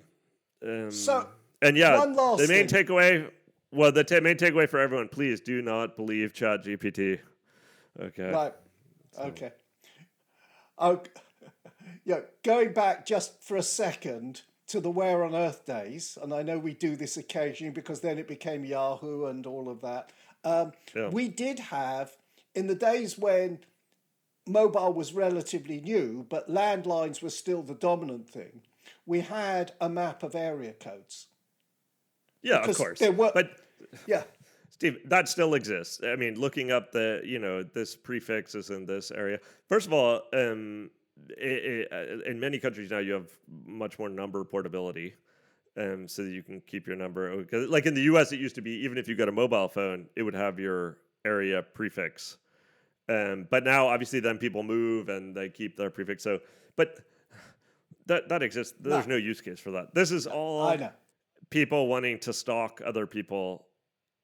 um, 0.68 0.90
So, 0.92 1.28
and 1.62 1.78
yeah 1.78 2.04
the 2.04 2.46
main 2.50 2.68
thing. 2.68 2.86
takeaway 2.88 3.30
well 3.72 3.92
the 3.92 4.04
ta 4.04 4.20
main 4.20 4.36
takeaway 4.36 4.68
for 4.68 4.80
everyone 4.80 5.08
please 5.10 5.40
do 5.40 5.62
not 5.62 5.96
believe 5.96 6.34
chat 6.34 6.64
gpt 6.66 7.20
okay 8.02 8.32
Right. 8.32 8.54
Okay. 9.20 9.52
Okay. 10.80 11.10
Yeah, 12.06 12.20
going 12.44 12.74
back 12.74 13.06
just 13.06 13.42
for 13.42 13.56
a 13.56 13.64
second 13.64 14.42
to 14.68 14.82
the 14.82 14.90
Where 14.90 15.24
on 15.24 15.34
Earth 15.34 15.66
days, 15.66 16.18
and 16.22 16.34
I 16.34 16.42
know 16.44 16.60
we 16.60 16.74
do 16.74 16.98
this 16.98 17.16
occasionally 17.16 17.72
because 17.72 18.02
then 18.02 18.18
it 18.20 18.28
became 18.28 18.66
Yahoo 18.66 19.26
and 19.28 19.46
all 19.46 19.70
of 19.70 19.80
that. 19.82 20.12
Um, 20.44 20.74
Yeah. 20.94 21.08
We 21.10 21.30
did 21.30 21.60
have, 21.60 22.12
in 22.56 22.68
the 22.68 22.76
days 22.76 23.18
when 23.18 23.60
mobile 24.46 24.92
was 24.92 25.14
relatively 25.14 25.80
new, 25.80 26.26
but 26.30 26.50
landlines 26.50 27.22
were 27.24 27.30
still 27.30 27.62
the 27.64 27.74
dominant 27.76 28.30
thing, 28.30 28.62
we 29.06 29.22
had 29.22 29.72
a 29.80 29.88
map 29.88 30.24
of 30.24 30.36
area 30.36 30.74
codes. 30.74 31.28
yeah 32.42 32.66
of 32.66 32.76
course 32.76 33.00
there 33.00 33.14
were- 33.14 33.32
but 33.34 33.52
Yeah. 34.08 34.24
Steve, 34.84 35.00
that 35.06 35.30
still 35.30 35.54
exists. 35.54 36.02
I 36.04 36.18
mean, 36.18 36.38
looking 36.38 36.70
up 36.70 36.92
the, 36.92 37.22
you 37.24 37.40
know, 37.40 37.64
this 37.64 37.96
prefix 37.96 38.54
is 38.54 38.70
in 38.70 38.86
this 38.86 39.12
area. 39.12 39.40
First 39.70 39.88
of 39.88 39.94
all, 39.94 40.24
um, 40.34 40.90
i 41.42 41.86
i 41.90 41.96
uh, 41.96 42.30
in 42.30 42.38
many 42.38 42.60
countries 42.60 42.92
now, 42.92 43.00
you 43.00 43.14
have 43.14 43.30
much 43.66 43.98
more 43.98 44.10
number 44.10 44.44
portability. 44.44 45.14
um, 45.78 46.08
so 46.08 46.24
that 46.24 46.32
you 46.32 46.44
can 46.44 46.62
keep 46.68 46.86
your 46.86 46.98
number. 46.98 47.46
Like 47.52 47.86
in 47.86 47.94
the 47.94 48.02
U.S., 48.02 48.34
it 48.34 48.40
used 48.40 48.56
to 48.56 48.62
be 48.62 48.72
even 48.84 48.98
if 48.98 49.08
you 49.08 49.16
got 49.16 49.30
a 49.30 49.32
mobile 49.32 49.70
phone, 49.70 50.08
it 50.18 50.24
would 50.24 50.36
have 50.36 50.60
your 50.60 50.98
area 51.24 51.62
prefix. 51.62 52.38
Um, 53.10 53.48
but 53.50 53.64
now, 53.64 53.88
obviously, 53.88 54.20
then 54.20 54.38
people 54.38 54.64
move 54.64 55.10
and 55.10 55.34
they 55.36 55.50
keep 55.50 55.78
their 55.78 55.90
prefix. 55.90 56.24
So, 56.24 56.40
but 56.76 57.00
that 58.06 58.30
that 58.30 58.44
exists. 58.44 58.74
There's 58.80 59.08
no, 59.08 59.16
use 59.16 59.42
case 59.42 59.60
for 59.60 59.72
that. 59.72 59.94
This 59.96 60.12
is 60.12 60.28
all 60.28 60.68
people 61.50 61.88
wanting 61.88 62.20
to 62.20 62.34
stalk 62.34 62.82
other 62.86 63.08
people 63.08 63.66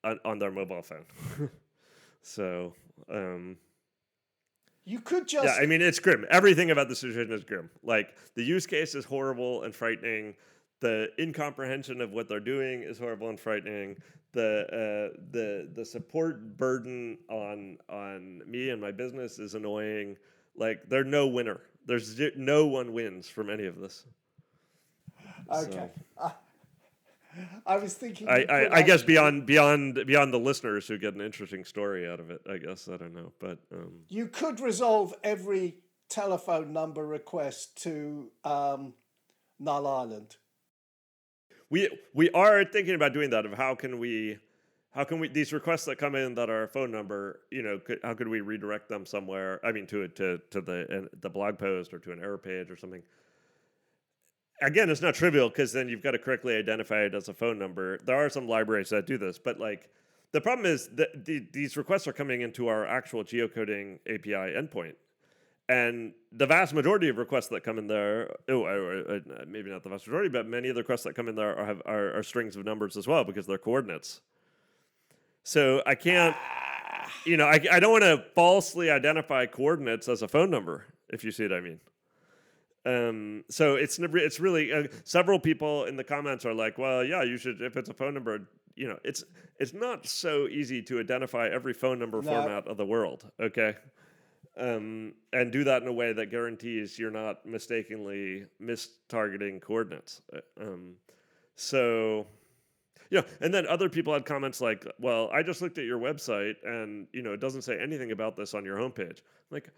on, 0.04 0.20
on 0.26 0.39
their 0.39 0.52
mobile 0.52 0.82
phone. 0.82 1.06
so, 2.22 2.74
um, 3.12 3.58
You 4.86 5.00
could 5.02 5.28
just 5.28 5.45
yeah, 5.45 5.56
I 5.62 5.66
mean, 5.66 5.82
it's 5.82 6.00
grim. 6.00 6.26
Everything 6.30 6.72
about 6.72 6.89
this 6.89 7.02
decision 7.02 7.32
is 7.32 7.43
grim. 7.43 7.70
Like 7.84 8.16
the 8.36 8.43
use 8.43 8.66
case 8.66 8.95
is 8.95 9.06
horrible 9.06 9.64
and 9.64 9.74
frightening. 9.76 10.36
The 10.82 11.10
incomprehension 11.20 12.02
of 12.02 12.12
what 12.12 12.30
they're 12.30 12.39
doing 12.39 12.82
is 12.84 12.97
horrible 12.97 13.30
and 13.30 13.39
frightening. 13.39 13.97
The 14.32 14.62
uh, 15.14 15.20
the 15.32 15.70
the 15.76 15.86
support 15.86 16.58
burden 16.58 17.18
on 17.30 17.78
on 17.89 18.41
me 18.50 18.70
and 18.70 18.82
my 18.82 18.91
business 18.91 19.39
is 19.39 19.56
annoying. 19.56 20.18
Like 20.56 20.88
there's 20.88 21.08
no 21.08 21.28
winner. 21.28 21.62
There's 21.86 22.20
no 22.36 22.66
one 22.68 22.93
wins 22.93 23.28
from 23.28 23.50
any 23.50 23.66
of 23.66 23.80
this. 23.80 24.06
okay. 25.52 25.89
I, 26.22 26.32
I 27.70 27.78
was 27.78 27.93
thinking. 27.93 28.28
I, 28.28 28.45
I, 28.49 28.76
I 28.78 28.82
guess 28.82 29.03
beyond 29.03 29.45
beyond 29.45 30.03
beyond 30.07 30.34
the 30.34 30.39
listeners 30.39 30.88
who 30.88 30.97
get 30.97 31.13
an 31.13 31.22
interesting 31.22 31.63
story 31.63 32.09
out 32.09 32.20
of 32.20 32.32
it. 32.32 32.41
I 32.49 32.57
guess 32.57 32.89
I 32.91 32.97
don't 32.97 33.13
know, 33.13 33.32
but 33.39 33.59
um, 33.72 33.91
you 34.07 34.26
could 34.26 34.59
resolve 34.59 35.13
every 35.24 35.76
telephone 36.09 36.74
number 36.74 37.05
request 37.05 37.82
to 37.84 38.32
um, 38.43 38.93
Null 39.59 39.86
Island. 39.86 40.38
we 41.70 41.89
we 42.13 42.32
are 42.32 42.65
thinking 42.65 42.95
about 42.95 43.13
doing 43.13 43.30
that 43.30 43.45
of 43.45 43.53
how 43.53 43.76
can 43.76 43.99
we 43.99 44.39
how 44.91 45.03
can 45.03 45.20
we 45.20 45.28
these 45.28 45.53
requests 45.53 45.86
that 45.86 45.97
come 45.97 46.15
in 46.15 46.34
that 46.36 46.49
are 46.49 46.63
a 46.63 46.67
phone 46.67 46.91
number 46.91 47.41
you 47.51 47.61
know 47.61 47.78
could, 47.78 47.99
how 48.03 48.13
could 48.13 48.28
we 48.28 48.41
redirect 48.41 48.89
them 48.89 49.05
somewhere 49.05 49.59
i 49.63 49.72
mean 49.72 49.86
to 49.86 50.01
it 50.01 50.15
to 50.15 50.39
to 50.49 50.61
the 50.61 51.03
uh, 51.03 51.07
the 51.22 51.30
blog 51.30 51.59
post 51.59 51.93
or 51.93 51.99
to 51.99 52.11
an 52.11 52.20
error 52.20 52.38
page 52.38 52.72
or 52.72 52.78
something 52.78 53.03
again 54.62 54.89
it's 54.89 55.01
not 55.01 55.14
trivial 55.14 55.49
because 55.49 55.72
then 55.72 55.89
you've 55.89 56.03
got 56.03 56.12
to 56.12 56.20
correctly 56.20 56.55
identify 56.55 57.01
it 57.01 57.14
as 57.14 57.30
a 57.30 57.34
phone 57.34 57.57
number 57.57 57.97
there 58.05 58.16
are 58.16 58.30
some 58.30 58.47
libraries 58.47 58.89
that 58.89 59.05
do 59.05 59.18
this 59.18 59.39
but 59.39 59.60
like 59.60 59.89
the 60.32 60.39
problem 60.39 60.66
is 60.66 60.89
that 60.89 61.26
the, 61.26 61.47
these 61.51 61.76
requests 61.76 62.07
are 62.07 62.14
coming 62.14 62.41
into 62.41 62.68
our 62.68 62.86
actual 62.86 63.24
geocoding 63.24 63.99
api 64.07 64.32
endpoint 64.32 64.93
and 65.70 66.14
the 66.32 66.47
vast 66.47 66.74
majority 66.74 67.10
of 67.10 67.20
requests 67.20 67.47
that 67.49 67.64
come 67.64 67.78
in 67.78 67.86
there, 67.86 68.36
oh, 68.49 69.22
maybe 69.47 69.70
not 69.70 69.84
the 69.84 69.89
vast 69.89 70.07
majority, 70.07 70.28
but 70.28 70.47
many 70.47 70.68
of 70.68 70.74
the 70.76 70.82
requests 70.82 71.03
that 71.03 71.14
come 71.14 71.28
in 71.28 71.36
there 71.36 71.55
are, 71.57 71.66
have, 71.66 71.82
are, 71.86 72.18
are 72.18 72.24
strings 72.24 72.55
of 72.55 72.66
numbers 72.66 72.97
as 72.97 73.07
well 73.07 73.24
because 73.24 73.45
they're 73.45 73.60
coordinates. 73.60 74.20
So 75.43 75.84
I 75.86 75.93
can't, 75.93 76.36
you 77.24 77.38
know, 77.38 77.45
I, 77.45 77.60
I 77.72 77.80
don't 77.80 77.91
want 77.91 78.03
to 78.03 78.26
falsely 78.34 78.89
identify 78.89 79.45
coordinates 79.45 80.10
as 80.10 80.24
a 80.24 80.28
phone 80.28 80.49
number, 80.49 80.86
if 81.10 81.24
you 81.24 81.32
see 81.32 81.43
what 81.43 81.53
I 81.53 81.62
mean. 81.62 81.80
Um, 82.86 83.44
so 83.50 83.76
it's 83.76 84.00
it's 84.00 84.40
really 84.40 84.72
uh, 84.72 84.84
several 85.04 85.40
people 85.40 85.86
in 85.86 85.96
the 85.98 86.04
comments 86.04 86.46
are 86.46 86.54
like, 86.54 86.78
well, 86.78 87.04
yeah, 87.04 87.24
you 87.24 87.38
should 87.38 87.62
if 87.62 87.76
it's 87.78 87.90
a 87.90 87.94
phone 87.94 88.14
number, 88.14 88.48
you 88.76 88.88
know, 88.88 88.98
it's 89.04 89.24
it's 89.60 89.74
not 89.74 90.08
so 90.08 90.48
easy 90.48 90.82
to 90.84 91.00
identify 91.00 91.48
every 91.48 91.74
phone 91.74 92.00
number 92.00 92.22
No. 92.22 92.30
format 92.30 92.68
of 92.68 92.78
the 92.78 92.86
world. 92.86 93.30
Okay 93.40 93.76
um, 94.60 95.14
and 95.32 95.52
do 95.52 95.64
that 95.64 95.82
in 95.82 95.88
a 95.88 95.94
way 95.94 96.12
that 96.14 96.30
guarantees 96.30 97.00
you're 97.00 97.12
not 97.12 97.46
mistakenly 97.46 98.46
mistargeting 98.62 99.62
coordinates. 99.62 100.22
Uh, 100.34 100.40
Um, 100.62 100.96
so, 101.56 102.28
yeah, 103.10 103.22
and 103.42 103.54
then 103.54 103.66
other 103.68 103.90
people 103.90 104.14
had 104.14 104.26
comments 104.26 104.62
like, 104.62 104.86
"Well, 105.00 105.30
I 105.34 105.44
just 105.44 105.62
looked 105.62 105.78
at 105.78 105.86
your 105.86 106.00
website, 106.00 106.56
and 106.64 107.08
you 107.14 107.22
know, 107.22 107.34
it 107.34 107.40
doesn't 107.40 107.64
say 107.64 107.80
anything 107.80 108.12
about 108.12 108.36
this 108.36 108.54
on 108.54 108.66
your 108.66 108.78
homepage." 108.78 109.22
Like, 109.50 109.70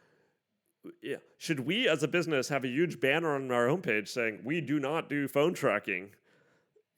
yeah, 1.02 1.18
should 1.38 1.62
we 1.62 1.88
as 1.88 2.04
a 2.04 2.08
business 2.08 2.50
have 2.50 2.64
a 2.64 2.68
huge 2.68 3.00
banner 3.00 3.36
on 3.36 3.52
our 3.52 3.68
homepage 3.68 4.08
saying 4.08 4.40
we 4.44 4.62
do 4.62 4.80
not 4.80 5.10
do 5.10 5.28
phone 5.28 5.54
tracking? 5.54 6.10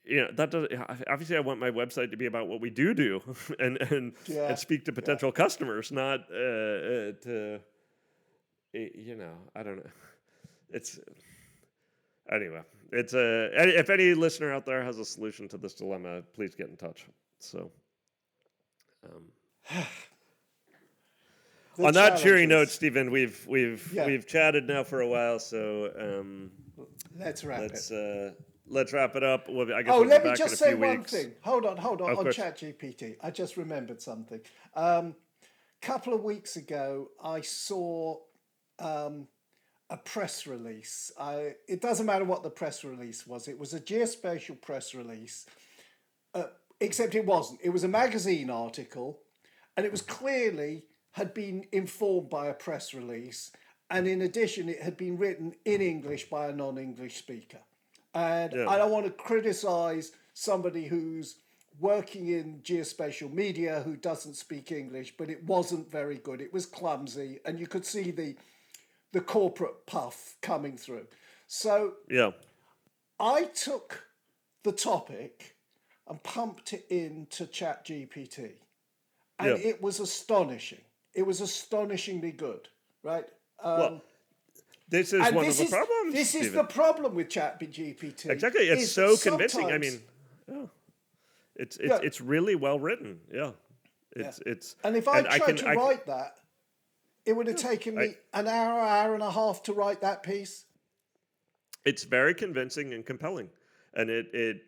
You 0.06 0.22
know, 0.22 0.28
that 0.36 0.52
does 0.52 0.68
obviously 1.10 1.38
I 1.38 1.40
want 1.40 1.60
my 1.60 1.70
website 1.70 2.12
to 2.12 2.18
be 2.18 2.26
about 2.26 2.48
what 2.48 2.62
we 2.62 2.70
do 2.70 2.94
do 2.94 3.22
and 3.60 3.78
and 3.78 4.14
Yeah, 4.26 4.50
and 4.50 4.60
speak 4.60 4.86
to 4.86 4.94
potential 4.94 5.32
customers, 5.32 5.92
not 5.92 6.22
uh, 6.32 6.36
uh, 6.36 7.12
to 7.24 7.60
you 8.74 9.16
know, 9.16 9.34
I 9.56 9.64
don't 9.64 9.78
know. 9.78 9.92
It's 10.70 11.00
anyway. 12.32 12.62
It's 12.92 13.14
a 13.14 13.50
if 13.80 13.90
any 13.90 14.14
listener 14.14 14.54
out 14.54 14.66
there 14.66 14.84
has 14.84 15.00
a 15.00 15.06
solution 15.06 15.48
to 15.50 15.58
this 15.58 15.74
dilemma, 15.74 16.22
please 16.34 16.56
get 16.56 16.70
in 16.70 16.78
touch. 16.78 17.06
So. 17.40 17.72
Um, 19.06 19.86
The 21.78 21.86
on 21.88 21.94
that 21.94 22.20
cheery 22.20 22.46
note. 22.46 22.70
Stephen, 22.70 23.10
we've 23.12 23.46
we've 23.48 23.92
Yeah. 23.94 24.06
we've 24.06 24.28
chatted 24.28 24.68
now 24.68 24.84
for 24.84 25.02
a 25.02 25.08
while, 25.08 25.40
so 25.40 25.92
um, 26.00 26.52
let's 27.18 27.44
wrap 27.44 27.62
let's 27.62 27.90
it. 27.90 27.96
uh, 27.98 28.34
let's 28.68 28.94
wrap 28.94 29.16
it 29.16 29.24
up. 29.24 29.48
We'll, 29.50 29.74
I 29.74 29.82
guess 29.82 29.94
Oh, 29.94 30.02
we'll 30.02 30.10
let 30.10 30.24
me 30.24 30.34
just 30.36 30.58
say 30.58 30.76
one 30.76 31.00
weeks. 31.00 31.12
thing. 31.12 31.34
Hold 31.42 31.66
on, 31.66 31.78
hold 31.78 32.02
on. 32.02 32.12
Of 32.12 32.18
on 32.20 32.24
course. 32.26 32.38
ChatGPT, 32.38 33.16
I 33.22 33.32
just 33.32 33.58
remembered 33.58 34.02
something. 34.02 34.40
Um, 34.76 35.16
couple 35.82 36.14
of 36.14 36.24
weeks 36.24 36.56
ago, 36.56 37.10
I 37.22 37.42
saw 37.42 38.18
um, 38.80 39.28
a 39.90 39.98
press 39.98 40.48
release. 40.48 41.12
I, 41.20 41.56
it 41.68 41.82
doesn't 41.82 42.06
matter 42.06 42.24
what 42.24 42.42
the 42.42 42.50
press 42.50 42.84
release 42.86 43.28
was. 43.28 43.48
It 43.50 43.60
was 43.60 43.74
a 43.74 43.82
geospatial 43.82 44.62
press 44.62 44.96
release, 44.96 45.46
uh, 46.34 46.46
except 46.80 47.16
it 47.16 47.26
wasn't. 47.26 47.60
It 47.64 47.70
was 47.70 47.84
a 47.84 47.88
magazine 47.90 48.50
article, 48.50 49.20
and 49.76 49.86
it 49.86 49.92
was 49.92 50.02
clearly 50.02 50.86
had 51.14 51.34
been 51.34 51.66
informed 51.72 52.30
by 52.30 52.48
a 52.48 52.54
press 52.54 52.94
release, 52.94 53.52
and 53.90 54.08
in 54.08 54.22
addition, 54.22 54.68
it 54.68 54.82
had 54.82 54.98
been 54.98 55.18
written 55.18 55.56
in 55.66 55.82
English 55.82 56.30
by 56.30 56.48
a 56.48 56.54
non-English 56.54 57.18
speaker. 57.18 57.60
And 58.14 58.54
Yeah. 58.54 58.68
I 58.68 58.78
don't 58.78 58.92
want 58.92 59.06
to 59.06 59.12
criticize 59.12 60.12
somebody 60.34 60.86
who's 60.88 61.38
working 61.80 62.28
in 62.28 62.62
geospatial 62.62 63.32
media 63.32 63.82
who 63.82 63.96
doesn't 63.96 64.36
speak 64.36 64.72
English, 64.72 65.16
but 65.18 65.30
it 65.30 65.44
wasn't 65.44 65.90
very 65.90 66.18
good. 66.18 66.42
It 66.42 66.54
was 66.54 66.66
clumsy, 66.66 67.40
and 67.46 67.60
you 67.60 67.68
could 67.68 67.86
see 67.86 68.12
the 68.12 68.36
the 69.12 69.22
corporate 69.22 69.86
puff 69.86 70.36
coming 70.42 70.76
through. 70.76 71.06
So 71.48 71.98
Yeah, 72.10 72.32
I 73.20 73.44
took 73.44 74.08
the 74.64 74.72
topic 74.72 75.56
and 76.08 76.24
pumped 76.24 76.74
it 76.74 76.88
into 76.90 77.46
ChatGPT, 77.46 78.54
and 79.38 79.50
Yeah. 79.50 79.70
it 79.70 79.84
was 79.84 80.00
astonishing. 80.00 80.82
It 81.14 81.26
was 81.26 81.42
astonishingly 81.42 82.32
good, 82.32 82.70
right? 83.04 83.26
Um, 83.62 83.80
well, 83.80 84.02
this 84.90 85.14
is 85.14 85.22
one 85.32 85.46
this 85.46 85.60
of 85.60 85.70
the 85.70 85.76
is, 85.78 85.86
problems. 85.86 86.14
This 86.14 86.36
is 86.36 86.52
the 86.54 86.64
problem 86.64 87.16
with 87.16 87.30
ChatGPT. 87.30 88.30
exactly. 88.30 88.64
It's 88.64 88.92
so 88.92 89.16
convincing. 89.18 89.72
I 89.72 89.78
mean, 89.78 90.02
yeah, 90.52 90.66
it's 91.56 91.78
it's 91.78 91.90
Yeah. 91.90 92.00
it's 92.04 92.20
really 92.22 92.56
well 92.56 92.80
written. 92.80 93.20
Yeah, 93.32 93.52
it's 94.16 94.40
it's. 94.46 94.76
And 94.84 94.96
if 94.96 95.08
I 95.08 95.20
and 95.20 95.28
tried 95.28 95.40
can- 95.42 95.56
to 95.58 95.68
I 95.68 95.76
can- 95.76 95.84
write 95.84 96.06
that, 96.08 96.40
it 97.26 97.34
would 97.34 97.48
have 97.48 97.58
taken 97.58 97.96
me 97.96 98.16
an 98.34 98.48
hour, 98.48 98.80
hour 98.80 99.14
and 99.14 99.24
a 99.24 99.32
half 99.32 99.64
to 99.64 99.74
write 99.74 100.02
that 100.02 100.24
piece. 100.24 100.66
it's 101.86 102.04
very 102.06 102.34
convincing 102.34 102.94
and 102.94 103.06
compelling 103.06 103.50
and 103.94 104.10
it 104.10 104.28
it 104.34 104.62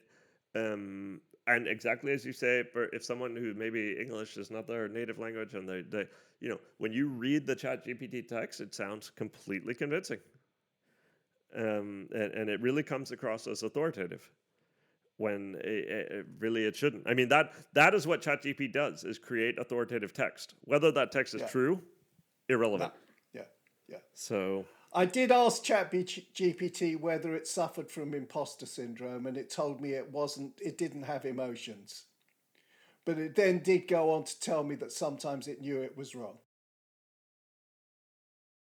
um 0.54 1.22
and 1.48 1.68
exactly 1.68 2.12
as 2.12 2.26
you 2.26 2.34
say 2.34 2.64
if 2.93 3.04
someone 3.04 3.36
who 3.36 3.54
maybe 3.54 3.98
english 4.00 4.38
is 4.38 4.50
not 4.50 4.68
their 4.68 4.88
native 4.88 5.20
language 5.20 5.54
and 5.54 5.68
they, 5.68 5.82
they 5.82 6.06
you 6.39 6.50
know 6.50 6.60
when 6.80 6.91
you 6.91 7.08
read 7.08 7.46
the 7.46 7.56
chat 7.56 7.86
gpt 7.86 8.28
text 8.28 8.62
it 8.62 8.74
sounds 8.74 9.10
completely 9.16 9.74
convincing. 9.74 10.20
Um 11.56 12.08
and, 12.14 12.34
and 12.34 12.50
it 12.50 12.60
really 12.62 12.84
comes 12.84 13.12
across 13.12 13.48
as 13.48 13.64
authoritative 13.64 14.30
when 15.18 15.56
it, 15.64 16.12
it, 16.12 16.26
really 16.39 16.66
it 16.66 16.76
shouldn't. 16.76 17.08
I 17.08 17.14
mean 17.14 17.30
that 17.30 17.54
that 17.74 17.93
is 17.96 18.06
what 18.06 18.22
ChatGPT 18.22 18.74
does 18.74 19.06
is 19.06 19.18
create 19.18 19.58
authoritative 19.58 20.12
text. 20.14 20.56
Whether 20.66 20.91
that 20.91 21.12
text 21.14 21.34
is 21.36 21.41
Yeah. 21.41 21.48
true 21.48 21.82
irrelevant. 22.50 22.91
Yeah, 23.34 23.43
yeah. 23.88 23.98
so 24.14 24.66
I 24.96 25.06
did 25.06 25.30
ask 25.30 25.62
ChatGPT 25.62 26.98
whether 26.98 27.36
it 27.36 27.48
suffered 27.48 27.91
from 27.91 28.14
imposter 28.14 28.66
syndrome, 28.66 29.28
and 29.28 29.36
it 29.36 29.50
told 29.50 29.82
me 29.82 29.91
it 29.91 30.10
wasn't. 30.10 30.54
It 30.62 30.78
didn't 30.78 31.04
have 31.04 31.26
emotions, 31.26 32.06
but 33.04 33.20
it 33.20 33.36
then 33.36 33.60
did 33.60 33.89
go 33.89 34.12
on 34.12 34.24
to 34.24 34.39
tell 34.39 34.64
me 34.64 34.76
that 34.76 34.93
sometimes 34.93 35.50
it 35.50 35.60
knew 35.60 35.82
it 35.82 35.98
was 35.98 36.16
wrong. 36.16 36.38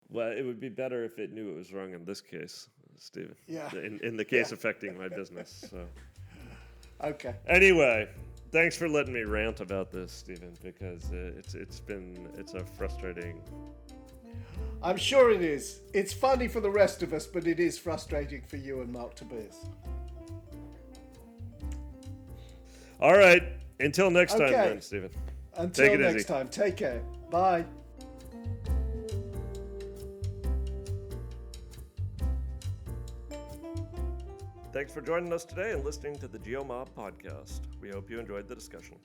Well, 0.09 0.33
it 0.33 0.43
would 0.43 0.59
be 0.59 0.71
better 0.71 1.05
if 1.05 1.19
it 1.19 1.33
knew 1.33 1.51
it 1.51 1.57
was 1.57 1.73
wrong 1.75 1.93
in 1.93 2.05
this 2.07 2.23
case, 2.23 2.69
Stephen. 2.97 3.35
Yeah. 3.47 3.71
In, 3.73 4.01
in 4.03 4.17
the 4.17 4.25
case 4.25 4.53
affecting 4.53 4.97
my 4.97 5.09
business. 5.09 5.67
So 5.71 5.87
Okay. 7.05 7.35
anyway, 7.47 8.09
thanks 8.53 8.75
for 8.75 8.89
letting 8.89 9.13
me 9.13 9.25
rant 9.25 9.61
about 9.61 9.91
this, 9.91 10.13
Stephen, 10.13 10.55
because 10.63 11.13
uh, 11.13 11.33
it's 11.37 11.55
it's 11.55 11.81
been 11.81 12.27
it's 12.39 12.55
a 12.55 12.65
frustrating. 12.65 13.43
I'm 14.83 14.97
sure 14.97 15.31
it 15.31 15.43
is. 15.43 15.81
It's 15.95 16.13
funny 16.13 16.49
for 16.49 16.61
the 16.61 16.71
rest 16.71 17.03
of 17.03 17.13
us, 17.13 17.27
but 17.27 17.47
it 17.47 17.59
is 17.59 17.79
frustrating 17.79 18.43
for 18.43 18.57
you 18.57 18.81
and 18.83 18.93
Mark 18.93 19.15
Tobias. 19.15 19.67
All 23.01 23.17
right. 23.17 23.43
Until 23.81 24.11
next 24.11 24.33
time, 24.35 24.43
Okay. 24.43 24.53
then, 24.69 24.81
Stephen. 24.81 25.11
Until 25.57 25.87
Take 25.87 25.95
it 25.95 26.01
next 26.01 26.15
easy. 26.17 26.25
time, 26.25 26.49
take 26.49 26.77
care. 26.77 27.03
Bye. 27.31 27.65
Thanks 34.73 34.93
for 34.93 35.01
joining 35.01 35.33
us 35.33 35.45
today 35.45 35.73
and 35.73 35.85
listening 35.85 36.19
to 36.19 36.29
the 36.29 36.39
GeoMob 36.39 36.89
podcast. 36.97 37.61
We 37.81 37.89
hope 37.91 38.11
you 38.11 38.19
enjoyed 38.21 38.47
the 38.47 38.55
discussion. 38.55 38.97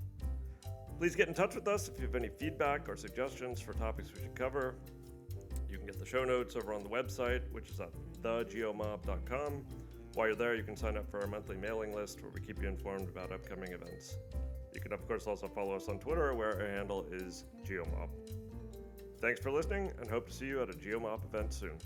Please 1.00 1.16
get 1.16 1.28
in 1.30 1.34
touch 1.34 1.56
with 1.56 1.68
us 1.68 1.88
if 1.88 1.98
you 1.98 2.06
have 2.06 2.16
any 2.16 2.28
feedback 2.28 2.90
or 2.90 2.96
suggestions 2.98 3.62
for 3.62 3.74
topics 3.74 4.10
we 4.14 4.22
should 4.22 4.36
cover. 4.36 4.76
You 5.72 5.78
can 5.78 5.86
get 5.86 5.98
the 5.98 6.06
show 6.06 6.26
notes 6.26 6.58
over 6.58 6.74
on 6.74 6.84
the 6.84 6.90
website, 6.90 7.50
which 7.54 7.70
is 7.70 7.80
at 7.80 7.92
thegeomob.com. 8.22 9.66
While 10.16 10.28
you're 10.28 10.36
there, 10.36 10.54
you 10.54 10.64
can 10.64 10.76
sign 10.76 10.98
up 10.98 11.10
for 11.10 11.22
our 11.22 11.28
monthly 11.28 11.56
mailing 11.56 11.96
list 11.96 12.22
where 12.22 12.30
we 12.30 12.42
keep 12.42 12.62
you 12.62 12.68
informed 12.68 13.08
about 13.08 13.32
upcoming 13.32 13.72
events. 13.72 14.18
You 14.74 14.82
can, 14.82 14.92
of 14.92 15.08
course, 15.08 15.28
also 15.28 15.48
follow 15.48 15.74
us 15.74 15.88
on 15.88 15.98
Twitter 15.98 16.36
where 16.36 16.62
our 16.62 16.68
handle 16.68 17.06
is 17.14 17.46
GeoMob. 17.66 18.10
Thanks 19.22 19.40
for 19.40 19.50
listening 19.50 19.94
and 20.02 20.10
hope 20.10 20.28
to 20.28 20.34
see 20.34 20.48
you 20.48 20.62
at 20.62 20.70
a 20.70 20.74
GeoMob 20.74 21.24
event 21.24 21.54
soon. 21.54 21.78